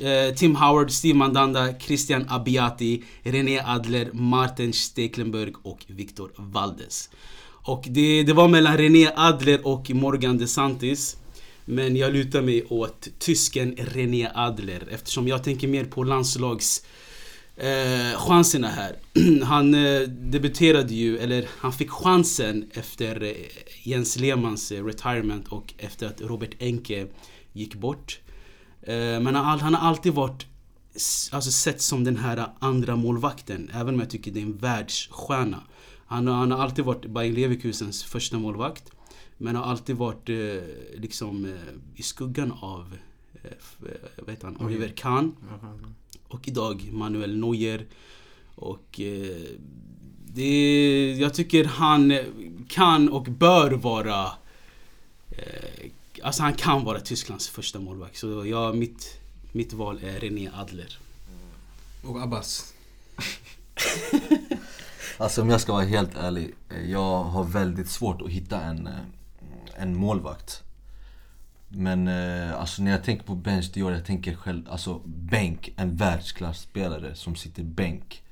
[0.02, 7.10] Eh, Tim Howard, Steve Mandanda, Christian Abiati, René Adler, Martin Stekelenburg och Victor Valdes.
[7.68, 11.18] Och det, det var mellan René Adler och Morgan DeSantis.
[11.66, 16.86] Men jag lutar mig åt tysken René Adler eftersom jag tänker mer på landslags
[17.58, 18.96] eh, chanserna här.
[19.44, 23.32] han eh, debuterade ju, eller han fick chansen efter eh,
[23.84, 27.08] Jens Lehmans eh, retirement och efter att Robert Enke
[27.54, 28.20] gick bort.
[28.86, 30.46] Eh, men han, har alltid varit
[31.32, 35.62] alltså, sett som den här andra målvakten även om jag tycker det är en världsstjärna.
[36.08, 38.92] Han, har- han har alltid varit Bayer Leverkusens första målvakt.
[39.38, 40.36] Men har alltid varit eh,
[41.02, 41.52] liksom eh,
[41.96, 42.98] i skuggan av
[44.20, 44.58] vad heter han?
[44.66, 45.36] Oliver Kahn.
[46.28, 47.86] Och idag Manuel Neuer.
[48.56, 49.00] Och
[50.26, 52.14] det, jag tycker han
[52.70, 54.28] kan och bör vara
[56.24, 58.18] Alltså han kan vara Tysklands första målvakt.
[58.18, 59.20] Så jag, mitt,
[59.52, 60.98] mitt val är René Adler.
[62.04, 62.74] Och Abbas.
[65.18, 68.88] Alltså om jag ska vara helt ärlig, eh, jag har väldigt svårt att hitta en,
[68.88, 68.94] eh,
[69.76, 70.64] en målvakt.
[71.70, 75.96] Men eh, alltså när jag tänker på bench Dior, jag tänker själv, alltså bänk, en
[75.96, 78.24] världsklasspelare som sitter bänk.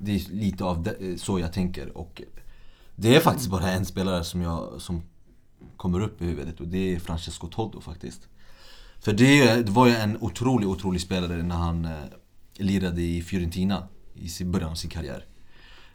[0.00, 2.22] Det är lite av det, så jag tänker och
[2.96, 5.02] det är faktiskt bara en spelare som jag, som
[5.82, 8.28] kommer upp i huvudet och det är Francesco Toddo faktiskt.
[9.00, 11.90] För det, det var ju en otrolig, otrolig spelare när han eh,
[12.56, 15.24] lirade i Fiorentina i början av sin karriär.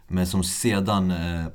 [0.08, 1.46] Men som sedan eh,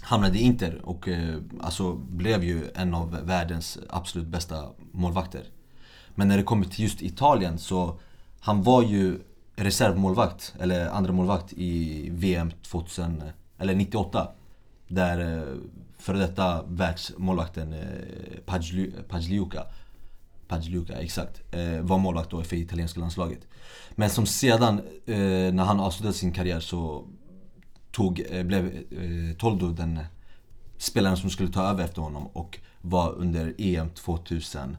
[0.00, 5.44] hamnade i Inter och eh, alltså blev ju en av världens absolut bästa målvakter.
[6.14, 8.00] Men när det kommer till just Italien så
[8.40, 9.20] han var ju
[9.56, 13.22] reservmålvakt, eller andra målvakt i VM 2000,
[13.58, 14.28] eller 98.
[14.88, 15.54] Där eh,
[16.04, 19.66] för före detta världsmålvakten eh, Pagliuca
[20.48, 21.42] Pagliuca, exakt.
[21.50, 23.46] Eh, var målvakt då för italienska landslaget.
[23.90, 27.04] Men som sedan, eh, när han avslutade sin karriär så
[27.92, 30.00] tog, eh, blev eh, Toldo den
[30.78, 34.76] spelaren som skulle ta över efter honom och var under EM 2000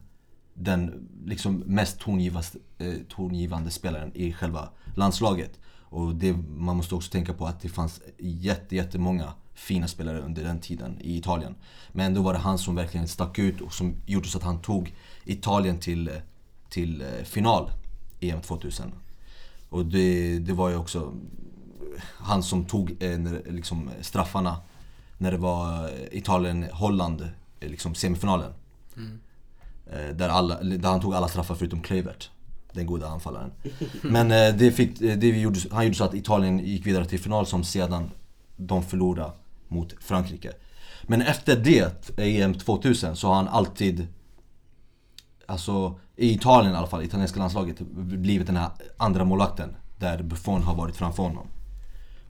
[0.54, 2.48] den liksom mest tongivande,
[2.78, 5.60] eh, tongivande spelaren i själva landslaget.
[5.80, 10.44] Och det, man måste också tänka på att det fanns jätte, jättemånga fina spelare under
[10.44, 11.56] den tiden i Italien.
[11.92, 14.62] Men ändå var det han som verkligen stack ut och som gjorde så att han
[14.62, 14.94] tog
[15.26, 16.12] Italien till,
[16.70, 17.72] till eh, final
[18.20, 18.92] EM 2000.
[19.70, 21.14] Och det, det var ju också
[22.02, 23.20] han som tog eh,
[23.50, 24.58] liksom, straffarna
[25.18, 27.30] när det var eh, Italien-Holland,
[27.60, 28.52] liksom semifinalen.
[29.92, 32.30] Eh, Där, alla, där han tog alla straffar förutom Kluivert.
[32.72, 33.52] Den goda anfallaren.
[34.02, 37.64] Men det fick, det gjorde, han gjorde så att Italien gick vidare till final som
[37.64, 38.12] sedan
[38.58, 39.32] de förlorade
[39.76, 40.52] mot Frankrike.
[41.04, 44.08] Men efter det, EM 2000, så har han alltid
[45.48, 50.64] Alltså i Italien i alla fall, italienska landslaget, blivit den här andra målvakten Där Buffon
[50.64, 51.48] har varit framför honom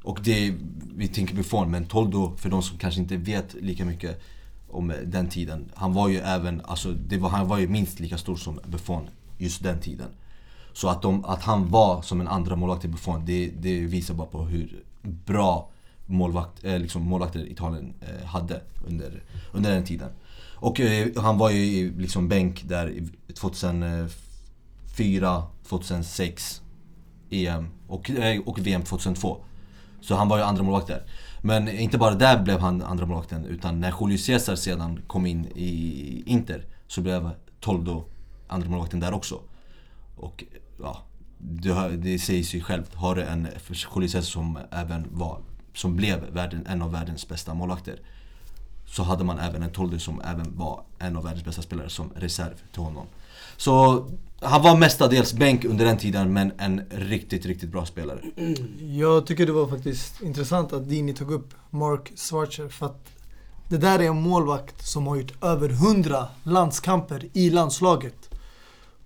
[0.04, 0.54] Och det,
[0.96, 4.22] vi tänker Buffon, men Toldo, för de som kanske inte vet lika mycket
[4.70, 8.18] om den tiden Han var ju även, alltså det var, han var ju minst lika
[8.18, 9.08] stor som Buffon
[9.38, 10.08] just den tiden
[10.74, 14.14] Så att, de, att han var som en andra målvakt till Buffon, det, det visar
[14.14, 15.70] bara på hur bra
[16.06, 19.24] målvakt, eh, liksom målvakter Italien eh, hade under,
[19.54, 20.10] under den tiden
[20.56, 23.04] och eh, han var ju i liksom bänk där
[23.34, 26.62] 2004, 2006
[27.30, 29.38] EM och, eh, och VM 2002.
[30.02, 31.04] Så han var ju andra målvakt där.
[31.42, 35.46] Men inte bara där blev han andra målvakten utan när Julio Cesar sedan kom in
[35.56, 38.04] i Inter så blev Toldo
[38.48, 39.40] andra målvakten där också.
[40.16, 40.44] Och
[40.80, 41.04] ja,
[41.38, 42.96] det, det säger sig självt.
[42.96, 43.48] Har du en
[43.96, 45.42] Julio Cesar som även var,
[45.76, 48.00] som blev världen, en av världens bästa målvakter
[48.86, 52.10] så hade man även en Toldy som även var en av världens bästa spelare som
[52.16, 53.06] reserv till honom.
[53.58, 54.06] Så
[54.40, 58.20] han var mestadels bänk under den tiden men en riktigt, riktigt bra spelare.
[58.80, 63.08] Jag tycker det var faktiskt intressant att Dini tog upp Mark Schwarzer för att
[63.70, 68.30] det där är en målvakt som har gjort över 100 landskamper i landslaget.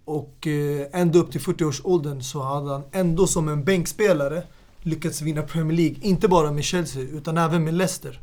[0.06, 4.44] Och eh, ända upp till 40-årsåldern så hade han ändå som en bänkspelare
[4.90, 8.20] lyckats vinna Premier League, inte bara med Chelsea utan även med Leicester.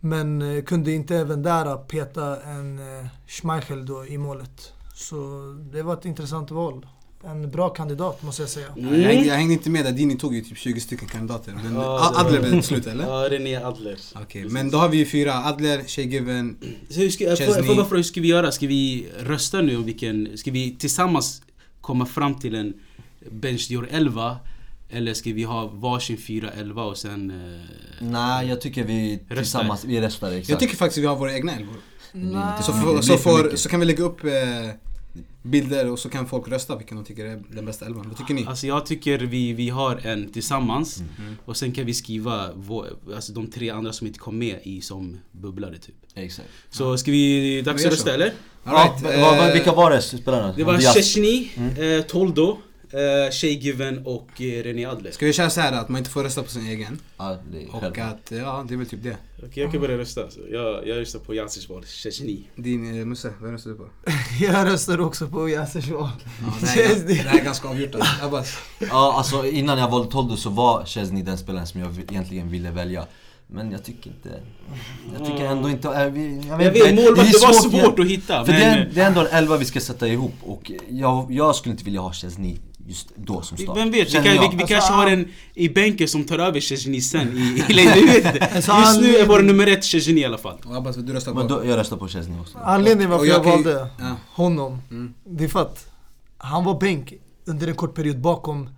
[0.00, 4.72] Men eh, kunde inte även där peta en eh, Schmeichel då i målet.
[4.94, 5.16] Så
[5.72, 6.86] det var ett intressant val.
[7.24, 8.66] En bra kandidat måste jag säga.
[8.76, 11.52] Jag, hängde, jag hängde inte med där, Dini tog ju typ 20 stycken kandidater.
[11.64, 13.04] Men Ja, Adler blev det slut eller?
[13.08, 13.98] Ja, René Adler.
[14.14, 15.34] Okej, men då har vi ju fyra.
[15.34, 16.56] Adler, Shea Given.
[16.90, 17.58] Så hur ska, jag får, Chesney.
[17.58, 18.52] jag får bara fråga, hur ska vi göra?
[18.52, 20.38] Ska vi rösta nu om vilken...
[20.38, 21.42] Ska vi tillsammans
[21.80, 22.74] komma fram till en
[23.30, 24.36] Bench Dior 11?
[24.92, 27.30] Eller ska vi ha varsin 4-11 och sen...
[27.30, 27.60] Eh,
[28.00, 29.36] Nej, jag tycker vi Röstar.
[29.36, 30.48] tillsammans, vi röstar exakt.
[30.48, 31.76] Jag tycker faktiskt vi har våra egna elvor.
[32.12, 32.62] Nej.
[32.62, 34.30] Så, blir så, för så kan vi lägga upp eh,
[35.42, 38.08] bilder och så kan folk rösta vilken de tycker är den bästa elvan.
[38.08, 38.46] Vad tycker ni?
[38.46, 41.36] Alltså jag tycker vi, vi har en tillsammans Mm.
[41.44, 44.80] och sen kan vi skriva vår, alltså de tre andra som inte kom med i
[44.80, 45.94] som bubblare typ.
[46.14, 46.48] Exakt.
[46.70, 47.62] Så ska vi...
[47.62, 48.32] Dags att rösta eller?
[48.64, 50.52] All right, ja, eh, vilka var det spelarna?
[50.56, 50.78] Det var.
[50.78, 51.98] Chechny, Mm.
[51.98, 52.58] eh, Toldo,
[52.92, 55.10] eh, Shea Given och eh, René Adler.
[55.10, 56.98] Ska vi köra så här att man inte får rösta på sin egen?
[57.16, 59.16] Ja, det är Och att, ja det är väl typ det.
[59.38, 60.30] Okej jag kan börja rösta.
[60.30, 62.40] Så jag, jag röstar på Yassers val, Chechny.
[62.56, 63.88] Din eh, Musse, vem röstar du på?
[64.40, 66.08] Jag röstar också på Yassers val.
[66.40, 68.24] Ja, det, här, är- det här är ganska avgjort alltså.
[68.26, 68.56] Abbas.
[68.78, 72.70] Ja, alltså innan jag valde Toldo så var Chesney den spelaren som jag egentligen ville
[72.70, 73.06] välja.
[73.46, 74.28] Men jag tycker inte...
[75.18, 76.10] Jag tycker ändå inte...
[76.14, 78.44] Vi, jag Jag vet, målvakt, är det var svårt, svårt att hitta.
[78.44, 81.32] För men, det, är, det är ändå en elva vi ska sätta ihop och jag,
[81.32, 82.56] jag skulle inte vilja ha Chesney
[82.92, 83.76] just då som start.
[83.76, 86.38] Vem vet, vi, kan, vi, vi Alltså, kanske har han- en i bänken som tar
[86.38, 88.48] över Chechny sen i, i vet inte.
[88.54, 90.58] Alltså, Just nu är vår nummer ett Chechny i alla fall.
[90.70, 91.38] Abbas, du röstar på?
[91.38, 92.58] Men då, jag röstar på Chesney också.
[92.64, 94.16] Anledningen varför jag, jag valde Ja.
[94.34, 95.14] honom, Mm.
[95.24, 95.86] det är för att
[96.38, 97.12] han var bänk
[97.44, 98.68] under en kort period bakom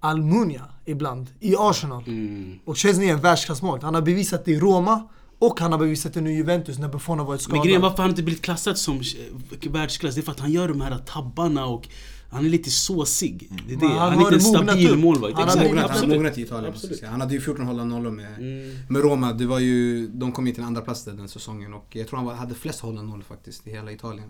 [0.00, 2.04] Almunia ibland, i Arsenal.
[2.06, 2.58] Mm.
[2.64, 3.84] Och Chesney är en världsklassmålvakt.
[3.84, 5.08] Han har bevisat det i Roma
[5.38, 7.64] och han har bevisat det nu i Juventus när Buffon har varit Men skadad.
[7.64, 10.68] grejen varför han inte blivit klassad som eh, världsklass, det är för att han gör
[10.68, 11.88] de här tabbarna och
[12.30, 13.48] han är lite såsig.
[13.68, 13.86] Det är det.
[13.86, 15.34] Han Han, är inte en stabil målvakt.
[15.34, 16.74] Han har mognat, han mognat i Italien.
[17.04, 18.76] Han hade ju 14 hållna nollor med, Mm.
[18.88, 19.32] med Roma.
[19.32, 22.08] Det var ju, de kom ju till en andra plats där den säsongen och jag
[22.08, 24.28] tror han var, hade flest hållna nollor faktiskt i hela Italien.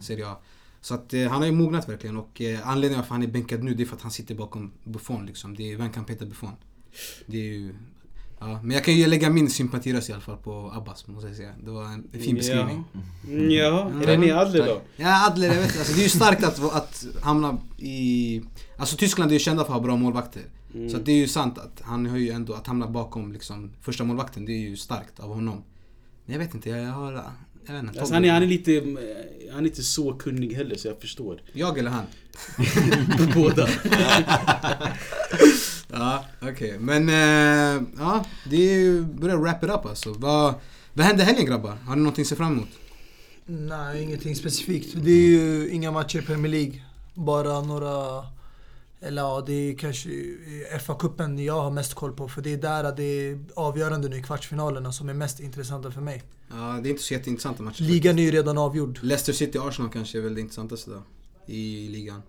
[0.00, 0.36] Serie A.
[0.80, 3.62] Så att eh, han har ju mognat verkligen och eh, anledningen varför han är bänkad
[3.62, 5.56] nu det är för att han sitter bakom Buffon liksom.
[5.56, 6.52] Det är, vem kan peta Buffon?
[7.26, 7.74] Det är ju...
[8.44, 11.36] Ja, men jag kan ju lägga min sympatiröst i alla fall på Abbas måste jag
[11.36, 11.52] säga.
[11.64, 12.84] Det var en fin beskrivning.
[13.24, 13.90] Ja, mm, ja.
[14.02, 14.80] René Adler då?
[14.96, 15.78] Ja, Adler, jag vet.
[15.78, 18.42] Alltså, det är ju starkt att, att hamna i...
[18.76, 20.42] Alltså Tyskland är ju kända för att ha bra målvakter.
[20.74, 20.90] Mm.
[20.90, 24.04] Så det är ju sant att han har ju ändå, att hamna bakom liksom, första
[24.04, 25.62] målvakten det är ju starkt av honom.
[26.24, 27.12] Men jag vet inte, jag har...
[27.66, 28.00] Jag vet inte.
[28.00, 28.82] Alltså han, är, han är lite,
[29.52, 31.42] han är inte så kunnig heller så jag förstår.
[31.52, 32.04] Jag eller han?
[33.34, 33.68] Båda.
[35.92, 36.78] Ja, okej.
[36.78, 40.12] Men eh, ja, det börjar wrap it up alltså.
[40.12, 40.54] Vad,
[40.92, 41.78] vad händer helgen grabbar?
[41.86, 42.68] Har ni någonting att se fram emot?
[43.46, 44.94] Nej, ingenting specifikt.
[44.96, 46.82] Det är ju inga matcher i Premier League.
[47.14, 48.24] Bara några...
[49.00, 50.08] Eller ja, det är kanske
[50.86, 52.28] FA-cupen jag har mest koll på.
[52.28, 56.00] För det är där det är avgörande nu i kvartsfinalerna som är mest intressanta för
[56.00, 56.22] mig.
[56.50, 57.82] Ja, det är inte så jätteintressanta matcher.
[57.82, 58.98] Ligan är ju redan avgjord.
[59.02, 61.02] Leicester City-Arsenal kanske är väl det intressantaste då.
[61.46, 62.22] I ligan.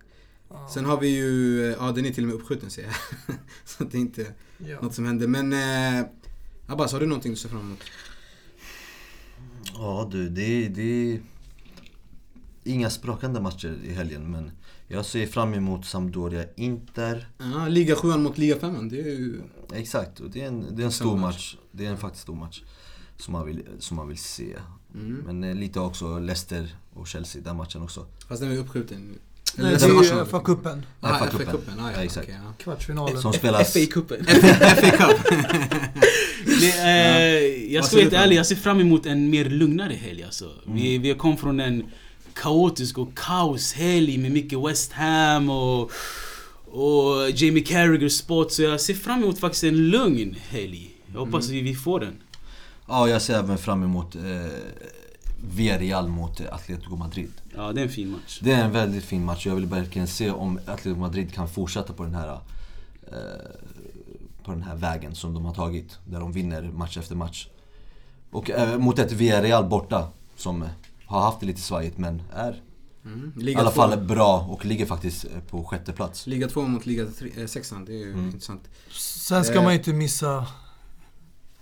[0.53, 0.67] Ja.
[0.73, 2.93] Sen har vi ju, ja den är till och med uppskjuten ser jag.
[3.65, 4.81] så det är inte Ja.
[4.81, 5.27] något som händer.
[5.27, 6.05] Men eh,
[6.67, 7.79] Abbas, har du någonting du ser fram emot?
[9.73, 10.81] Ja du, det, det
[11.13, 11.19] är
[12.63, 14.51] inga sprakande matcher i helgen men
[14.87, 17.27] jag ser fram emot Sampdoria Inter.
[17.37, 19.41] Ja, Liga 7 mot Liga 5 det är ju...
[19.73, 21.57] Exakt, och det är en, det är en stor match.
[21.71, 22.63] Det är en faktiskt stor match.
[23.17, 24.55] Som man vill, som man vill se.
[24.95, 25.15] Mm.
[25.25, 28.05] Men eh, lite också Leicester och Chelsea, den matchen också.
[28.27, 29.19] Fast den är uppskjuten.
[29.57, 30.81] Nej, det är ju FA-cupen.
[31.01, 31.79] FA-cupen.
[31.79, 32.27] Ah, ja, Ja, exakt.
[32.27, 32.53] okej, ja.
[32.63, 33.21] Kvartsfinalen.
[33.21, 33.75] Som spelas...
[33.75, 34.25] FA-cupen.
[34.75, 35.17] FA Cup.
[36.45, 40.23] Det, eh, jag ska vara helt ärlig, jag ser fram emot en mer lugnare helg
[40.23, 40.45] alltså.
[40.65, 40.75] Mm.
[40.77, 41.83] Vi, vi kom från en
[42.33, 45.91] kaotisk och kaoshelg med mycket West Ham och,
[46.65, 48.51] och Jamie Carragher spot.
[48.53, 50.89] Så jag ser fram emot faktiskt en lugn helg.
[51.13, 51.55] Jag hoppas Mm.
[51.55, 52.13] vi, vi får den.
[52.87, 54.21] Ja, jag ser även fram emot eh,
[55.55, 57.31] Villarreal mot Atletico Madrid.
[57.55, 58.39] Ja, det är en fin match.
[58.43, 61.93] Det är en väldigt fin match jag vill verkligen se om Atletico Madrid kan fortsätta
[61.93, 62.39] på den här
[63.07, 63.17] eh,
[64.43, 65.97] på den här vägen som de har tagit.
[66.05, 67.47] Där de vinner match efter match.
[68.31, 70.65] Och eh, mot ett Villarreal borta som
[71.05, 72.61] har haft det lite svajigt men är
[73.05, 73.33] Mm.
[73.47, 73.75] i alla 2.
[73.75, 76.27] fall bra och ligger faktiskt eh, på sjätte plats.
[76.27, 77.05] Liga 2 mot Liga
[77.47, 78.25] 6 det är ju Mm.
[78.25, 78.61] intressant.
[78.91, 79.63] Sen ska Eh.
[79.63, 80.47] man ju inte missa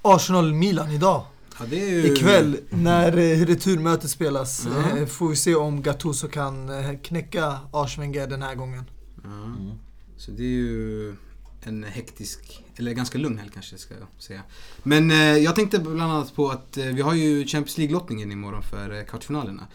[0.02, 1.24] Arsenal-Milan idag.
[1.60, 2.14] Ja, det är ju...
[2.14, 8.28] Ikväll när eh, returmötet spelas eh, får vi se om Gattuso kan eh, knäcka Arsvenger
[8.28, 8.84] den här gången.
[9.24, 9.72] Mm.
[10.18, 11.16] Så det är ju
[11.64, 14.42] en hektisk, eller ganska lugn helg kanske ska jag säga.
[14.84, 18.64] Men eh, jag tänkte bland annat på att eh, vi har ju Champions League-lottningen imorgon
[18.64, 19.68] för eh, kvartsfinalerna.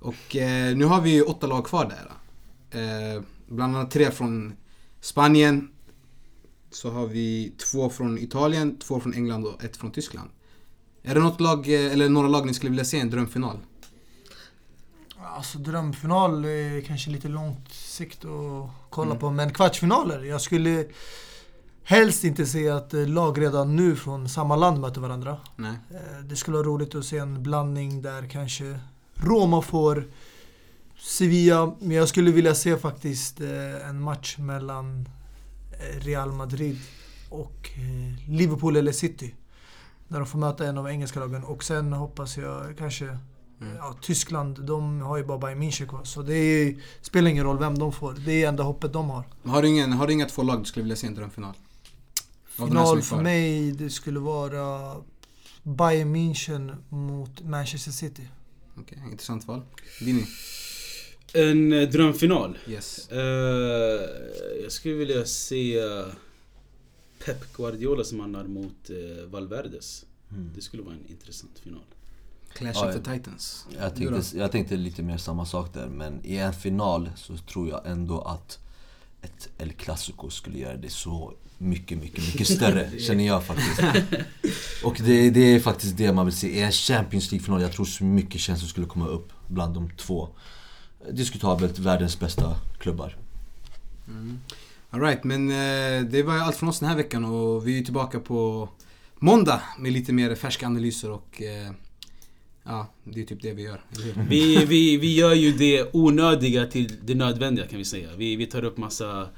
[0.00, 0.36] Och
[0.74, 1.94] nu har vi ju åtta lag kvar
[2.70, 3.22] där.
[3.48, 4.52] Bland annat tre från
[5.00, 5.70] Spanien.
[6.70, 10.30] Så har vi två från Italien, två från England och ett från Tyskland.
[11.02, 13.56] Är det något lag, eh, eller några lag ni skulle vilja se i en drömfinal?
[15.36, 19.30] Alltså drömfinal är kanske lite långt sikt att kolla på.
[19.30, 20.84] Men kvartsfinaler, jag skulle
[21.84, 25.36] helst inte se att eh, lag redan nu från samma land möter varandra.
[25.56, 25.74] Nej.
[25.90, 28.78] Eh, Det skulle vara roligt att se en blandning där kanske
[29.14, 30.04] Roma får
[30.98, 33.40] Sevilla, men jag skulle vilja se faktiskt
[33.88, 35.08] en match mellan
[36.00, 36.78] Real Madrid
[37.28, 37.70] och
[38.28, 39.34] Liverpool eller City.
[40.10, 41.44] Där de får möta en av engelska lagen.
[41.44, 43.18] Och sen hoppas jag kanske
[43.78, 46.04] Ja, Tyskland, de har ju bara Bayern München kvar.
[46.04, 48.14] Så det är, spelar ingen roll vem de får.
[48.24, 49.24] Det är enda hoppet de har.
[49.44, 51.54] Har du, ingen, har du inga två lag du skulle vilja se i en drömfinal?
[52.44, 54.96] Final för mig, det skulle vara
[55.62, 58.28] Bayern München mot Manchester City.
[58.76, 59.62] Okej, intressant val.
[60.00, 60.24] Vinny?
[61.34, 62.58] En eh, drömfinal.
[62.68, 63.08] Yes.
[63.08, 63.20] Eh,
[64.62, 66.04] jag skulle vilja se eh,
[67.24, 70.04] Pep Guardiolas mannar mot uh, Valverdes.
[70.54, 71.82] Det skulle vara en intressant final.
[72.52, 73.12] Clash Ja, of the.
[73.12, 73.66] Titans.
[73.78, 77.68] Jag tänkte, jag tänkte lite mer samma sak där, men i en final så tror
[77.68, 78.58] jag ändå att
[79.22, 83.80] ett El Clasico skulle göra det så mycket, mycket, mycket större, känner jag faktiskt.
[84.84, 86.48] Och det, det är faktiskt det man vill se.
[86.48, 90.28] I en Champions League-final, jag tror så mycket känslor skulle komma upp bland de två.
[91.10, 93.16] Diskutabelt världens bästa klubbar.
[94.92, 98.20] Alright, men eh, det var allt från oss den här veckan och vi är tillbaka
[98.20, 98.68] på
[99.18, 101.72] måndag med lite mer färska analyser och eh,
[102.64, 103.84] ja, det är typ det vi gör?
[104.28, 108.08] Vi, vi, vi gör ju det onödiga till det nödvändiga kan vi säga.
[108.16, 109.28] Vi, vi tar upp massa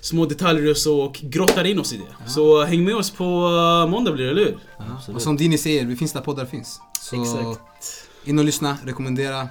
[0.00, 2.30] små detaljer och så och grottar in oss i det.
[2.30, 4.58] Så häng med oss på eh, måndag blir det, eller hur?
[4.78, 5.14] Ja.
[5.14, 6.80] Och som Dini säger, vi finns där poddar finns.
[7.00, 7.60] Så Exakt.
[8.24, 9.48] in och lyssna, rekommendera,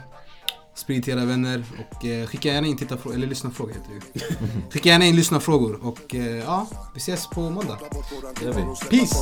[0.79, 4.25] sprid till era vänner och eh, skicka gärna in tittarfrågor, eller lyssnarfrågor heter det ju.
[4.71, 7.77] Skicka gärna in lyssnarfrågor och eh, ja, vi ses på måndag.
[8.89, 9.15] Peace!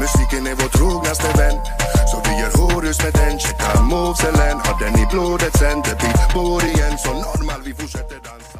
[0.00, 1.60] Musiken är vår trognaste vän
[2.10, 3.38] Så vi gör horus med den.
[3.38, 5.82] Checka movesen, har den i blodet sen?
[5.84, 6.98] Det blir vår igen.
[6.98, 8.51] Så normal vi fortsätter dansa